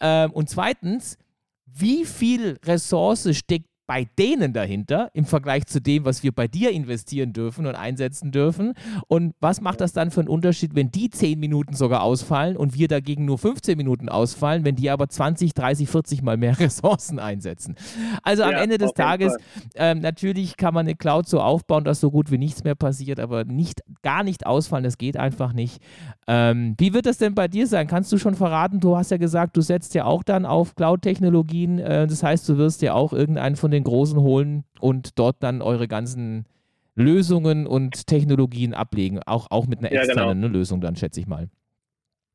Ähm, 0.00 0.30
und 0.30 0.48
zweitens, 0.48 1.18
wie 1.66 2.04
viel 2.04 2.58
Ressource 2.64 3.28
steckt 3.36 3.68
bei 3.86 4.06
denen 4.18 4.52
dahinter 4.52 5.10
im 5.12 5.26
Vergleich 5.26 5.66
zu 5.66 5.80
dem, 5.80 6.04
was 6.04 6.22
wir 6.22 6.32
bei 6.32 6.48
dir 6.48 6.70
investieren 6.70 7.32
dürfen 7.32 7.66
und 7.66 7.74
einsetzen 7.74 8.32
dürfen? 8.32 8.72
Und 9.08 9.34
was 9.40 9.60
macht 9.60 9.80
das 9.80 9.92
dann 9.92 10.10
für 10.10 10.20
einen 10.20 10.28
Unterschied, 10.28 10.74
wenn 10.74 10.90
die 10.90 11.10
10 11.10 11.38
Minuten 11.38 11.74
sogar 11.74 12.02
ausfallen 12.02 12.56
und 12.56 12.74
wir 12.74 12.88
dagegen 12.88 13.26
nur 13.26 13.38
15 13.38 13.76
Minuten 13.76 14.08
ausfallen, 14.08 14.64
wenn 14.64 14.76
die 14.76 14.90
aber 14.90 15.08
20, 15.08 15.52
30, 15.52 15.88
40 15.88 16.22
mal 16.22 16.36
mehr 16.36 16.58
Ressourcen 16.60 17.18
einsetzen? 17.18 17.76
Also 18.22 18.42
am 18.42 18.52
ja, 18.52 18.62
Ende 18.62 18.78
des 18.78 18.92
Tages, 18.92 19.36
ähm, 19.74 20.00
natürlich 20.00 20.56
kann 20.56 20.72
man 20.72 20.86
eine 20.86 20.96
Cloud 20.96 21.28
so 21.28 21.40
aufbauen, 21.40 21.84
dass 21.84 22.00
so 22.00 22.10
gut 22.10 22.30
wie 22.30 22.38
nichts 22.38 22.64
mehr 22.64 22.74
passiert, 22.74 23.20
aber 23.20 23.44
nicht, 23.44 23.82
gar 24.02 24.24
nicht 24.24 24.46
ausfallen, 24.46 24.84
das 24.84 24.96
geht 24.96 25.18
einfach 25.18 25.52
nicht. 25.52 25.82
Ähm, 26.26 26.74
wie 26.78 26.94
wird 26.94 27.04
das 27.04 27.18
denn 27.18 27.34
bei 27.34 27.48
dir 27.48 27.66
sein? 27.66 27.86
Kannst 27.86 28.10
du 28.12 28.18
schon 28.18 28.34
verraten, 28.34 28.80
du 28.80 28.96
hast 28.96 29.10
ja 29.10 29.18
gesagt, 29.18 29.56
du 29.56 29.60
setzt 29.60 29.94
ja 29.94 30.06
auch 30.06 30.22
dann 30.22 30.46
auf 30.46 30.74
Cloud-Technologien, 30.74 31.78
äh, 31.78 32.06
das 32.06 32.22
heißt, 32.22 32.48
du 32.48 32.56
wirst 32.56 32.80
ja 32.80 32.94
auch 32.94 33.12
irgendeinen 33.12 33.56
von 33.56 33.73
den 33.74 33.84
Großen 33.84 34.20
holen 34.20 34.64
und 34.80 35.18
dort 35.18 35.42
dann 35.42 35.62
eure 35.62 35.88
ganzen 35.88 36.46
Lösungen 36.94 37.66
und 37.66 38.06
Technologien 38.06 38.74
ablegen. 38.74 39.20
Auch, 39.26 39.50
auch 39.50 39.66
mit 39.66 39.80
einer 39.80 39.92
externen 39.92 40.42
ja, 40.42 40.48
genau. 40.48 40.58
Lösung 40.58 40.80
dann, 40.80 40.96
schätze 40.96 41.20
ich 41.20 41.26
mal. 41.26 41.48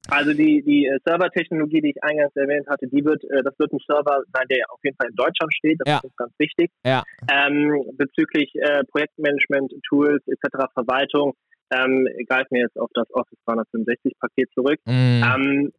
Also 0.07 0.33
die, 0.33 0.63
die 0.63 0.85
äh, 0.87 0.97
Server-Technologie, 1.05 1.81
die 1.81 1.89
ich 1.91 2.03
eingangs 2.03 2.35
erwähnt 2.35 2.67
hatte, 2.67 2.87
die 2.87 3.03
wird, 3.03 3.23
äh, 3.25 3.43
das 3.43 3.57
wird 3.59 3.71
ein 3.73 3.79
Server 3.85 4.23
sein, 4.33 4.45
der 4.49 4.65
auf 4.69 4.79
jeden 4.83 4.95
Fall 4.95 5.09
in 5.09 5.15
Deutschland 5.15 5.53
steht. 5.53 5.77
Das 5.79 5.87
ja. 5.87 5.99
ist 6.03 6.17
ganz 6.17 6.33
wichtig. 6.37 6.71
Ja. 6.85 7.03
Ähm, 7.31 7.83
bezüglich 7.93 8.53
äh, 8.55 8.83
Projektmanagement, 8.85 9.73
Tools 9.87 10.23
etc., 10.27 10.65
Verwaltung, 10.73 11.33
ähm, 11.71 12.07
greifen 12.27 12.47
wir 12.51 12.61
jetzt 12.61 12.79
auf 12.79 12.89
das 12.93 13.07
Office 13.13 13.37
365-Paket 13.45 14.49
zurück. 14.55 14.79
Mm. 14.85 15.21
Ähm, 15.21 15.71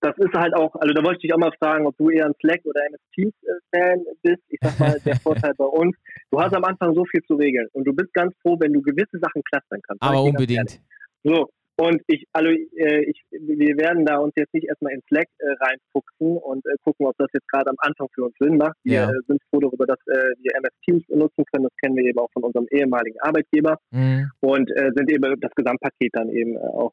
das 0.00 0.16
ist 0.18 0.32
halt 0.34 0.54
auch, 0.54 0.74
also 0.76 0.94
da 0.94 1.02
wollte 1.02 1.16
ich 1.16 1.22
dich 1.22 1.34
auch 1.34 1.38
mal 1.38 1.52
fragen, 1.58 1.86
ob 1.86 1.96
du 1.96 2.10
eher 2.10 2.26
ein 2.26 2.34
Slack 2.40 2.60
oder 2.64 2.80
MS 2.86 3.00
Teams 3.14 3.34
Fan 3.74 4.04
bist. 4.22 4.42
Ich 4.48 4.58
sag 4.60 4.78
mal, 4.78 4.98
der 5.04 5.16
Vorteil 5.20 5.54
bei 5.56 5.64
uns, 5.64 5.96
du 6.30 6.40
hast 6.40 6.54
am 6.54 6.64
Anfang 6.64 6.94
so 6.94 7.04
viel 7.06 7.22
zu 7.24 7.34
regeln 7.34 7.66
und 7.72 7.84
du 7.84 7.92
bist 7.92 8.12
ganz 8.14 8.34
froh, 8.42 8.56
wenn 8.60 8.72
du 8.72 8.80
gewisse 8.82 9.18
Sachen 9.18 9.42
clustern 9.42 9.80
kannst. 9.86 10.02
Aber 10.02 10.22
unbedingt. 10.22 10.80
So, 11.24 11.48
und 11.80 12.02
ich, 12.08 12.26
also 12.32 12.50
äh, 12.50 13.04
ich, 13.04 13.22
wir 13.30 13.76
werden 13.78 14.04
da 14.04 14.18
uns 14.18 14.32
jetzt 14.36 14.52
nicht 14.52 14.66
erstmal 14.66 14.94
in 14.94 15.00
Slack 15.06 15.28
äh, 15.38 15.46
reinfuchsen 15.64 16.36
und 16.36 16.66
äh, 16.66 16.74
gucken, 16.82 17.06
ob 17.06 17.14
das 17.18 17.28
jetzt 17.32 17.46
gerade 17.46 17.70
am 17.70 17.76
Anfang 17.78 18.08
für 18.12 18.24
uns 18.24 18.34
Sinn 18.40 18.56
macht. 18.56 18.76
Wir 18.82 18.94
ja. 18.94 19.08
Äh, 19.08 19.14
sind 19.28 19.40
froh 19.48 19.60
darüber, 19.60 19.86
dass 19.86 19.98
äh, 20.08 20.34
wir 20.42 20.56
MS 20.56 20.74
Teams 20.84 21.06
benutzen 21.06 21.44
können. 21.52 21.64
Das 21.64 21.76
kennen 21.80 21.94
wir 21.94 22.04
eben 22.04 22.18
auch 22.18 22.30
von 22.32 22.42
unserem 22.42 22.66
ehemaligen 22.72 23.20
Arbeitgeber 23.20 23.78
mhm. 23.92 24.28
und 24.40 24.68
äh, 24.72 24.90
sind 24.96 25.08
eben 25.08 25.40
das 25.40 25.52
Gesamtpaket 25.54 26.10
dann 26.14 26.30
eben 26.30 26.58
auch 26.58 26.92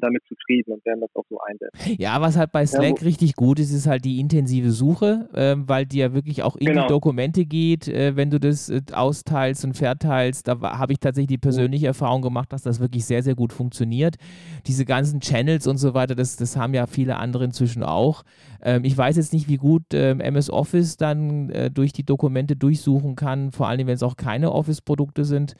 damit 0.00 0.22
zufrieden 0.28 0.72
und 0.72 0.84
werden 0.84 1.00
das 1.00 1.10
auch 1.14 1.24
so 1.30 1.38
einsetzen. 1.40 1.96
Ja, 1.98 2.20
was 2.20 2.36
halt 2.36 2.52
bei 2.52 2.66
Slack 2.66 3.00
ja, 3.00 3.06
richtig 3.06 3.34
gut 3.34 3.58
ist, 3.58 3.72
ist 3.72 3.86
halt 3.86 4.04
die 4.04 4.20
intensive 4.20 4.70
Suche, 4.70 5.28
äh, 5.32 5.54
weil 5.56 5.86
die 5.86 5.98
ja 5.98 6.12
wirklich 6.12 6.42
auch 6.42 6.56
in 6.56 6.66
genau. 6.66 6.82
die 6.82 6.88
Dokumente 6.88 7.46
geht, 7.46 7.86
wenn 7.86 8.30
du 8.30 8.38
das 8.38 8.72
austeilst 8.92 9.64
und 9.64 9.76
verteilst. 9.76 10.46
Da 10.46 10.60
habe 10.60 10.92
ich 10.92 11.00
tatsächlich 11.00 11.28
die 11.28 11.38
persönliche 11.38 11.86
Erfahrung 11.86 12.22
gemacht, 12.22 12.52
dass 12.52 12.62
das 12.62 12.80
wirklich 12.80 13.04
sehr, 13.06 13.22
sehr 13.22 13.34
gut 13.34 13.52
funktioniert 13.52 14.09
funktioniert. 14.10 14.66
Diese 14.66 14.84
ganzen 14.84 15.20
Channels 15.20 15.66
und 15.66 15.78
so 15.78 15.94
weiter, 15.94 16.14
das, 16.14 16.36
das 16.36 16.56
haben 16.56 16.74
ja 16.74 16.86
viele 16.86 17.16
andere 17.16 17.44
inzwischen 17.44 17.82
auch. 17.82 18.24
Ähm, 18.62 18.84
ich 18.84 18.96
weiß 18.96 19.16
jetzt 19.16 19.32
nicht, 19.32 19.48
wie 19.48 19.56
gut 19.56 19.84
ähm, 19.92 20.20
MS 20.20 20.50
Office 20.50 20.96
dann 20.96 21.50
äh, 21.50 21.70
durch 21.70 21.92
die 21.92 22.04
Dokumente 22.04 22.56
durchsuchen 22.56 23.16
kann, 23.16 23.52
vor 23.52 23.68
allem 23.68 23.86
wenn 23.86 23.94
es 23.94 24.02
auch 24.02 24.16
keine 24.16 24.52
Office-Produkte 24.52 25.24
sind. 25.24 25.54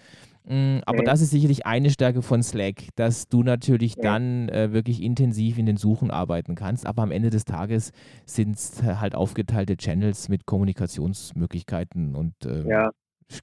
Mm, 0.45 0.79
aber 0.85 1.03
das 1.03 1.21
ist 1.21 1.31
sicherlich 1.31 1.67
eine 1.67 1.91
Stärke 1.91 2.23
von 2.23 2.43
Slack, 2.43 2.89
dass 2.97 3.29
du 3.29 3.43
natürlich 3.43 3.97
ja. 3.97 4.03
dann 4.03 4.49
äh, 4.49 4.73
wirklich 4.73 5.03
intensiv 5.03 5.59
in 5.59 5.67
den 5.67 5.77
Suchen 5.77 6.11
arbeiten 6.11 6.55
kannst. 6.55 6.87
Aber 6.87 7.03
am 7.03 7.11
Ende 7.11 7.31
des 7.31 7.45
Tages 7.45 7.93
sind 8.27 8.57
es 8.57 8.83
halt 8.83 9.15
aufgeteilte 9.15 9.77
Channels 9.77 10.29
mit 10.29 10.47
Kommunikationsmöglichkeiten 10.47 12.15
und 12.15 12.35
äh, 12.45 12.69
ja. 12.69 12.91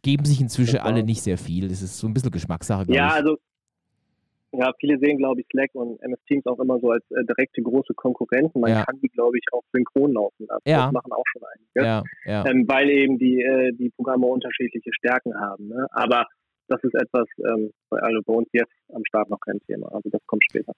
geben 0.04 0.26
sich 0.26 0.40
inzwischen 0.40 0.80
alle 0.80 1.04
nicht 1.04 1.22
sehr 1.24 1.38
viel. 1.38 1.68
Das 1.68 1.82
ist 1.82 1.98
so 1.98 2.08
ein 2.08 2.14
bisschen 2.14 2.32
Geschmackssache. 2.32 2.86
Ja, 2.92 3.10
also 3.10 3.38
ja, 4.58 4.72
viele 4.80 4.98
sehen, 5.00 5.18
glaube 5.18 5.42
ich, 5.42 5.48
Slack 5.52 5.70
und 5.74 6.02
MS 6.02 6.20
Teams 6.28 6.46
auch 6.48 6.60
immer 6.60 6.80
so 6.80 6.90
als 6.90 7.04
äh, 7.12 7.24
direkte 7.26 7.62
große 7.62 7.94
Konkurrenten. 7.94 8.60
Man 8.60 8.72
ja. 8.72 8.84
kann 8.84 9.00
die, 9.00 9.10
glaube 9.10 9.38
ich, 9.38 9.46
auch 9.52 9.64
synchron 9.72 10.14
laufen 10.14 10.48
lassen. 10.48 10.64
Ja. 10.66 10.86
Das 10.86 10.94
machen 10.94 11.12
auch 11.12 11.24
schon 11.32 11.44
einige. 11.54 11.88
Ja, 11.88 12.04
ja. 12.26 12.46
Ähm, 12.50 12.68
weil 12.68 12.90
eben 12.90 13.18
die, 13.18 13.42
äh, 13.42 13.72
die 13.74 13.92
Programme 13.92 14.26
unterschiedliche 14.26 14.92
Stärken 14.94 15.40
haben. 15.40 15.68
Ne? 15.68 15.88
Aber 15.92 16.26
das 16.68 16.84
ist 16.84 16.96
etwas, 16.96 17.28
ähm, 17.40 17.72
also 17.90 18.22
bei 18.26 18.34
uns 18.34 18.48
jetzt 18.52 18.74
am 18.94 19.04
Start 19.06 19.30
noch 19.30 19.40
kein 19.40 19.60
Thema. 19.68 19.88
Also 19.94 20.10
das 20.10 20.22
kommt 20.26 20.44
später. 20.44 20.74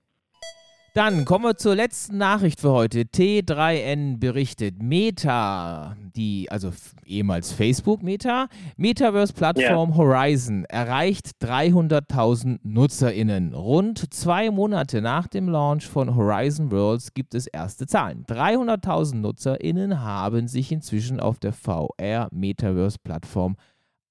Dann 0.94 1.26
kommen 1.26 1.46
wir 1.46 1.56
zur 1.56 1.76
letzten 1.76 2.18
Nachricht 2.18 2.62
für 2.62 2.72
heute. 2.72 3.02
T3N 3.02 4.20
berichtet, 4.20 4.82
Meta, 4.82 5.96
die, 6.16 6.50
also 6.50 6.72
ehemals 7.06 7.52
Facebook 7.52 8.02
Meta, 8.02 8.48
Metaverse-Plattform 8.78 9.90
yeah. 9.90 9.98
Horizon 9.98 10.66
erreicht 10.66 11.32
300.000 11.42 12.60
NutzerInnen. 12.64 13.54
Rund 13.54 14.12
zwei 14.14 14.50
Monate 14.50 15.02
nach 15.02 15.28
dem 15.28 15.48
Launch 15.48 15.88
von 15.88 16.16
Horizon 16.16 16.72
Worlds 16.72 17.14
gibt 17.14 17.36
es 17.36 17.46
erste 17.46 17.86
Zahlen. 17.86 18.26
300.000 18.26 19.18
NutzerInnen 19.18 20.02
haben 20.02 20.48
sich 20.48 20.72
inzwischen 20.72 21.20
auf 21.20 21.40
der 21.40 21.54
VR-Metaverse-Plattform 21.54 23.58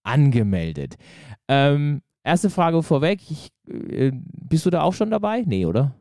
angemeldet. 0.05 0.95
Ähm, 1.49 2.03
erste 2.23 2.51
Frage 2.51 2.83
vorweg, 2.83 3.21
ich, 3.31 3.49
äh, 3.69 4.13
bist 4.15 4.65
du 4.65 4.71
da 4.71 4.83
auch 4.83 4.95
schon 4.95 5.11
dabei? 5.11 5.43
Nee, 5.45 5.67
oder? 5.67 5.95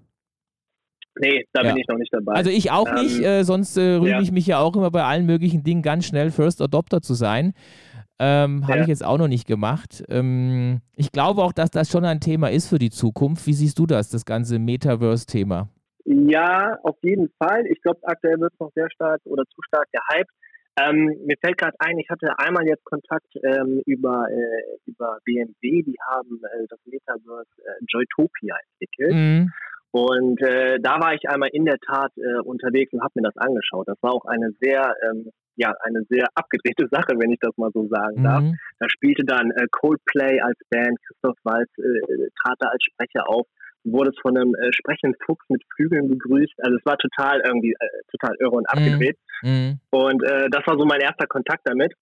Nee, 1.20 1.46
da 1.54 1.64
ja. 1.64 1.74
bin 1.74 1.82
ich 1.82 1.88
noch 1.88 1.98
nicht 1.98 2.14
dabei. 2.14 2.34
Also 2.34 2.50
ich 2.50 2.72
auch 2.72 2.88
ähm, 2.88 2.96
nicht, 2.96 3.22
äh, 3.22 3.44
sonst 3.44 3.78
äh, 3.78 3.96
rühme 3.96 4.10
ja. 4.12 4.22
ich 4.22 4.32
mich 4.32 4.48
ja 4.48 4.60
auch 4.60 4.76
immer 4.76 4.92
bei 4.92 5.04
allen 5.04 5.26
möglichen 5.26 5.64
Dingen 5.64 5.82
ganz 5.82 6.06
schnell 6.06 6.32
First 6.32 6.62
Adopter 6.62 7.02
zu 7.02 7.14
sein. 7.14 7.54
Ähm, 8.20 8.62
ja. 8.62 8.70
Habe 8.70 8.82
ich 8.82 8.88
jetzt 8.88 9.06
auch 9.06 9.18
noch 9.18 9.28
nicht 9.28 9.48
gemacht. 9.48 10.04
Ähm, 10.10 10.82
ich 10.96 11.12
glaube 11.12 11.44
auch, 11.44 11.54
dass 11.54 11.70
das 11.70 11.90
schon 11.90 12.06
ein 12.06 12.20
Thema 12.20 12.50
ist 12.50 12.68
für 12.68 12.80
die 12.80 12.90
Zukunft. 12.90 13.46
Wie 13.46 13.54
siehst 13.54 13.78
du 13.78 13.86
das, 13.86 14.10
das 14.10 14.26
ganze 14.26 14.58
Metaverse-Thema? 14.60 15.70
Ja, 16.06 16.78
auf 16.84 16.96
jeden 17.04 17.30
Fall. 17.38 17.66
Ich 17.68 17.82
glaube, 17.82 18.00
aktuell 18.04 18.40
wird 18.40 18.54
es 18.54 18.60
noch 18.60 18.72
sehr 18.74 18.90
stark 18.92 19.22
oder 19.26 19.44
zu 19.46 19.62
stark 19.68 19.88
gehypt. 19.92 20.32
Ähm, 20.80 21.06
mir 21.26 21.36
fällt 21.42 21.58
gerade 21.58 21.76
ein, 21.80 21.98
ich 21.98 22.08
hatte 22.10 22.38
einmal 22.38 22.66
jetzt 22.68 22.86
Kontakt 22.86 23.28
ähm, 23.44 23.82
über, 23.86 24.28
äh, 24.30 24.78
über 24.86 25.18
BMW, 25.26 25.82
die 25.82 25.96
haben 26.08 26.40
äh, 26.44 26.68
das 26.70 26.80
Metaverse 26.86 27.50
äh, 27.66 27.84
Joytopia 27.88 28.56
entwickelt. 28.72 29.14
Mhm. 29.14 29.52
Und 29.92 30.42
äh, 30.42 30.80
da 30.82 31.00
war 31.00 31.14
ich 31.14 31.30
einmal 31.30 31.50
in 31.52 31.66
der 31.66 31.78
Tat 31.80 32.12
äh, 32.18 32.40
unterwegs 32.44 32.92
und 32.94 33.02
habe 33.02 33.14
mir 33.16 33.24
das 33.24 33.38
angeschaut. 33.38 33.88
Das 33.88 33.98
war 34.02 34.14
auch 34.14 34.26
eine 34.26 34.52
sehr, 34.60 34.94
ähm, 35.04 35.32
ja, 35.56 35.74
eine 35.84 36.04
sehr 36.10 36.28
abgedrehte 36.36 36.88
Sache, 36.92 37.18
wenn 37.18 37.32
ich 37.32 37.40
das 37.40 37.56
mal 37.58 37.72
so 37.74 37.88
sagen 37.88 38.24
darf. 38.24 38.44
Mhm. 38.44 38.58
Da 38.80 38.90
spielte 38.90 39.24
dann 39.24 39.52
äh, 39.52 39.66
Coldplay 39.72 40.40
als 40.42 40.60
Band, 40.70 41.00
Christoph 41.08 41.38
Walz 41.44 41.70
äh, 41.78 42.30
trat 42.44 42.58
da 42.60 42.68
als 42.68 42.84
Sprecher 42.84 43.30
auf, 43.30 43.48
wurde 43.86 44.12
es 44.12 44.20
von 44.22 44.38
einem 44.38 44.54
äh, 44.56 44.72
sprechenden 44.74 45.16
Fuchs 45.26 45.46
mit 45.50 45.64
Flügeln 45.76 46.10
begrüßt. 46.10 46.54
Also 46.60 46.78
es 46.78 46.86
war 46.86 46.98
total 46.98 47.42
irgendwie 47.46 47.72
äh, 47.72 47.88
total 48.12 48.36
irre 48.40 48.52
und 48.52 48.68
mhm. 48.68 48.78
abgedreht. 48.78 49.18
Mhm. 49.42 49.80
Und 49.92 50.24
äh, 50.24 50.50
das 50.50 50.68
war 50.68 50.78
so 50.78 50.86
mein 50.86 51.00
erster 51.00 51.28
Kontakt 51.28 51.62
damit. 51.64 51.94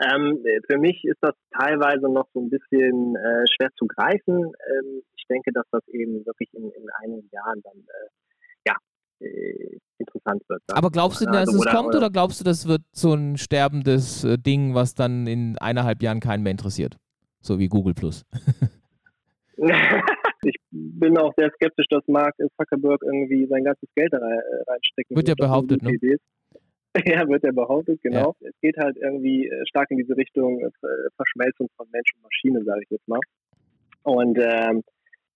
Ähm, 0.00 0.42
für 0.68 0.78
mich 0.78 1.04
ist 1.04 1.18
das 1.20 1.34
teilweise 1.52 2.08
noch 2.08 2.26
so 2.32 2.40
ein 2.40 2.48
bisschen 2.48 3.16
äh, 3.16 3.44
schwer 3.54 3.70
zu 3.76 3.86
greifen. 3.86 4.44
Ähm, 4.44 5.02
ich 5.16 5.24
denke, 5.28 5.52
dass 5.52 5.66
das 5.70 5.86
eben 5.88 6.24
wirklich 6.24 6.48
in, 6.54 6.70
in 6.70 6.86
einigen 7.02 7.28
Jahren 7.30 7.60
dann 7.62 7.76
äh, 7.76 8.68
ja, 8.68 8.76
äh, 9.20 9.78
interessant 9.98 10.42
wird. 10.48 10.62
Aber 10.72 10.90
glaubst 10.90 11.20
du, 11.20 11.26
dass 11.26 11.48
also, 11.48 11.52
es 11.52 11.60
oder, 11.60 11.70
kommt 11.70 11.88
oder, 11.88 11.98
oder 11.98 12.10
glaubst 12.10 12.40
du, 12.40 12.44
das 12.44 12.66
wird 12.66 12.82
so 12.92 13.12
ein 13.12 13.36
sterbendes 13.36 14.24
äh, 14.24 14.38
Ding, 14.38 14.74
was 14.74 14.94
dann 14.94 15.26
in 15.26 15.58
eineinhalb 15.58 16.02
Jahren 16.02 16.20
keinen 16.20 16.42
mehr 16.42 16.52
interessiert? 16.52 16.96
So 17.40 17.58
wie 17.58 17.68
Google 17.68 17.94
Plus. 17.94 18.24
ich 20.42 20.56
bin 20.70 21.18
auch 21.18 21.34
sehr 21.36 21.50
skeptisch, 21.54 21.86
dass 21.90 22.02
Mark 22.06 22.34
Zuckerberg 22.56 23.02
irgendwie 23.02 23.46
sein 23.46 23.64
ganzes 23.64 23.88
Geld 23.94 24.12
da 24.12 24.18
reinstecken 24.18 25.14
wird. 25.16 25.28
Wird 25.28 25.28
ja 25.28 25.34
behauptet, 25.46 25.82
ne? 25.82 25.90
Ja, 27.06 27.28
wird 27.28 27.44
ja 27.44 27.52
behauptet, 27.52 28.00
genau. 28.02 28.34
Ja. 28.40 28.48
Es 28.48 28.60
geht 28.60 28.76
halt 28.76 28.96
irgendwie 28.96 29.48
äh, 29.48 29.66
stark 29.66 29.90
in 29.90 29.98
diese 29.98 30.16
Richtung 30.16 30.60
äh, 30.60 30.70
Verschmelzung 31.16 31.68
von 31.76 31.86
Mensch 31.92 32.12
und 32.16 32.22
Maschine, 32.22 32.64
sage 32.64 32.82
ich 32.82 32.90
jetzt 32.90 33.06
mal. 33.06 33.20
Und 34.02 34.38
ähm, 34.40 34.82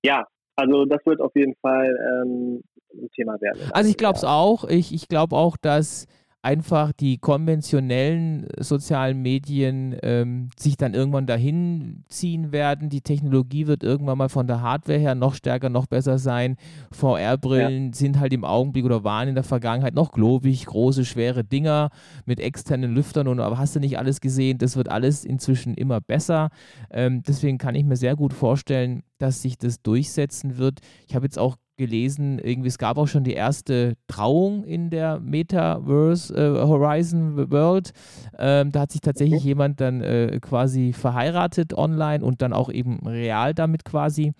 ja, 0.04 0.26
also 0.56 0.84
das 0.84 1.04
wird 1.06 1.20
auf 1.20 1.34
jeden 1.34 1.54
Fall 1.56 1.96
ähm, 1.96 2.62
ein 2.92 3.10
Thema 3.10 3.40
werden. 3.40 3.60
Also 3.72 3.90
ich 3.90 3.96
glaube 3.96 4.16
es 4.16 4.24
auch. 4.24 4.64
Ich, 4.64 4.92
ich 4.92 5.08
glaube 5.08 5.36
auch, 5.36 5.56
dass 5.56 6.06
einfach 6.44 6.92
die 6.92 7.16
konventionellen 7.16 8.46
sozialen 8.58 9.22
Medien 9.22 9.96
ähm, 10.02 10.50
sich 10.58 10.76
dann 10.76 10.92
irgendwann 10.92 11.26
dahin 11.26 12.04
ziehen 12.08 12.52
werden. 12.52 12.90
Die 12.90 13.00
Technologie 13.00 13.66
wird 13.66 13.82
irgendwann 13.82 14.18
mal 14.18 14.28
von 14.28 14.46
der 14.46 14.60
Hardware 14.60 14.98
her 14.98 15.14
noch 15.14 15.34
stärker, 15.34 15.70
noch 15.70 15.86
besser 15.86 16.18
sein. 16.18 16.56
VR-Brillen 16.92 17.86
ja. 17.86 17.92
sind 17.94 18.20
halt 18.20 18.34
im 18.34 18.44
Augenblick 18.44 18.84
oder 18.84 19.04
waren 19.04 19.28
in 19.28 19.34
der 19.34 19.44
Vergangenheit 19.44 19.94
noch 19.94 20.12
globig, 20.12 20.66
große, 20.66 21.06
schwere 21.06 21.44
Dinger 21.44 21.88
mit 22.26 22.40
externen 22.40 22.94
Lüftern 22.94 23.26
und 23.26 23.40
aber 23.40 23.56
hast 23.56 23.74
du 23.74 23.80
nicht 23.80 23.98
alles 23.98 24.20
gesehen? 24.20 24.58
Das 24.58 24.76
wird 24.76 24.90
alles 24.90 25.24
inzwischen 25.24 25.74
immer 25.74 26.02
besser. 26.02 26.50
Ähm, 26.90 27.22
deswegen 27.22 27.56
kann 27.56 27.74
ich 27.74 27.84
mir 27.84 27.96
sehr 27.96 28.16
gut 28.16 28.34
vorstellen, 28.34 29.02
dass 29.16 29.40
sich 29.40 29.56
das 29.56 29.80
durchsetzen 29.80 30.58
wird. 30.58 30.80
Ich 31.08 31.14
habe 31.14 31.24
jetzt 31.24 31.38
auch 31.38 31.56
gelesen, 31.76 32.38
irgendwie 32.38 32.68
es 32.68 32.78
gab 32.78 32.98
auch 32.98 33.08
schon 33.08 33.24
die 33.24 33.34
erste 33.34 33.94
Trauung 34.06 34.64
in 34.64 34.90
der 34.90 35.20
Metaverse 35.20 36.34
äh, 36.34 36.66
Horizon 36.66 37.50
World. 37.50 37.92
Ähm, 38.38 38.72
da 38.72 38.80
hat 38.80 38.92
sich 38.92 39.00
tatsächlich 39.00 39.40
okay. 39.40 39.48
jemand 39.48 39.80
dann 39.80 40.00
äh, 40.00 40.38
quasi 40.40 40.92
verheiratet 40.92 41.74
online 41.74 42.24
und 42.24 42.42
dann 42.42 42.52
auch 42.52 42.70
eben 42.70 43.06
real 43.06 43.54
damit 43.54 43.84
quasi. 43.84 44.32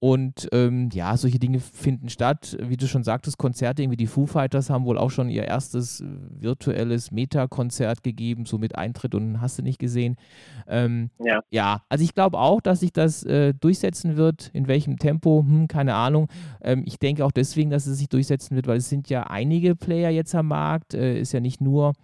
Und 0.00 0.48
ähm, 0.52 0.90
ja, 0.92 1.16
solche 1.16 1.38
Dinge 1.38 1.60
finden 1.60 2.08
statt. 2.08 2.58
Wie 2.60 2.76
du 2.76 2.86
schon 2.86 3.04
sagtest, 3.04 3.38
Konzerte, 3.38 3.82
irgendwie 3.82 3.96
die 3.96 4.06
Foo 4.06 4.26
Fighters 4.26 4.68
haben 4.68 4.84
wohl 4.84 4.98
auch 4.98 5.10
schon 5.10 5.30
ihr 5.30 5.44
erstes 5.44 6.00
äh, 6.00 6.04
virtuelles 6.40 7.10
Meta-Konzert 7.10 8.02
gegeben, 8.02 8.44
so 8.44 8.58
mit 8.58 8.76
Eintritt 8.76 9.14
und 9.14 9.40
hast 9.40 9.58
du 9.58 9.62
nicht 9.62 9.78
gesehen. 9.78 10.16
Ähm, 10.66 11.10
ja. 11.24 11.40
ja, 11.50 11.82
also 11.88 12.04
ich 12.04 12.14
glaube 12.14 12.38
auch, 12.38 12.60
dass 12.60 12.80
sich 12.80 12.92
das 12.92 13.22
äh, 13.22 13.54
durchsetzen 13.54 14.16
wird. 14.16 14.50
In 14.52 14.68
welchem 14.68 14.98
Tempo, 14.98 15.44
hm, 15.46 15.68
keine 15.68 15.94
Ahnung. 15.94 16.28
Ähm, 16.62 16.82
ich 16.86 16.98
denke 16.98 17.24
auch 17.24 17.32
deswegen, 17.32 17.70
dass 17.70 17.86
es 17.86 17.98
sich 17.98 18.08
durchsetzen 18.08 18.56
wird, 18.56 18.66
weil 18.66 18.78
es 18.78 18.88
sind 18.88 19.08
ja 19.08 19.22
einige 19.22 19.74
Player 19.74 20.10
jetzt 20.10 20.34
am 20.34 20.48
Markt. 20.48 20.94
Äh, 20.94 21.18
ist 21.18 21.32
ja 21.32 21.40
nicht 21.40 21.60
nur 21.60 21.94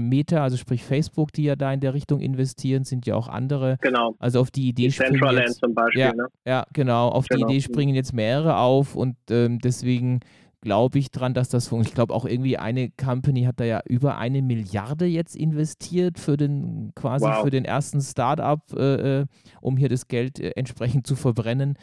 Meta, 0.00 0.42
also 0.42 0.56
sprich 0.56 0.84
Facebook, 0.84 1.32
die 1.32 1.44
ja 1.44 1.56
da 1.56 1.72
in 1.72 1.80
der 1.80 1.94
Richtung 1.94 2.20
investieren, 2.20 2.84
sind 2.84 3.06
ja 3.06 3.14
auch 3.14 3.28
andere. 3.28 3.78
Genau. 3.80 4.16
Also 4.18 4.40
auf 4.40 4.50
die 4.50 4.68
Idee 4.68 4.86
die 4.86 4.92
springen 4.92 5.22
jetzt, 5.36 5.60
zum 5.60 5.74
Beispiel. 5.74 6.00
Ja, 6.00 6.12
ne? 6.12 6.26
ja 6.44 6.66
genau. 6.72 7.08
Auf 7.08 7.26
genau. 7.26 7.46
die 7.46 7.54
Idee 7.54 7.62
springen 7.62 7.94
jetzt 7.94 8.12
mehrere 8.12 8.56
auf 8.56 8.96
und 8.96 9.16
ähm, 9.30 9.58
deswegen 9.60 10.20
glaube 10.60 10.98
ich 10.98 11.12
dran, 11.12 11.32
dass 11.32 11.48
das 11.48 11.68
funktioniert. 11.68 11.90
Ich 11.90 11.94
glaube 11.94 12.14
auch 12.14 12.24
irgendwie 12.24 12.58
eine 12.58 12.90
Company 12.90 13.44
hat 13.44 13.60
da 13.60 13.64
ja 13.64 13.80
über 13.86 14.18
eine 14.18 14.42
Milliarde 14.42 15.06
jetzt 15.06 15.36
investiert 15.36 16.18
für 16.18 16.36
den 16.36 16.90
quasi 16.96 17.24
wow. 17.24 17.44
für 17.44 17.50
den 17.50 17.64
ersten 17.64 18.00
Startup, 18.00 18.60
äh, 18.72 19.20
äh 19.20 19.26
um 19.60 19.76
hier 19.76 19.88
das 19.88 20.08
Geld 20.08 20.40
äh, 20.40 20.50
entsprechend 20.56 21.06
zu 21.06 21.14
verbrennen. 21.14 21.78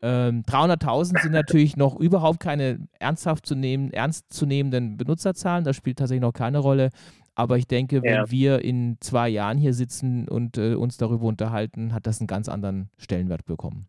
Ähm, 0.00 0.44
300.000 0.44 1.22
sind 1.22 1.32
natürlich 1.32 1.76
noch 1.76 1.98
überhaupt 1.98 2.38
keine 2.38 2.86
ernsthaft 3.00 3.46
zu 3.46 3.56
nehmen, 3.56 3.92
ernstzunehmenden 3.92 4.96
Benutzerzahlen. 4.96 5.64
Das 5.64 5.74
spielt 5.74 5.98
tatsächlich 5.98 6.22
noch 6.22 6.32
keine 6.32 6.58
Rolle. 6.58 6.90
Aber 7.38 7.56
ich 7.56 7.68
denke, 7.68 8.02
wenn 8.02 8.14
ja. 8.14 8.30
wir 8.32 8.64
in 8.64 8.96
zwei 9.00 9.28
Jahren 9.28 9.58
hier 9.58 9.72
sitzen 9.72 10.28
und 10.28 10.58
äh, 10.58 10.74
uns 10.74 10.96
darüber 10.96 11.26
unterhalten, 11.26 11.94
hat 11.94 12.08
das 12.08 12.20
einen 12.20 12.26
ganz 12.26 12.48
anderen 12.48 12.90
Stellenwert 12.98 13.44
bekommen. 13.46 13.88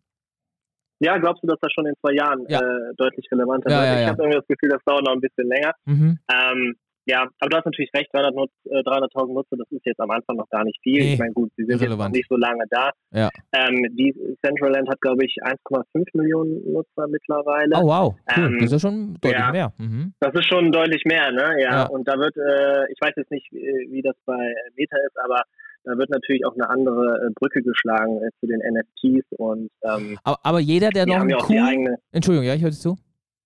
Ja, 1.00 1.18
glaubst 1.18 1.42
du, 1.42 1.48
dass 1.48 1.58
das 1.60 1.72
schon 1.72 1.84
in 1.86 1.94
zwei 2.00 2.12
Jahren 2.12 2.46
ja. 2.48 2.60
äh, 2.60 2.94
deutlich 2.96 3.26
relevanter 3.32 3.68
ja, 3.68 3.82
wird? 3.82 4.02
ich 4.02 4.06
habe 4.06 4.22
irgendwie 4.22 4.38
das 4.38 4.46
Gefühl, 4.46 4.68
das 4.68 4.82
dauert 4.84 5.04
noch 5.04 5.14
ein 5.14 5.20
bisschen 5.20 5.48
länger. 5.48 5.72
Mhm. 5.84 6.18
Ähm, 6.32 6.76
ja, 7.06 7.26
aber 7.40 7.48
du 7.48 7.56
hast 7.56 7.64
natürlich 7.64 7.90
recht, 7.94 8.12
300.000 8.14 8.34
Nutz, 8.34 8.52
äh, 8.66 9.32
Nutzer, 9.32 9.56
das 9.56 9.70
ist 9.70 9.86
jetzt 9.86 10.00
am 10.00 10.10
Anfang 10.10 10.36
noch 10.36 10.48
gar 10.50 10.64
nicht 10.64 10.78
viel. 10.82 11.02
Nee, 11.02 11.12
ich 11.14 11.18
meine, 11.18 11.32
gut, 11.32 11.50
sie 11.56 11.64
sind 11.64 11.80
jetzt 11.80 11.96
noch 11.96 12.08
nicht 12.08 12.28
so 12.28 12.36
lange 12.36 12.64
da. 12.70 12.90
Ja. 13.12 13.30
Ähm, 13.52 13.86
die 13.96 14.14
Central 14.44 14.72
Land 14.72 14.88
hat, 14.88 15.00
glaube 15.00 15.24
ich, 15.24 15.36
1,5 15.42 16.04
Millionen 16.14 16.72
Nutzer 16.72 17.08
mittlerweile. 17.08 17.76
Oh, 17.76 17.86
wow. 17.86 18.14
Cool. 18.36 18.44
Ähm, 18.44 18.58
das 18.60 18.72
ist 18.72 18.82
schon 18.82 19.14
deutlich 19.20 19.40
ja, 19.40 19.52
mehr. 19.52 19.72
Mhm. 19.78 20.12
Das 20.20 20.34
ist 20.34 20.46
schon 20.46 20.70
deutlich 20.72 21.02
mehr, 21.04 21.32
ne? 21.32 21.60
Ja. 21.60 21.70
ja. 21.70 21.86
Und 21.86 22.06
da 22.06 22.18
wird, 22.18 22.36
äh, 22.36 22.92
ich 22.92 23.00
weiß 23.00 23.12
jetzt 23.16 23.30
nicht, 23.30 23.50
wie 23.50 24.02
das 24.02 24.16
bei 24.26 24.54
Meta 24.76 24.96
ist, 25.06 25.18
aber 25.24 25.42
da 25.84 25.96
wird 25.96 26.10
natürlich 26.10 26.44
auch 26.44 26.54
eine 26.54 26.68
andere 26.68 27.26
äh, 27.26 27.32
Brücke 27.34 27.62
geschlagen 27.62 28.22
äh, 28.22 28.30
zu 28.40 28.46
den 28.46 28.60
NFTs 28.60 29.26
und 29.38 29.70
ähm, 29.82 30.18
aber, 30.24 30.38
aber, 30.42 30.60
jeder, 30.60 30.90
der 30.90 31.06
noch 31.06 31.20
einen 31.20 31.38
coolen, 31.38 31.96
Entschuldigung, 32.12 32.46
ja, 32.46 32.54
ich 32.54 32.62
höre 32.62 32.72
zu. 32.72 32.98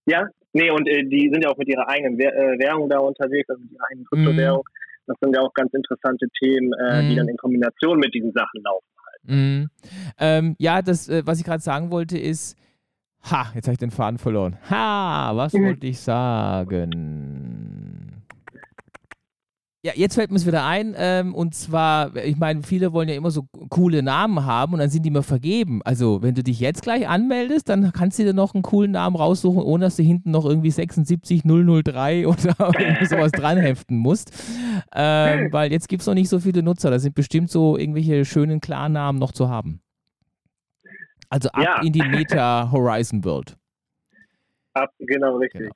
Ja, 0.07 0.27
Nee, 0.55 0.71
und 0.71 0.89
äh, 0.89 1.03
die 1.05 1.29
sind 1.33 1.43
ja 1.43 1.51
auch 1.51 1.57
mit 1.57 1.69
ihrer 1.69 1.87
eigenen 1.89 2.19
äh, 2.19 2.59
Währung 2.59 2.89
da 2.89 2.99
unterwegs, 2.99 3.49
also 3.51 3.61
mit 3.61 3.73
ihrer 3.73 3.85
eigenen 3.91 4.07
Kryptowährung. 4.07 4.63
Mm. 4.63 5.07
Das 5.07 5.17
sind 5.21 5.35
ja 5.35 5.43
auch 5.43 5.53
ganz 5.53 5.75
interessante 5.75 6.27
Themen, 6.41 6.73
äh, 6.73 7.03
mm. 7.03 7.11
die 7.11 7.17
dann 7.17 7.29
in 7.29 7.37
Kombination 7.37 7.99
mit 7.99 8.15
diesen 8.15 8.33
Sachen 8.33 8.63
laufen. 8.63 8.87
Halt. 9.05 9.23
Mm. 9.25 9.71
Ähm, 10.19 10.57
ja, 10.59 10.81
das, 10.81 11.09
äh, 11.09 11.23
was 11.27 11.41
ich 11.41 11.45
gerade 11.45 11.63
sagen 11.63 11.91
wollte, 11.91 12.17
ist, 12.17 12.57
ha, 13.31 13.51
jetzt 13.55 13.67
habe 13.67 13.73
ich 13.73 13.79
den 13.79 13.91
Faden 13.91 14.19
verloren. 14.19 14.57
Ha, 14.71 15.33
was 15.35 15.53
mhm. 15.55 15.67
wollte 15.67 15.87
ich 15.89 16.01
sagen? 16.01 17.64
Ja, 19.85 19.93
jetzt 19.95 20.15
fällt 20.15 20.31
mir 20.31 20.39
es 20.39 20.47
wieder 20.47 20.65
ein. 20.65 20.95
Ähm, 20.97 21.35
und 21.35 21.55
zwar, 21.55 22.17
ich 22.17 22.39
meine, 22.39 22.63
viele 22.63 22.95
wollen 22.95 23.07
ja 23.07 23.17
immer 23.17 23.31
so 23.31 23.47
coole 23.69 24.03
Namen 24.03 24.47
haben 24.47 24.73
und 24.73 24.79
dann 24.79 24.89
sind 24.89 25.03
die 25.03 25.11
immer 25.11 25.23
vergeben. 25.23 25.83
Also, 25.85 26.23
wenn 26.23 26.35
du 26.35 26.43
dich 26.43 26.59
jetzt 26.59 26.81
gleich 26.81 27.07
anmeldest, 27.07 27.69
dann 27.69 27.93
kannst 27.93 28.19
du 28.19 28.23
dir 28.23 28.33
noch 28.33 28.55
einen 28.55 28.63
coolen 28.63 28.93
Namen 28.93 29.15
raussuchen, 29.15 29.63
ohne 29.63 29.85
dass 29.85 29.97
du 29.97 30.03
hinten 30.03 30.31
noch 30.31 30.47
irgendwie 30.47 30.71
76003 30.71 32.27
oder 32.27 32.55
irgendwie 32.79 33.05
sowas 33.05 33.31
dranheften 33.31 33.99
musst. 33.99 34.33
Ähm, 34.95 35.49
weil 35.53 35.71
jetzt 35.71 35.91
gibt 35.91 36.01
es 36.01 36.07
noch 36.07 36.15
nicht 36.15 36.31
so 36.31 36.41
viele 36.41 36.63
Nutzer. 36.63 36.91
Da 36.91 36.99
sind 36.99 37.15
bestimmt 37.15 37.51
so 37.51 37.77
irgendwelche 37.77 38.25
schönen 38.25 38.63
Klarnamen 38.63 39.21
noch 39.21 39.33
zu 39.33 39.51
haben. 39.51 39.83
Also 41.29 41.51
ab 41.51 41.63
ja. 41.63 41.83
in 41.83 41.93
die 41.93 42.01
Meta 42.01 42.71
Horizon 42.73 43.23
World. 43.23 43.59
Ab, 44.73 44.89
genau, 44.99 45.37
richtig. 45.37 45.61
Genau. 45.61 45.75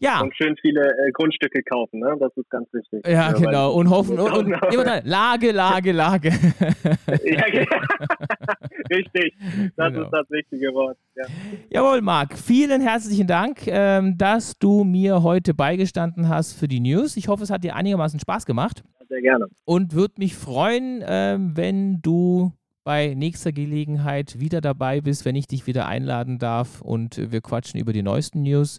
Ja. 0.00 0.20
Und 0.20 0.36
schön 0.36 0.56
viele 0.60 0.82
äh, 0.82 1.10
Grundstücke 1.12 1.62
kaufen, 1.62 2.00
ne? 2.00 2.16
Das 2.18 2.36
ist 2.36 2.48
ganz 2.50 2.68
wichtig. 2.72 3.06
Ja, 3.06 3.30
ja 3.30 3.32
genau. 3.32 3.72
Und 3.72 3.90
hoffen, 3.90 4.18
und, 4.18 4.32
und 4.32 4.46
immer 4.72 4.84
dann, 4.84 5.04
Lage, 5.04 5.52
Lage, 5.52 5.92
Lage. 5.92 6.28
ja, 7.24 7.48
genau. 7.50 7.76
Richtig. 8.90 9.34
Das 9.76 9.92
genau. 9.92 10.04
ist 10.04 10.10
das 10.12 10.30
wichtige 10.30 10.72
Wort. 10.74 10.96
Ja. 11.14 11.24
Jawohl, 11.70 12.02
Marc. 12.02 12.38
Vielen 12.38 12.80
herzlichen 12.80 13.26
Dank, 13.26 13.66
ähm, 13.66 14.16
dass 14.16 14.58
du 14.58 14.84
mir 14.84 15.22
heute 15.22 15.54
beigestanden 15.54 16.28
hast 16.28 16.54
für 16.54 16.68
die 16.68 16.80
News. 16.80 17.16
Ich 17.16 17.28
hoffe, 17.28 17.42
es 17.42 17.50
hat 17.50 17.64
dir 17.64 17.74
einigermaßen 17.74 18.20
Spaß 18.20 18.46
gemacht. 18.46 18.82
Sehr 19.08 19.22
gerne. 19.22 19.46
Und 19.64 19.94
würde 19.94 20.14
mich 20.18 20.34
freuen, 20.34 21.02
ähm, 21.06 21.56
wenn 21.56 22.00
du 22.02 22.52
bei 22.86 23.14
nächster 23.14 23.50
Gelegenheit 23.50 24.38
wieder 24.38 24.60
dabei 24.60 25.00
bist, 25.00 25.24
wenn 25.24 25.34
ich 25.34 25.48
dich 25.48 25.66
wieder 25.66 25.88
einladen 25.88 26.38
darf 26.38 26.80
und 26.82 27.32
wir 27.32 27.40
quatschen 27.40 27.80
über 27.80 27.92
die 27.92 28.04
neuesten 28.04 28.42
News. 28.42 28.78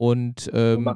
Und 0.00 0.50
ähm, 0.54 0.90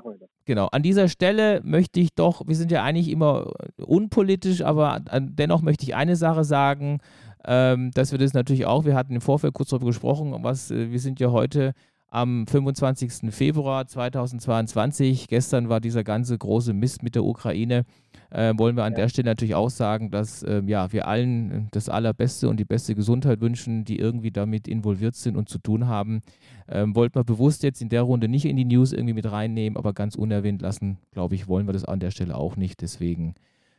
genau, 0.46 0.68
an 0.68 0.82
dieser 0.82 1.08
Stelle 1.08 1.60
möchte 1.62 2.00
ich 2.00 2.14
doch, 2.14 2.40
wir 2.46 2.56
sind 2.56 2.72
ja 2.72 2.82
eigentlich 2.82 3.10
immer 3.10 3.52
unpolitisch, 3.76 4.62
aber 4.62 5.02
dennoch 5.20 5.60
möchte 5.60 5.84
ich 5.84 5.94
eine 5.94 6.16
Sache 6.16 6.42
sagen, 6.42 7.00
ähm, 7.44 7.90
dass 7.90 8.12
wir 8.12 8.18
das 8.18 8.32
natürlich 8.32 8.64
auch, 8.64 8.86
wir 8.86 8.94
hatten 8.94 9.14
im 9.14 9.20
Vorfeld 9.20 9.52
kurz 9.52 9.68
darüber 9.68 9.88
gesprochen, 9.88 10.34
was, 10.40 10.70
äh, 10.70 10.90
wir 10.90 11.00
sind 11.00 11.20
ja 11.20 11.32
heute 11.32 11.74
am 12.08 12.46
25. 12.46 13.30
Februar 13.30 13.86
2022. 13.86 15.28
Gestern 15.28 15.68
war 15.68 15.80
dieser 15.80 16.02
ganze 16.02 16.38
große 16.38 16.72
Mist 16.72 17.02
mit 17.02 17.14
der 17.14 17.24
Ukraine. 17.24 17.84
Äh, 18.30 18.54
wollen 18.56 18.76
wir 18.76 18.84
an 18.84 18.92
ja. 18.92 19.00
der 19.00 19.08
Stelle 19.08 19.30
natürlich 19.30 19.54
auch 19.54 19.70
sagen, 19.70 20.10
dass 20.10 20.42
äh, 20.42 20.62
ja, 20.66 20.92
wir 20.92 21.06
allen 21.06 21.68
das 21.72 21.88
Allerbeste 21.88 22.48
und 22.48 22.58
die 22.58 22.64
beste 22.64 22.94
Gesundheit 22.94 23.40
wünschen, 23.40 23.84
die 23.84 23.98
irgendwie 23.98 24.30
damit 24.30 24.68
involviert 24.68 25.14
sind 25.14 25.36
und 25.36 25.48
zu 25.48 25.58
tun 25.58 25.86
haben. 25.86 26.22
Ähm, 26.68 26.96
wollten 26.96 27.14
wir 27.14 27.24
bewusst 27.24 27.62
jetzt 27.62 27.82
in 27.82 27.88
der 27.88 28.02
Runde 28.02 28.28
nicht 28.28 28.44
in 28.44 28.56
die 28.56 28.64
News 28.64 28.92
irgendwie 28.92 29.14
mit 29.14 29.30
reinnehmen, 29.30 29.76
aber 29.76 29.92
ganz 29.92 30.14
unerwähnt 30.14 30.62
lassen, 30.62 30.98
glaube 31.12 31.34
ich, 31.34 31.48
wollen 31.48 31.66
wir 31.66 31.72
das 31.72 31.84
an 31.84 32.00
der 32.00 32.10
Stelle 32.10 32.36
auch 32.36 32.56
nicht. 32.56 32.80
Deswegen, 32.80 33.34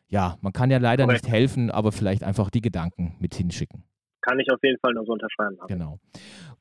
ja, 0.07 0.37
man 0.41 0.53
kann 0.53 0.71
ja 0.71 0.77
leider 0.77 1.05
Correct. 1.05 1.23
nicht 1.23 1.31
helfen, 1.31 1.71
aber 1.71 1.91
vielleicht 1.91 2.23
einfach 2.23 2.49
die 2.49 2.61
Gedanken 2.61 3.15
mit 3.19 3.35
hinschicken 3.35 3.83
kann 4.25 4.39
ich 4.39 4.51
auf 4.51 4.59
jeden 4.63 4.79
Fall 4.79 4.93
noch 4.93 5.05
so 5.05 5.13
unterschreiben. 5.13 5.57
Genau. 5.67 5.99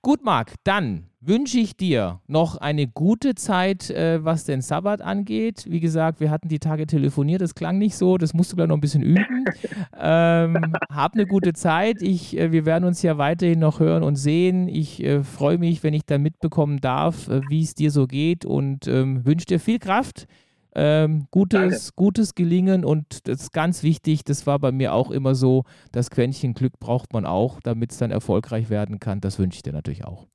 Gut, 0.03 0.23
Marc, 0.23 0.53
dann 0.65 1.07
wünsche 1.23 1.59
ich 1.59 1.79
dir 1.79 2.21
noch 2.27 2.59
eine 2.59 2.87
gute 2.87 3.35
Zeit, 3.35 3.89
äh, 3.89 4.23
was 4.23 4.45
den 4.45 4.61
Sabbat 4.61 5.01
angeht. 5.01 5.65
Wie 5.67 5.81
gesagt, 5.81 6.21
wir 6.21 6.31
hatten 6.31 6.49
die 6.49 6.59
Tage 6.59 6.87
telefoniert, 6.87 7.41
das 7.41 7.55
klang 7.55 7.79
nicht 7.79 7.97
so, 7.97 8.19
das 8.19 8.35
musst 8.35 8.53
du 8.53 8.57
gleich 8.57 8.69
noch 8.69 8.77
ein 8.77 8.83
bisschen 8.83 9.03
üben. 9.03 9.47
ähm, 9.99 10.75
hab 10.91 11.15
eine 11.15 11.25
gute 11.25 11.55
Zeit. 11.55 12.03
Ich, 12.03 12.37
äh, 12.37 12.53
wir 12.53 12.67
werden 12.67 12.85
uns 12.85 13.01
ja 13.01 13.17
weiterhin 13.17 13.61
noch 13.61 13.81
hören 13.81 14.03
und 14.03 14.17
sehen. 14.17 14.69
Ich 14.69 15.03
äh, 15.03 15.23
freue 15.23 15.57
mich, 15.57 15.83
wenn 15.83 15.95
ich 15.95 16.05
dann 16.05 16.21
mitbekommen 16.21 16.83
darf, 16.83 17.29
äh, 17.29 17.41
wie 17.49 17.63
es 17.63 17.75
dir 17.75 17.91
so 17.91 18.07
geht 18.07 18.45
und 18.45 18.87
ähm, 18.87 19.25
wünsche 19.25 19.47
dir 19.47 19.59
viel 19.59 19.79
Kraft 19.79 20.27
ähm, 20.75 21.27
gutes, 21.31 21.95
gutes 21.95 22.35
Gelingen 22.35 22.85
und 22.85 23.29
das 23.29 23.43
ist 23.43 23.53
ganz 23.53 23.83
wichtig, 23.83 24.25
das 24.25 24.47
war 24.47 24.59
bei 24.59 24.73
mir 24.73 24.93
auch 24.93 25.11
immer 25.11 25.35
so, 25.35 25.65
das 25.93 26.11
Quäntchen 26.11 26.55
Glück 26.55 26.79
braucht 26.81 27.13
man 27.13 27.27
auch, 27.27 27.61
damit 27.61 27.93
es 27.93 27.99
dann 27.99 28.11
erfolgreich 28.11 28.71
werden 28.71 28.99
kann. 28.99 29.21
Das 29.21 29.39
wünsche 29.39 29.57
ich 29.57 29.63
dir 29.63 29.73
natürlich 29.73 30.05
auch. 30.05 30.27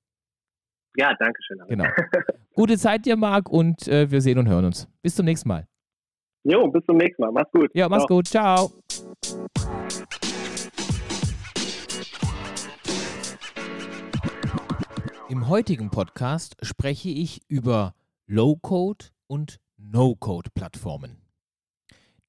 Ja, 0.97 1.13
danke 1.19 1.39
schön. 1.43 1.59
Genau. 1.67 1.85
Gute 2.53 2.77
Zeit 2.77 3.05
dir, 3.05 3.15
Marc, 3.15 3.49
und 3.49 3.87
äh, 3.87 4.09
wir 4.09 4.21
sehen 4.21 4.37
und 4.37 4.47
hören 4.47 4.65
uns. 4.65 4.87
Bis 5.01 5.15
zum 5.15 5.25
nächsten 5.25 5.47
Mal. 5.47 5.67
Jo, 6.43 6.67
bis 6.69 6.85
zum 6.85 6.97
nächsten 6.97 7.21
Mal. 7.21 7.31
Mach's 7.31 7.51
gut. 7.51 7.69
Ja, 7.73 7.89
mach's 7.89 8.05
Ciao. 8.05 8.17
gut. 8.17 8.27
Ciao. 8.27 8.71
Im 15.29 15.47
heutigen 15.47 15.91
Podcast 15.91 16.55
spreche 16.63 17.09
ich 17.09 17.41
über 17.47 17.93
Low-Code 18.25 19.05
und 19.27 19.59
No-Code-Plattformen. 19.81 21.17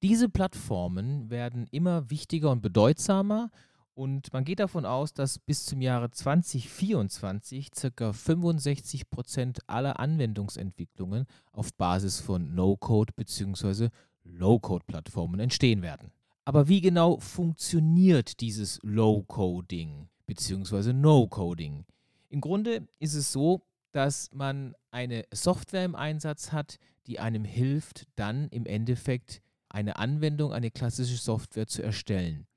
Diese 0.01 0.29
Plattformen 0.29 1.29
werden 1.29 1.67
immer 1.69 2.09
wichtiger 2.09 2.49
und 2.49 2.61
bedeutsamer 2.61 3.51
und 3.93 4.31
man 4.31 4.45
geht 4.45 4.59
davon 4.59 4.85
aus, 4.85 5.13
dass 5.13 5.37
bis 5.37 5.65
zum 5.65 5.81
Jahre 5.81 6.09
2024 6.09 7.69
ca. 7.95 8.13
65 8.13 9.09
Prozent 9.09 9.59
aller 9.67 9.99
Anwendungsentwicklungen 9.99 11.25
auf 11.51 11.73
Basis 11.73 12.19
von 12.19 12.55
No-Code 12.55 13.13
bzw. 13.15 13.89
Low-Code-Plattformen 14.23 15.39
entstehen 15.39 15.81
werden. 15.81 16.11
Aber 16.45 16.67
wie 16.67 16.81
genau 16.81 17.19
funktioniert 17.19 18.39
dieses 18.39 18.79
Low-Coding 18.81 20.07
bzw. 20.25 20.93
No-Coding? 20.93 21.85
Im 22.29 22.41
Grunde 22.41 22.87
ist 22.99 23.13
es 23.13 23.31
so, 23.31 23.61
dass 23.91 24.31
man 24.33 24.73
eine 24.89 25.25
Software 25.33 25.85
im 25.85 25.95
Einsatz 25.95 26.51
hat, 26.51 26.77
die 27.07 27.19
einem 27.19 27.43
hilft, 27.43 28.07
dann 28.15 28.47
im 28.49 28.65
Endeffekt 28.65 29.41
eine 29.69 29.97
Anwendung, 29.97 30.53
eine 30.53 30.71
klassische 30.71 31.17
Software 31.17 31.67
zu 31.67 31.81
erstellen. 31.81 32.47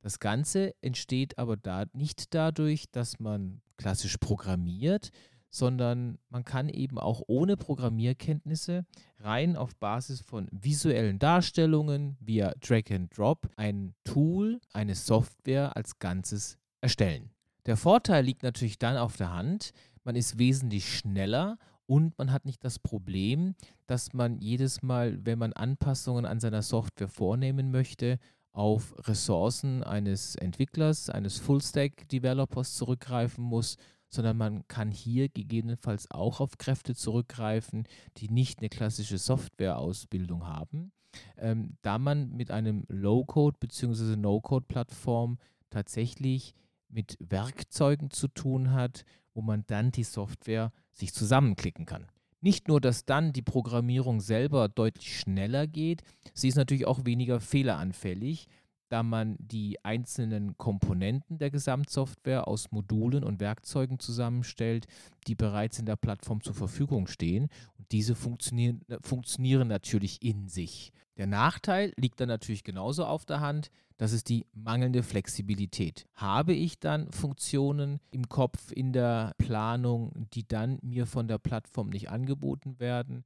Das 0.00 0.18
Ganze 0.18 0.74
entsteht 0.82 1.38
aber 1.38 1.56
da 1.56 1.86
nicht 1.92 2.34
dadurch, 2.34 2.90
dass 2.90 3.20
man 3.20 3.62
klassisch 3.76 4.18
programmiert, 4.18 5.10
sondern 5.50 6.18
man 6.30 6.44
kann 6.44 6.68
eben 6.68 6.98
auch 6.98 7.22
ohne 7.28 7.56
Programmierkenntnisse 7.56 8.84
rein 9.20 9.56
auf 9.56 9.76
Basis 9.76 10.20
von 10.20 10.48
visuellen 10.50 11.18
Darstellungen 11.20 12.16
via 12.18 12.52
Drag 12.60 12.90
and 12.90 13.16
Drop 13.16 13.48
ein 13.56 13.94
Tool, 14.02 14.60
eine 14.72 14.96
Software 14.96 15.76
als 15.76 16.00
Ganzes 16.00 16.58
erstellen. 16.80 17.30
Der 17.66 17.76
Vorteil 17.76 18.24
liegt 18.24 18.42
natürlich 18.42 18.78
dann 18.78 18.96
auf 18.96 19.16
der 19.16 19.32
Hand, 19.32 19.70
man 20.02 20.16
ist 20.16 20.38
wesentlich 20.38 20.98
schneller 20.98 21.56
und 21.86 22.16
man 22.18 22.32
hat 22.32 22.44
nicht 22.44 22.64
das 22.64 22.78
Problem, 22.78 23.54
dass 23.86 24.12
man 24.12 24.38
jedes 24.38 24.82
Mal, 24.82 25.24
wenn 25.24 25.38
man 25.38 25.52
Anpassungen 25.52 26.24
an 26.24 26.40
seiner 26.40 26.62
Software 26.62 27.08
vornehmen 27.08 27.70
möchte, 27.70 28.18
auf 28.52 28.94
Ressourcen 29.08 29.82
eines 29.82 30.36
Entwicklers, 30.36 31.10
eines 31.10 31.38
Full-Stack-Developers 31.38 32.76
zurückgreifen 32.76 33.42
muss, 33.42 33.76
sondern 34.08 34.36
man 34.36 34.66
kann 34.68 34.92
hier 34.92 35.28
gegebenenfalls 35.28 36.10
auch 36.10 36.40
auf 36.40 36.56
Kräfte 36.56 36.94
zurückgreifen, 36.94 37.84
die 38.18 38.28
nicht 38.28 38.60
eine 38.60 38.68
klassische 38.68 39.18
Software-Ausbildung 39.18 40.46
haben, 40.46 40.92
ähm, 41.36 41.76
da 41.82 41.98
man 41.98 42.30
mit 42.30 42.52
einem 42.52 42.84
Low-Code 42.88 43.56
bzw. 43.58 44.16
No-Code-Plattform 44.16 45.38
tatsächlich 45.70 46.54
mit 46.88 47.16
Werkzeugen 47.18 48.10
zu 48.10 48.28
tun 48.28 48.72
hat, 48.72 49.04
wo 49.34 49.42
man 49.42 49.64
dann 49.66 49.90
die 49.90 50.04
Software 50.04 50.72
sich 50.92 51.12
zusammenklicken 51.12 51.86
kann. 51.86 52.06
Nicht 52.40 52.68
nur, 52.68 52.80
dass 52.80 53.04
dann 53.04 53.32
die 53.32 53.42
Programmierung 53.42 54.20
selber 54.20 54.68
deutlich 54.68 55.18
schneller 55.18 55.66
geht, 55.66 56.02
sie 56.34 56.48
ist 56.48 56.56
natürlich 56.56 56.86
auch 56.86 57.04
weniger 57.04 57.40
fehleranfällig, 57.40 58.48
da 58.90 59.02
man 59.02 59.36
die 59.38 59.82
einzelnen 59.84 60.56
Komponenten 60.56 61.38
der 61.38 61.50
Gesamtsoftware 61.50 62.46
aus 62.46 62.70
Modulen 62.70 63.24
und 63.24 63.40
Werkzeugen 63.40 63.98
zusammenstellt, 63.98 64.86
die 65.26 65.34
bereits 65.34 65.78
in 65.78 65.86
der 65.86 65.96
Plattform 65.96 66.42
zur 66.42 66.54
Verfügung 66.54 67.06
stehen. 67.06 67.48
Und 67.78 67.90
diese 67.92 68.14
funktionieren, 68.14 68.82
funktionieren 69.02 69.68
natürlich 69.68 70.22
in 70.22 70.48
sich. 70.48 70.92
Der 71.16 71.26
Nachteil 71.26 71.92
liegt 71.96 72.20
dann 72.20 72.28
natürlich 72.28 72.64
genauso 72.64 73.04
auf 73.04 73.24
der 73.24 73.40
Hand, 73.40 73.70
das 73.96 74.12
ist 74.12 74.28
die 74.28 74.46
mangelnde 74.52 75.04
Flexibilität. 75.04 76.06
Habe 76.14 76.52
ich 76.52 76.80
dann 76.80 77.12
Funktionen 77.12 78.00
im 78.10 78.28
Kopf 78.28 78.72
in 78.72 78.92
der 78.92 79.34
Planung, 79.38 80.26
die 80.32 80.46
dann 80.46 80.78
mir 80.82 81.06
von 81.06 81.28
der 81.28 81.38
Plattform 81.38 81.90
nicht 81.90 82.10
angeboten 82.10 82.80
werden, 82.80 83.24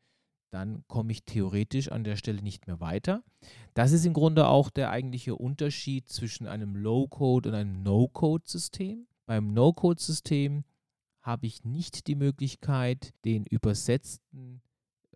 dann 0.50 0.84
komme 0.86 1.12
ich 1.12 1.24
theoretisch 1.24 1.90
an 1.90 2.04
der 2.04 2.16
Stelle 2.16 2.42
nicht 2.42 2.66
mehr 2.66 2.80
weiter. 2.80 3.22
Das 3.74 3.92
ist 3.92 4.04
im 4.04 4.12
Grunde 4.12 4.46
auch 4.46 4.70
der 4.70 4.90
eigentliche 4.90 5.34
Unterschied 5.36 6.08
zwischen 6.08 6.46
einem 6.46 6.76
Low-Code 6.76 7.50
und 7.50 7.54
einem 7.54 7.82
No-Code-System. 7.82 9.06
Beim 9.26 9.52
No-Code-System 9.52 10.64
habe 11.22 11.46
ich 11.46 11.64
nicht 11.64 12.06
die 12.06 12.14
Möglichkeit, 12.14 13.12
den 13.24 13.44
übersetzten 13.44 14.62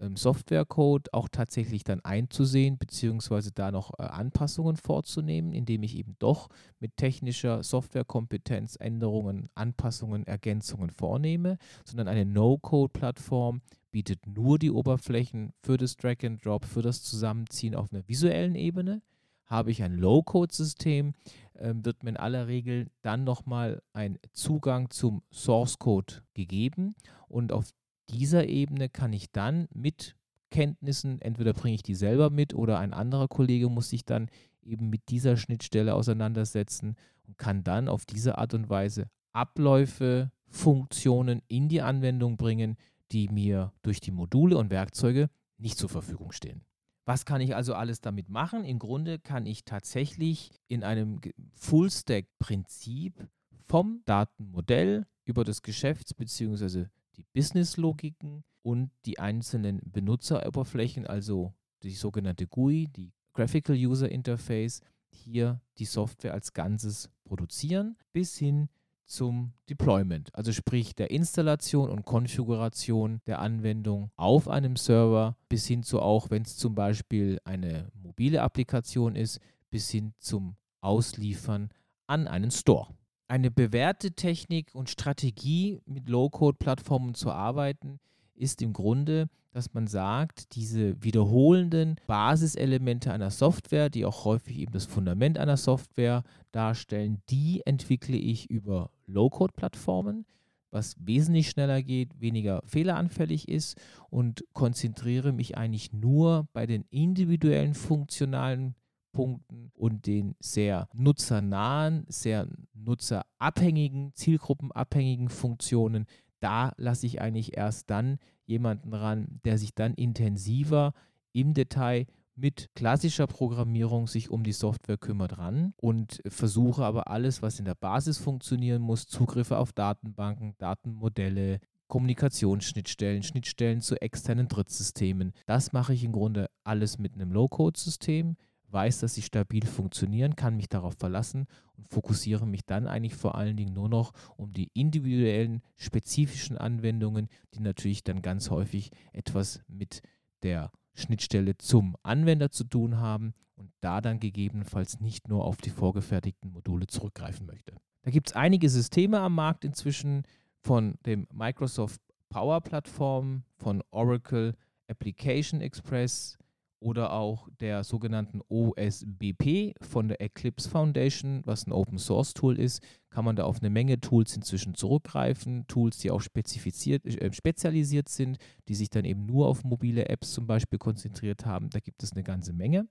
ähm, 0.01 0.17
Softwarecode 0.17 1.13
auch 1.13 1.29
tatsächlich 1.29 1.85
dann 1.85 2.01
einzusehen, 2.01 2.79
beziehungsweise 2.79 3.53
da 3.53 3.71
noch 3.71 3.99
äh, 3.99 4.03
Anpassungen 4.03 4.77
vorzunehmen, 4.77 5.53
indem 5.53 5.83
ich 5.83 5.97
eben 5.97 6.17
doch 6.19 6.49
mit 6.81 6.97
technischer 6.97 7.63
Softwarekompetenz 7.63 8.77
Änderungen, 8.77 9.51
Anpassungen, 9.55 10.27
Ergänzungen 10.27 10.91
vornehme, 10.91 11.59
sondern 11.85 12.09
eine 12.09 12.25
No-Code-Plattform 12.25 13.61
bietet 13.91 14.27
nur 14.27 14.59
die 14.59 14.71
Oberflächen 14.71 15.53
für 15.63 15.77
das 15.77 15.97
Drag 15.97 16.25
and 16.25 16.45
Drop, 16.45 16.65
für 16.65 16.83
das 16.83 17.03
Zusammenziehen 17.03 17.75
auf 17.75 17.93
einer 17.93 18.09
visuellen 18.09 18.55
Ebene. 18.55 19.03
Habe 19.45 19.71
ich 19.71 19.83
ein 19.83 19.99
Low-Code-System, 19.99 21.13
äh, 21.55 21.75
wird 21.75 22.03
mir 22.03 22.11
in 22.11 22.17
aller 22.17 22.47
Regel 22.47 22.91
dann 23.03 23.25
nochmal 23.25 23.83
ein 23.93 24.19
Zugang 24.33 24.89
zum 24.91 25.23
Source-Code 25.31 26.23
gegeben 26.33 26.95
und 27.29 27.53
auf 27.53 27.73
dieser 28.13 28.49
Ebene 28.49 28.89
kann 28.89 29.13
ich 29.13 29.33
dann 29.33 29.69
mit 29.73 30.17
Kenntnissen, 30.51 31.21
entweder 31.21 31.53
bringe 31.53 31.75
ich 31.75 31.83
die 31.83 31.95
selber 31.95 32.31
mit 32.31 32.55
oder 32.55 32.79
ein 32.79 32.93
anderer 32.93 33.27
Kollege 33.27 33.69
muss 33.69 33.89
sich 33.89 34.05
dann 34.05 34.29
eben 34.63 34.91
mit 34.91 35.09
dieser 35.09 35.37
Schnittstelle 35.37 35.95
auseinandersetzen 35.95 36.95
und 37.27 37.39
kann 37.39 37.65
dann 37.65 37.89
auf 37.89 38.05
diese 38.05 38.39
Art 38.39 38.55
und 38.55 38.69
Weise 38.69 39.09
Abläufe, 39.33 40.31
Funktionen 40.47 41.41
in 41.49 41.69
die 41.69 41.81
Anwendung 41.81 42.37
bringen, 42.37 42.77
die 43.11 43.29
mir 43.29 43.73
durch 43.83 44.01
die 44.01 44.11
Module 44.11 44.59
und 44.59 44.71
Werkzeuge 44.71 45.31
nicht 45.57 45.79
zur 45.79 45.89
Verfügung 45.89 46.33
stehen. 46.33 46.63
Was 47.07 47.25
kann 47.25 47.41
ich 47.41 47.57
also 47.57 47.75
alles 47.75 48.01
damit 48.01 48.29
machen? 48.29 48.65
Im 48.65 48.79
Grunde 48.79 49.19
kann 49.19 49.47
ich 49.47 49.65
tatsächlich 49.65 50.51
in 50.69 50.85
einem 50.85 51.21
Full-Stack-Prinzip 51.55 53.27
vom 53.67 54.03
Datenmodell 54.05 55.07
über 55.25 55.45
das 55.45 55.63
Geschäfts- 55.63 56.15
bzw 56.15 56.87
die 57.17 57.25
Business-Logiken 57.33 58.45
und 58.63 58.91
die 59.05 59.19
einzelnen 59.19 59.81
Benutzeroberflächen, 59.85 61.07
also 61.07 61.53
die 61.83 61.95
sogenannte 61.95 62.47
GUI, 62.47 62.89
die 62.89 63.13
Graphical 63.33 63.77
User 63.77 64.11
Interface, 64.11 64.81
hier 65.11 65.61
die 65.79 65.85
Software 65.85 66.35
als 66.35 66.53
Ganzes 66.53 67.11
produzieren, 67.25 67.97
bis 68.13 68.37
hin 68.37 68.69
zum 69.05 69.53
Deployment, 69.69 70.35
also 70.35 70.53
sprich 70.53 70.95
der 70.95 71.11
Installation 71.11 71.91
und 71.91 72.05
Konfiguration 72.05 73.21
der 73.27 73.41
Anwendung 73.41 74.11
auf 74.17 74.49
einem 74.49 74.77
Server, 74.77 75.37
bis 75.49 75.67
hin 75.67 75.83
zu 75.83 76.01
auch, 76.01 76.31
wenn 76.31 76.43
es 76.43 76.57
zum 76.57 76.75
Beispiel 76.75 77.39
eine 77.45 77.91
mobile 77.95 78.41
Applikation 78.41 79.17
ist, 79.17 79.41
bis 79.71 79.91
hin 79.91 80.15
zum 80.19 80.57
Ausliefern 80.81 81.71
an 82.07 82.27
einen 82.27 82.51
Store 82.51 82.89
eine 83.33 83.51
bewährte 83.51 84.13
Technik 84.13 84.75
und 84.75 84.91
Strategie, 84.91 85.81
mit 85.87 86.07
Low-Code-Plattformen 86.07 87.15
zu 87.15 87.31
arbeiten, 87.31 87.99
ist 88.35 88.61
im 88.61 88.75
Grunde, 88.75 89.31
dass 89.53 89.73
man 89.73 89.87
sagt, 89.87 90.55
diese 90.55 91.03
wiederholenden 91.03 91.97
Basiselemente 92.07 93.11
einer 93.11 93.31
Software, 93.31 93.89
die 93.89 94.05
auch 94.05 94.27
häufig 94.27 94.59
eben 94.59 94.73
das 94.73 94.85
Fundament 94.85 95.39
einer 95.39 95.57
Software 95.57 96.25
darstellen, 96.51 97.23
die 97.31 97.63
entwickle 97.65 98.19
ich 98.19 98.51
über 98.51 98.91
Low-Code-Plattformen, 99.07 100.27
was 100.71 100.97
wesentlich 100.99 101.49
schneller 101.49 101.83
geht, 101.83 102.21
weniger 102.21 102.61
fehleranfällig 102.67 103.49
ist 103.49 103.81
und 104.11 104.45
konzentriere 104.53 105.33
mich 105.33 105.57
eigentlich 105.57 105.91
nur 105.95 106.49
bei 106.53 106.67
den 106.67 106.85
individuellen 106.91 107.73
funktionalen 107.73 108.75
Punkten 109.13 109.71
und 109.75 110.07
den 110.07 110.35
sehr 110.41 110.89
nutzernahen, 110.93 112.05
sehr 112.09 112.49
nutzerabhängigen, 112.75 114.13
zielgruppenabhängigen 114.15 115.29
Funktionen, 115.29 116.07
da 116.41 116.73
lasse 116.77 117.07
ich 117.07 117.21
eigentlich 117.21 117.57
erst 117.57 117.91
dann 117.91 118.19
jemanden 118.47 118.93
ran, 118.93 119.41
der 119.45 119.59
sich 119.59 119.75
dann 119.75 119.95
intensiver 119.95 120.93
im 121.33 121.55
Detail 121.55 122.07
mit 122.35 122.71
klassischer 122.75 123.27
Programmierung 123.27 124.09
sich 124.09 124.31
um 124.31 124.43
die 124.43 124.53
Software 124.53 124.97
kümmert 124.97 125.39
ran 125.39 125.75
und 125.77 126.21
versuche 126.27 126.85
aber 126.85 127.09
alles, 127.09 127.43
was 127.43 127.59
in 127.59 127.65
der 127.65 127.75
Basis 127.75 128.19
funktionieren 128.19 128.83
muss, 128.83 129.07
Zugriffe 129.07 129.59
auf 129.59 129.73
Datenbanken, 129.73 130.55
Datenmodelle, 130.59 131.61
Kommunikationsschnittstellen, 131.89 133.23
Schnittstellen 133.23 133.83
zu 133.83 134.01
externen 134.01 134.49
Drittsystemen. 134.49 135.33
Das 135.47 135.73
mache 135.73 135.93
ich 135.93 136.05
im 136.05 136.13
Grunde 136.13 136.49
alles 136.65 136.99
mit 136.99 137.15
einem 137.15 137.33
Low-Code-System 137.33 138.37
weiß, 138.73 139.01
dass 139.01 139.15
sie 139.15 139.23
stabil 139.23 139.67
funktionieren, 139.67 140.37
kann 140.37 140.57
mich 140.57 140.69
darauf 140.69 140.95
verlassen 140.99 141.47
und 141.77 141.89
fokussiere 141.89 142.47
mich 142.47 142.65
dann 142.65 142.87
eigentlich 142.87 143.15
vor 143.15 143.35
allen 143.35 143.57
Dingen 143.57 143.75
nur 143.75 143.89
noch 143.89 144.13
um 144.37 144.53
die 144.53 144.71
individuellen, 144.75 145.63
spezifischen 145.77 146.57
Anwendungen, 146.57 147.29
die 147.55 147.61
natürlich 147.61 148.05
dann 148.05 148.23
ganz 148.23 148.51
häufig 148.51 148.91
etwas 149.13 149.61
mit 149.69 150.03
der 150.43 150.71
Schnittstelle 150.95 151.57
zum 151.59 151.97
Anwender 152.03 152.51
zu 152.51 152.65
tun 152.65 152.99
haben 152.99 153.35
und 153.55 153.73
da 153.81 154.01
dann 154.01 154.19
gegebenenfalls 154.19 155.01
nicht 155.01 155.29
nur 155.29 155.45
auf 155.45 155.59
die 155.59 155.71
vorgefertigten 155.71 156.51
Module 156.51 156.87
zurückgreifen 156.87 157.47
möchte. 157.47 157.75
Da 158.03 158.11
gibt 158.11 158.29
es 158.29 158.37
einige 158.37 158.69
Systeme 158.69 159.21
am 159.21 159.35
Markt 159.35 159.65
inzwischen 159.65 160.25
von 160.61 160.99
dem 161.07 161.27
Microsoft 161.33 162.01
Power 162.29 162.61
Plattform, 162.61 163.45
von 163.57 163.83
Oracle 163.91 164.55
Application 164.89 165.61
Express 165.61 166.39
oder 166.83 167.13
auch 167.13 167.49
der 167.61 167.85
sogenannten 167.85 168.41
OSBP 168.49 169.75
von 169.81 170.09
der 170.09 170.21
Eclipse 170.21 170.69
Foundation, 170.69 171.43
was 171.45 171.67
ein 171.67 171.73
Open 171.73 171.99
Source 171.99 172.35
Tool 172.35 172.59
ist, 172.59 172.83
kann 173.09 173.25
man 173.25 173.37
da 173.37 173.45
auf 173.45 173.61
eine 173.61 173.71
Menge 173.71 174.01
Tools 174.01 174.35
inzwischen 174.37 174.75
zurückgreifen. 174.75 175.67
Tools, 175.69 175.99
die 175.99 176.11
auch 176.11 176.21
spezifiziert, 176.21 177.07
äh, 177.07 177.33
spezialisiert 177.33 178.09
sind, 178.09 178.39
die 178.69 178.75
sich 178.75 178.91
dann 178.91 179.05
eben 179.05 179.25
nur 179.27 179.47
auf 179.47 179.65
mobile 179.65 180.09
Apps 180.09 180.33
zum 180.33 180.47
Beispiel 180.47 180.79
konzentriert 180.79 181.47
haben. 181.47 181.71
Da 181.71 181.79
gibt 181.79 182.03
es 182.03 182.13
eine 182.13 182.25
ganze 182.25 182.53
Menge. 182.53 182.89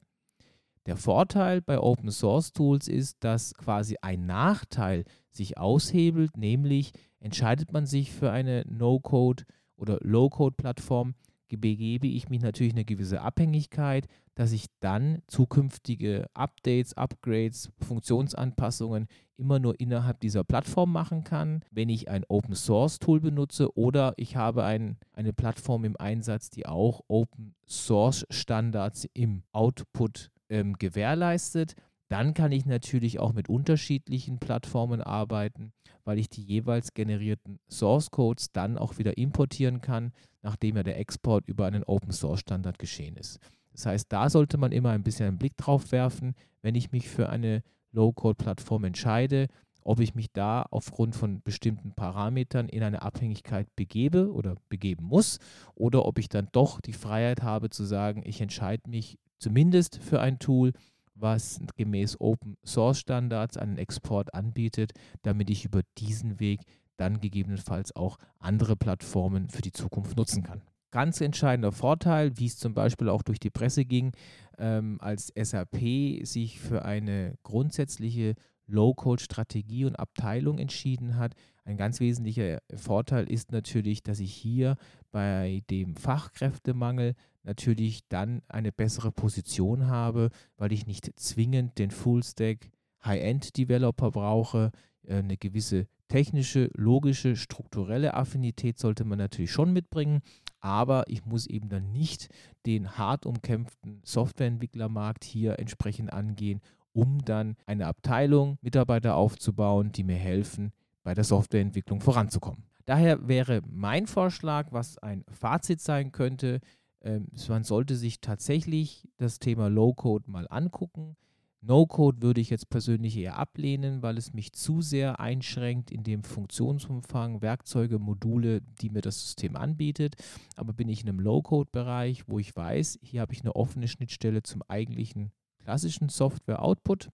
Der 0.87 0.97
Vorteil 0.97 1.61
bei 1.61 1.79
Open 1.79 2.09
Source 2.09 2.53
Tools 2.53 2.87
ist, 2.87 3.23
dass 3.23 3.53
quasi 3.53 3.97
ein 4.01 4.25
Nachteil 4.25 5.03
sich 5.29 5.57
aushebelt, 5.57 6.37
nämlich 6.37 6.91
entscheidet 7.19 7.71
man 7.71 7.85
sich 7.85 8.11
für 8.11 8.31
eine 8.31 8.63
No-Code 8.67 9.43
oder 9.75 9.99
Low-Code-Plattform, 10.01 11.13
begebe 11.57 12.07
ich 12.07 12.29
mich 12.29 12.41
natürlich 12.41 12.73
in 12.73 12.79
eine 12.79 12.85
gewisse 12.85 13.21
Abhängigkeit, 13.21 14.07
dass 14.35 14.51
ich 14.51 14.67
dann 14.79 15.21
zukünftige 15.27 16.27
Updates, 16.33 16.95
Upgrades, 16.95 17.69
Funktionsanpassungen 17.79 19.07
immer 19.37 19.59
nur 19.59 19.79
innerhalb 19.79 20.19
dieser 20.19 20.43
Plattform 20.43 20.91
machen 20.91 21.23
kann, 21.23 21.65
wenn 21.71 21.89
ich 21.89 22.09
ein 22.09 22.23
Open 22.27 22.55
Source 22.55 22.99
Tool 22.99 23.19
benutze 23.19 23.75
oder 23.75 24.13
ich 24.17 24.35
habe 24.35 24.63
ein, 24.63 24.97
eine 25.13 25.33
Plattform 25.33 25.83
im 25.83 25.97
Einsatz, 25.97 26.49
die 26.49 26.65
auch 26.65 27.01
Open 27.07 27.55
Source 27.67 28.25
Standards 28.29 29.07
im 29.13 29.43
Output 29.51 30.31
ähm, 30.49 30.73
gewährleistet. 30.73 31.75
Dann 32.11 32.33
kann 32.33 32.51
ich 32.51 32.65
natürlich 32.65 33.19
auch 33.19 33.31
mit 33.31 33.47
unterschiedlichen 33.47 34.37
Plattformen 34.37 35.01
arbeiten, 35.01 35.71
weil 36.03 36.19
ich 36.19 36.27
die 36.27 36.43
jeweils 36.43 36.93
generierten 36.93 37.61
Source 37.69 38.11
Codes 38.11 38.51
dann 38.51 38.77
auch 38.77 38.97
wieder 38.97 39.17
importieren 39.17 39.79
kann, 39.79 40.11
nachdem 40.41 40.75
ja 40.75 40.83
der 40.83 40.99
Export 40.99 41.47
über 41.47 41.67
einen 41.67 41.85
Open 41.85 42.11
Source 42.11 42.41
Standard 42.41 42.79
geschehen 42.79 43.15
ist. 43.15 43.39
Das 43.71 43.85
heißt, 43.85 44.07
da 44.11 44.29
sollte 44.29 44.57
man 44.57 44.73
immer 44.73 44.89
ein 44.89 45.03
bisschen 45.03 45.25
einen 45.25 45.37
Blick 45.37 45.55
drauf 45.55 45.93
werfen, 45.93 46.35
wenn 46.61 46.75
ich 46.75 46.91
mich 46.91 47.07
für 47.07 47.29
eine 47.29 47.63
Low-Code-Plattform 47.93 48.83
entscheide, 48.83 49.47
ob 49.81 50.01
ich 50.01 50.13
mich 50.13 50.33
da 50.33 50.65
aufgrund 50.69 51.15
von 51.15 51.41
bestimmten 51.41 51.93
Parametern 51.93 52.67
in 52.67 52.83
eine 52.83 53.03
Abhängigkeit 53.03 53.73
begebe 53.77 54.33
oder 54.33 54.55
begeben 54.67 55.05
muss 55.05 55.39
oder 55.75 56.05
ob 56.05 56.19
ich 56.19 56.27
dann 56.27 56.49
doch 56.51 56.81
die 56.81 56.91
Freiheit 56.91 57.41
habe 57.41 57.69
zu 57.69 57.85
sagen, 57.85 58.23
ich 58.25 58.41
entscheide 58.41 58.89
mich 58.89 59.17
zumindest 59.39 60.03
für 60.03 60.19
ein 60.19 60.39
Tool, 60.39 60.73
was 61.21 61.61
gemäß 61.77 62.19
Open 62.19 62.57
Source 62.65 62.99
Standards 62.99 63.57
einen 63.57 63.77
Export 63.77 64.33
anbietet, 64.33 64.93
damit 65.21 65.49
ich 65.49 65.65
über 65.65 65.81
diesen 65.97 66.39
Weg 66.39 66.61
dann 66.97 67.19
gegebenenfalls 67.19 67.95
auch 67.95 68.17
andere 68.39 68.75
Plattformen 68.75 69.49
für 69.49 69.61
die 69.61 69.71
Zukunft 69.71 70.17
nutzen 70.17 70.43
kann. 70.43 70.61
Ganz 70.91 71.21
entscheidender 71.21 71.71
Vorteil, 71.71 72.37
wie 72.37 72.47
es 72.47 72.57
zum 72.57 72.73
Beispiel 72.73 73.07
auch 73.07 73.23
durch 73.23 73.39
die 73.39 73.49
Presse 73.49 73.85
ging, 73.85 74.11
ähm, 74.57 74.97
als 74.99 75.31
SAP 75.35 76.25
sich 76.25 76.59
für 76.59 76.83
eine 76.83 77.35
grundsätzliche 77.43 78.35
Low-Code-Strategie 78.67 79.85
und 79.85 79.97
Abteilung 79.97 80.59
entschieden 80.59 81.17
hat. 81.17 81.33
Ein 81.63 81.77
ganz 81.77 81.99
wesentlicher 81.99 82.59
Vorteil 82.75 83.29
ist 83.31 83.51
natürlich, 83.51 84.03
dass 84.03 84.19
ich 84.19 84.33
hier 84.33 84.75
bei 85.11 85.61
dem 85.69 85.95
Fachkräftemangel 85.95 87.13
natürlich 87.43 88.07
dann 88.07 88.41
eine 88.47 88.71
bessere 88.71 89.11
Position 89.11 89.87
habe, 89.87 90.29
weil 90.57 90.71
ich 90.71 90.85
nicht 90.85 91.11
zwingend 91.19 91.77
den 91.77 91.91
Full-Stack 91.91 92.69
High-End-Developer 93.03 94.11
brauche. 94.11 94.71
Äh, 95.03 95.17
eine 95.17 95.37
gewisse 95.37 95.87
technische, 96.07 96.69
logische, 96.75 97.35
strukturelle 97.35 98.13
Affinität 98.13 98.77
sollte 98.77 99.05
man 99.05 99.17
natürlich 99.17 99.51
schon 99.51 99.71
mitbringen, 99.71 100.21
aber 100.59 101.05
ich 101.07 101.25
muss 101.25 101.47
eben 101.47 101.69
dann 101.69 101.91
nicht 101.91 102.27
den 102.65 102.97
hart 102.97 103.25
umkämpften 103.25 104.01
Softwareentwicklermarkt 104.03 105.23
hier 105.23 105.57
entsprechend 105.57 106.11
angehen, 106.11 106.59
um 106.91 107.23
dann 107.23 107.55
eine 107.65 107.87
Abteilung, 107.87 108.57
Mitarbeiter 108.61 109.15
aufzubauen, 109.15 109.93
die 109.93 110.03
mir 110.03 110.17
helfen, 110.17 110.73
bei 111.03 111.13
der 111.13 111.23
Softwareentwicklung 111.23 112.01
voranzukommen. 112.01 112.65
Daher 112.85 113.27
wäre 113.27 113.61
mein 113.69 114.05
Vorschlag, 114.05 114.67
was 114.71 114.97
ein 114.97 115.23
Fazit 115.31 115.79
sein 115.79 116.11
könnte, 116.11 116.59
ähm, 117.03 117.27
man 117.47 117.63
sollte 117.63 117.95
sich 117.95 118.21
tatsächlich 118.21 119.07
das 119.17 119.39
Thema 119.39 119.69
Low-Code 119.69 120.29
mal 120.29 120.47
angucken. 120.49 121.15
No-Code 121.63 122.23
würde 122.23 122.41
ich 122.41 122.49
jetzt 122.49 122.69
persönlich 122.69 123.15
eher 123.17 123.37
ablehnen, 123.37 124.01
weil 124.01 124.17
es 124.17 124.33
mich 124.33 124.51
zu 124.53 124.81
sehr 124.81 125.19
einschränkt 125.19 125.91
in 125.91 126.03
dem 126.03 126.23
Funktionsumfang, 126.23 127.41
Werkzeuge, 127.43 127.99
Module, 127.99 128.61
die 128.61 128.89
mir 128.89 129.01
das 129.01 129.21
System 129.21 129.55
anbietet. 129.55 130.15
Aber 130.55 130.73
bin 130.73 130.89
ich 130.89 131.03
in 131.03 131.09
einem 131.09 131.19
Low-Code-Bereich, 131.19 132.27
wo 132.27 132.39
ich 132.39 132.55
weiß, 132.55 132.99
hier 133.03 133.21
habe 133.21 133.33
ich 133.33 133.41
eine 133.41 133.55
offene 133.55 133.87
Schnittstelle 133.87 134.41
zum 134.41 134.63
eigentlichen 134.67 135.31
klassischen 135.59 136.09
Software-Output, 136.09 137.09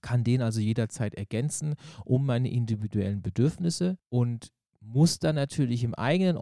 kann 0.00 0.22
den 0.22 0.42
also 0.42 0.60
jederzeit 0.60 1.14
ergänzen 1.14 1.74
um 2.04 2.24
meine 2.24 2.50
individuellen 2.50 3.20
Bedürfnisse 3.20 3.98
und 4.10 4.52
muss 4.80 5.18
dann 5.18 5.34
natürlich 5.34 5.82
im 5.82 5.94
eigenen 5.94 6.38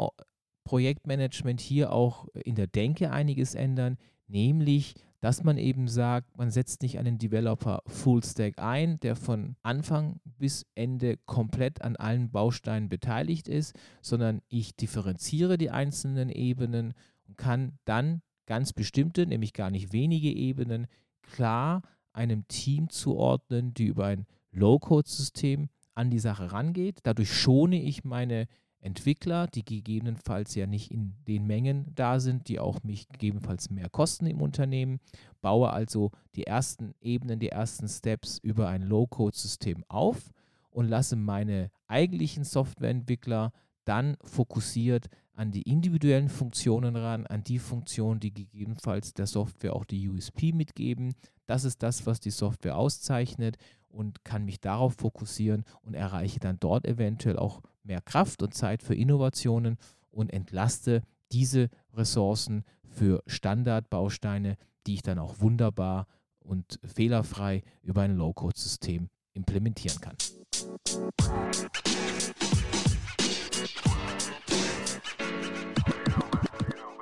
Projektmanagement 0.66 1.60
hier 1.60 1.92
auch 1.92 2.26
in 2.44 2.56
der 2.56 2.66
Denke 2.66 3.12
einiges 3.12 3.54
ändern, 3.54 3.96
nämlich 4.26 4.94
dass 5.20 5.42
man 5.42 5.58
eben 5.58 5.88
sagt, 5.88 6.36
man 6.36 6.50
setzt 6.50 6.82
nicht 6.82 6.98
einen 6.98 7.18
Developer 7.18 7.82
Full 7.86 8.22
Stack 8.22 8.58
ein, 8.58 9.00
der 9.00 9.16
von 9.16 9.56
Anfang 9.62 10.20
bis 10.24 10.66
Ende 10.74 11.16
komplett 11.24 11.82
an 11.82 11.96
allen 11.96 12.30
Bausteinen 12.30 12.88
beteiligt 12.88 13.48
ist, 13.48 13.74
sondern 14.02 14.42
ich 14.48 14.76
differenziere 14.76 15.56
die 15.56 15.70
einzelnen 15.70 16.28
Ebenen 16.28 16.94
und 17.26 17.38
kann 17.38 17.78
dann 17.86 18.22
ganz 18.46 18.72
bestimmte, 18.72 19.26
nämlich 19.26 19.52
gar 19.52 19.70
nicht 19.70 19.92
wenige 19.92 20.30
Ebenen, 20.30 20.86
klar 21.22 21.82
einem 22.12 22.46
Team 22.48 22.90
zuordnen, 22.90 23.74
die 23.74 23.86
über 23.86 24.06
ein 24.06 24.26
Low-Code-System 24.52 25.68
an 25.94 26.10
die 26.10 26.20
Sache 26.20 26.52
rangeht. 26.52 27.00
Dadurch 27.02 27.32
schone 27.32 27.82
ich 27.82 28.04
meine 28.04 28.46
Entwickler, 28.86 29.48
die 29.48 29.64
gegebenenfalls 29.64 30.54
ja 30.54 30.66
nicht 30.66 30.92
in 30.92 31.14
den 31.26 31.46
Mengen 31.46 31.92
da 31.96 32.20
sind, 32.20 32.46
die 32.48 32.60
auch 32.60 32.84
mich 32.84 33.08
gegebenenfalls 33.08 33.68
mehr 33.68 33.88
kosten 33.88 34.26
im 34.26 34.40
Unternehmen, 34.40 35.00
baue 35.40 35.70
also 35.70 36.12
die 36.36 36.44
ersten 36.44 36.94
Ebenen, 37.00 37.40
die 37.40 37.48
ersten 37.48 37.88
Steps 37.88 38.38
über 38.38 38.68
ein 38.68 38.82
Low-Code-System 38.82 39.84
auf 39.88 40.30
und 40.70 40.88
lasse 40.88 41.16
meine 41.16 41.70
eigentlichen 41.88 42.44
Softwareentwickler 42.44 43.52
dann 43.84 44.16
fokussiert 44.22 45.08
an 45.34 45.50
die 45.50 45.62
individuellen 45.62 46.28
Funktionen 46.28 46.94
ran, 46.94 47.26
an 47.26 47.42
die 47.42 47.58
Funktionen, 47.58 48.20
die 48.20 48.32
gegebenenfalls 48.32 49.14
der 49.14 49.26
Software 49.26 49.74
auch 49.74 49.84
die 49.84 50.08
USP 50.08 50.52
mitgeben. 50.52 51.14
Das 51.46 51.64
ist 51.64 51.82
das, 51.82 52.06
was 52.06 52.20
die 52.20 52.30
Software 52.30 52.76
auszeichnet 52.76 53.56
und 53.88 54.24
kann 54.24 54.44
mich 54.44 54.60
darauf 54.60 54.94
fokussieren 54.94 55.64
und 55.82 55.94
erreiche 55.94 56.38
dann 56.38 56.58
dort 56.60 56.86
eventuell 56.86 57.38
auch 57.38 57.62
mehr 57.86 58.00
Kraft 58.00 58.42
und 58.42 58.54
Zeit 58.54 58.82
für 58.82 58.94
Innovationen 58.94 59.78
und 60.10 60.32
entlaste 60.32 61.02
diese 61.32 61.68
Ressourcen 61.94 62.64
für 62.88 63.22
Standardbausteine, 63.26 64.56
die 64.86 64.94
ich 64.94 65.02
dann 65.02 65.18
auch 65.18 65.40
wunderbar 65.40 66.06
und 66.40 66.78
fehlerfrei 66.84 67.62
über 67.82 68.02
ein 68.02 68.16
Low-Code-System 68.16 69.08
implementieren 69.34 70.00
kann. 70.00 70.16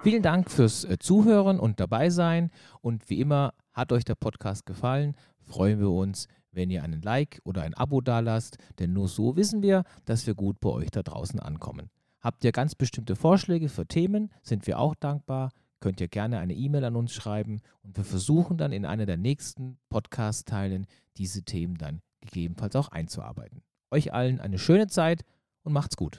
Vielen 0.02 0.22
Dank 0.22 0.50
fürs 0.50 0.84
äh, 0.84 0.98
Zuhören 0.98 1.58
und 1.58 1.80
dabei 1.80 2.10
sein. 2.10 2.50
Und 2.82 3.08
wie 3.08 3.20
immer, 3.20 3.54
hat 3.72 3.90
euch 3.90 4.04
der 4.04 4.16
Podcast 4.16 4.66
gefallen, 4.66 5.16
freuen 5.40 5.80
wir 5.80 5.90
uns, 5.90 6.28
wenn 6.54 6.70
ihr 6.70 6.82
einen 6.82 7.02
Like 7.02 7.40
oder 7.44 7.62
ein 7.62 7.74
Abo 7.74 8.00
dalasst, 8.00 8.58
denn 8.78 8.92
nur 8.92 9.08
so 9.08 9.36
wissen 9.36 9.62
wir, 9.62 9.84
dass 10.04 10.26
wir 10.26 10.34
gut 10.34 10.60
bei 10.60 10.70
euch 10.70 10.90
da 10.90 11.02
draußen 11.02 11.40
ankommen. 11.40 11.90
Habt 12.20 12.44
ihr 12.44 12.52
ganz 12.52 12.74
bestimmte 12.74 13.16
Vorschläge 13.16 13.68
für 13.68 13.86
Themen, 13.86 14.30
sind 14.42 14.66
wir 14.66 14.78
auch 14.78 14.94
dankbar. 14.94 15.50
Könnt 15.80 16.00
ihr 16.00 16.08
gerne 16.08 16.38
eine 16.38 16.54
E-Mail 16.54 16.84
an 16.84 16.96
uns 16.96 17.12
schreiben 17.12 17.60
und 17.82 17.96
wir 17.96 18.04
versuchen 18.04 18.56
dann 18.56 18.72
in 18.72 18.86
einer 18.86 19.04
der 19.04 19.18
nächsten 19.18 19.76
Podcast-Teilen 19.90 20.86
diese 21.18 21.42
Themen 21.42 21.76
dann 21.76 22.00
gegebenenfalls 22.22 22.76
auch 22.76 22.88
einzuarbeiten. 22.88 23.62
Euch 23.90 24.14
allen 24.14 24.40
eine 24.40 24.58
schöne 24.58 24.86
Zeit 24.86 25.24
und 25.62 25.74
macht's 25.74 25.96
gut. 25.96 26.18